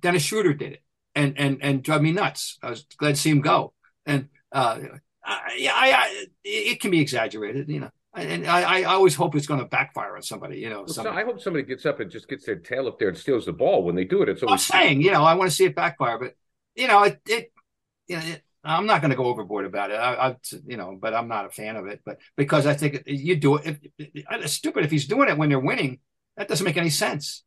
Dennis 0.00 0.24
Schroeder 0.24 0.52
did 0.52 0.72
it, 0.72 0.82
and 1.14 1.38
and 1.38 1.58
and 1.62 1.82
drove 1.82 2.02
me 2.02 2.12
nuts. 2.12 2.58
I 2.62 2.70
was 2.70 2.84
glad 2.98 3.14
to 3.14 3.20
see 3.20 3.30
him 3.30 3.40
go. 3.40 3.72
And 4.04 4.28
uh, 4.50 4.80
I, 5.24 5.56
yeah, 5.56 5.72
I, 5.74 5.92
I, 5.92 6.26
it 6.44 6.80
can 6.80 6.90
be 6.90 7.00
exaggerated, 7.00 7.68
you 7.68 7.80
know. 7.80 7.90
And 8.14 8.48
I, 8.48 8.80
I 8.80 8.82
always 8.84 9.14
hope 9.14 9.36
it's 9.36 9.46
going 9.46 9.60
to 9.60 9.66
backfire 9.66 10.16
on 10.16 10.22
somebody, 10.22 10.58
you 10.58 10.70
know. 10.70 10.78
Well, 10.78 10.88
so 10.88 10.94
somebody. 10.94 11.22
I 11.22 11.24
hope 11.24 11.40
somebody 11.40 11.64
gets 11.64 11.86
up 11.86 12.00
and 12.00 12.10
just 12.10 12.28
gets 12.28 12.44
their 12.44 12.56
tail 12.56 12.88
up 12.88 12.98
there 12.98 13.08
and 13.08 13.16
steals 13.16 13.46
the 13.46 13.52
ball 13.52 13.84
when 13.84 13.94
they 13.94 14.04
do 14.04 14.22
it. 14.22 14.28
It's 14.28 14.42
always 14.42 14.68
I'm 14.68 14.80
saying, 14.80 15.02
you 15.02 15.12
know, 15.12 15.22
I 15.22 15.34
want 15.34 15.50
to 15.50 15.56
see 15.56 15.66
it 15.66 15.76
backfire, 15.76 16.18
but 16.18 16.34
you 16.74 16.88
know, 16.88 17.04
it, 17.04 17.20
it 17.28 17.52
you 18.08 18.16
know, 18.16 18.22
it, 18.24 18.42
I'm 18.68 18.86
not 18.86 19.00
going 19.00 19.10
to 19.10 19.16
go 19.16 19.24
overboard 19.24 19.64
about 19.64 19.90
it. 19.90 19.94
I, 19.94 20.28
I, 20.28 20.36
you 20.66 20.76
know, 20.76 20.98
but 21.00 21.14
I'm 21.14 21.28
not 21.28 21.46
a 21.46 21.50
fan 21.50 21.76
of 21.76 21.86
it. 21.86 22.00
But 22.04 22.18
because 22.36 22.66
I 22.66 22.74
think 22.74 23.02
you 23.06 23.36
do 23.36 23.56
it, 23.56 23.66
if, 23.66 23.78
if, 23.98 24.24
it's 24.30 24.52
stupid 24.52 24.84
if 24.84 24.90
he's 24.90 25.06
doing 25.06 25.28
it 25.28 25.38
when 25.38 25.48
they're 25.48 25.58
winning. 25.58 26.00
That 26.36 26.48
doesn't 26.48 26.64
make 26.64 26.76
any 26.76 26.90
sense. 26.90 27.44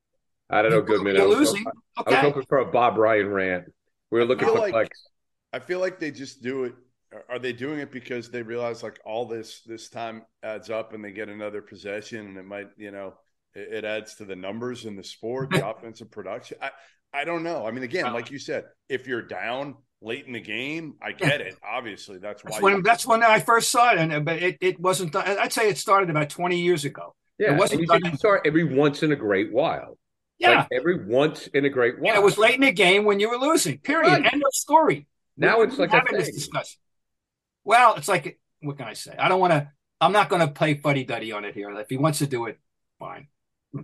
I 0.50 0.62
don't 0.62 0.72
know, 0.72 0.82
Goodman. 0.82 1.16
You're 1.16 1.24
I 1.24 1.28
was, 1.28 1.38
losing. 1.38 1.66
I 1.96 2.02
was 2.02 2.16
hoping 2.16 2.44
for 2.50 2.58
a 2.58 2.66
Bob 2.66 2.98
Ryan 2.98 3.30
rant. 3.30 3.66
We 4.10 4.20
were 4.20 4.26
looking 4.26 4.48
feel 4.48 4.56
for 4.56 4.62
like- 4.62 4.74
clicks. 4.74 5.08
I 5.54 5.60
feel 5.60 5.80
like 5.80 6.00
they 6.00 6.12
just 6.12 6.42
do 6.42 6.66
it. 6.66 6.76
are- 7.14 7.26
Are 7.30 7.40
they 7.40 7.54
doing 7.54 7.80
it 7.80 7.92
because 7.92 8.30
they 8.30 8.42
realize 8.42 8.84
like 8.84 9.00
all 9.06 9.26
this 9.26 9.62
this 9.66 9.90
time 9.90 10.24
adds 10.44 10.70
up 10.70 10.94
and 10.94 11.04
they 11.04 11.12
get 11.12 11.30
another 11.30 11.62
possession 11.62 12.26
and 12.26 12.38
it 12.38 12.46
might 12.46 12.70
you 12.78 12.92
know 12.92 13.14
it, 13.54 13.74
it 13.74 13.86
adds 13.86 14.16
to 14.16 14.26
the 14.26 14.36
numbers 14.36 14.86
in 14.86 14.96
the 14.96 15.04
sport, 15.04 15.52
the 15.52 15.68
offensive 15.70 16.10
production. 16.12 16.58
I 16.62 16.72
I 17.14 17.26
don't 17.26 17.44
know. 17.44 17.66
I 17.66 17.72
mean, 17.72 17.84
again, 17.84 18.12
like 18.14 18.32
you 18.32 18.40
said, 18.40 18.66
if 18.90 19.08
you're 19.08 19.22
down 19.22 19.76
late 20.02 20.26
in 20.26 20.34
the 20.34 20.40
game, 20.42 20.96
I 21.02 21.12
get 21.12 21.42
it. 21.42 21.56
Obviously, 21.64 22.18
that's 22.18 22.44
why. 22.44 22.52
That's 22.52 22.62
when 22.62 22.84
that's 22.84 23.06
when 23.06 23.24
I 23.24 23.40
first 23.40 23.72
saw 23.72 23.92
it, 23.94 23.98
and 24.00 24.26
but 24.26 24.42
it, 24.42 24.58
it 24.62 24.80
wasn't. 24.80 25.14
done- 25.14 25.26
I'd 25.38 25.54
say 25.54 25.70
it 25.70 25.78
started 25.78 26.10
about 26.10 26.30
20 26.30 26.60
years 26.60 26.86
ago. 26.86 27.16
Yeah, 27.40 27.54
it 27.54 27.60
wasn't 27.60 27.82
and 27.82 27.90
you 27.92 28.00
done 28.00 28.18
start 28.18 28.42
every 28.46 28.64
once 28.64 29.04
in 29.04 29.12
a 29.12 29.16
great 29.16 29.52
while. 29.52 29.98
Yeah, 30.38 30.58
Like 30.60 30.68
every 30.74 31.06
once 31.06 31.48
in 31.48 31.66
a 31.66 31.70
great 31.70 32.00
while. 32.00 32.12
and 32.14 32.20
it 32.20 32.24
was 32.24 32.38
late 32.38 32.56
in 32.56 32.62
the 32.62 32.72
game 32.72 33.06
when 33.06 33.20
you 33.20 33.30
were 33.30 33.38
losing. 33.38 33.78
Period. 33.80 34.10
Right. 34.12 34.34
End 34.34 34.44
of 34.44 34.54
story. 34.54 35.08
Now 35.38 35.60
We- 35.60 35.66
it's 35.68 35.78
we're 35.78 35.86
like 35.86 35.94
a 35.94 35.98
having 35.98 36.18
this 36.18 36.32
discussion. 36.32 36.80
Well, 37.64 37.96
it's 37.96 38.08
like 38.08 38.40
what 38.62 38.78
can 38.78 38.88
I 38.88 38.94
say? 38.94 39.16
I 39.18 39.28
don't 39.30 39.40
want 39.40 39.54
to. 39.54 39.70
I'm 40.00 40.12
not 40.12 40.30
going 40.30 40.42
to 40.42 40.48
play 40.52 40.76
fuddy 40.76 41.04
duddy 41.04 41.32
on 41.32 41.46
it 41.46 41.54
here. 41.54 41.70
If 41.80 41.90
he 41.90 41.98
wants 41.98 42.20
to 42.20 42.28
do 42.28 42.48
it, 42.48 42.60
fine. 42.98 43.28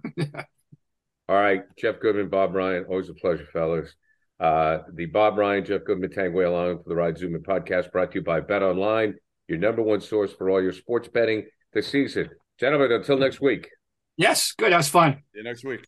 All 1.29 1.35
right, 1.35 1.63
Jeff 1.77 1.99
Goodman, 1.99 2.29
Bob 2.29 2.55
Ryan, 2.55 2.85
always 2.85 3.09
a 3.09 3.13
pleasure, 3.13 3.45
fellas. 3.51 3.93
Uh, 4.39 4.79
the 4.93 5.07
Bob 5.07 5.37
Ryan, 5.37 5.65
Jeff 5.65 5.83
Goodman, 5.85 6.09
Tanguay 6.11 6.45
along 6.45 6.83
for 6.83 6.89
the 6.89 6.95
Ride 6.95 7.17
Zoom 7.17 7.35
and 7.35 7.45
podcast 7.45 7.91
brought 7.91 8.11
to 8.11 8.19
you 8.19 8.23
by 8.23 8.39
Bet 8.39 8.61
Online, 8.61 9.15
your 9.47 9.57
number 9.57 9.81
one 9.81 10.01
source 10.01 10.31
for 10.31 10.49
all 10.49 10.61
your 10.61 10.73
sports 10.73 11.07
betting 11.07 11.45
this 11.73 11.87
season. 11.87 12.29
Gentlemen, 12.59 12.91
until 12.91 13.17
next 13.17 13.41
week. 13.41 13.69
Yes, 14.15 14.51
good. 14.51 14.71
That 14.71 14.77
was 14.77 14.89
fun. 14.89 15.23
See 15.33 15.39
you 15.39 15.43
next 15.43 15.63
week. 15.63 15.85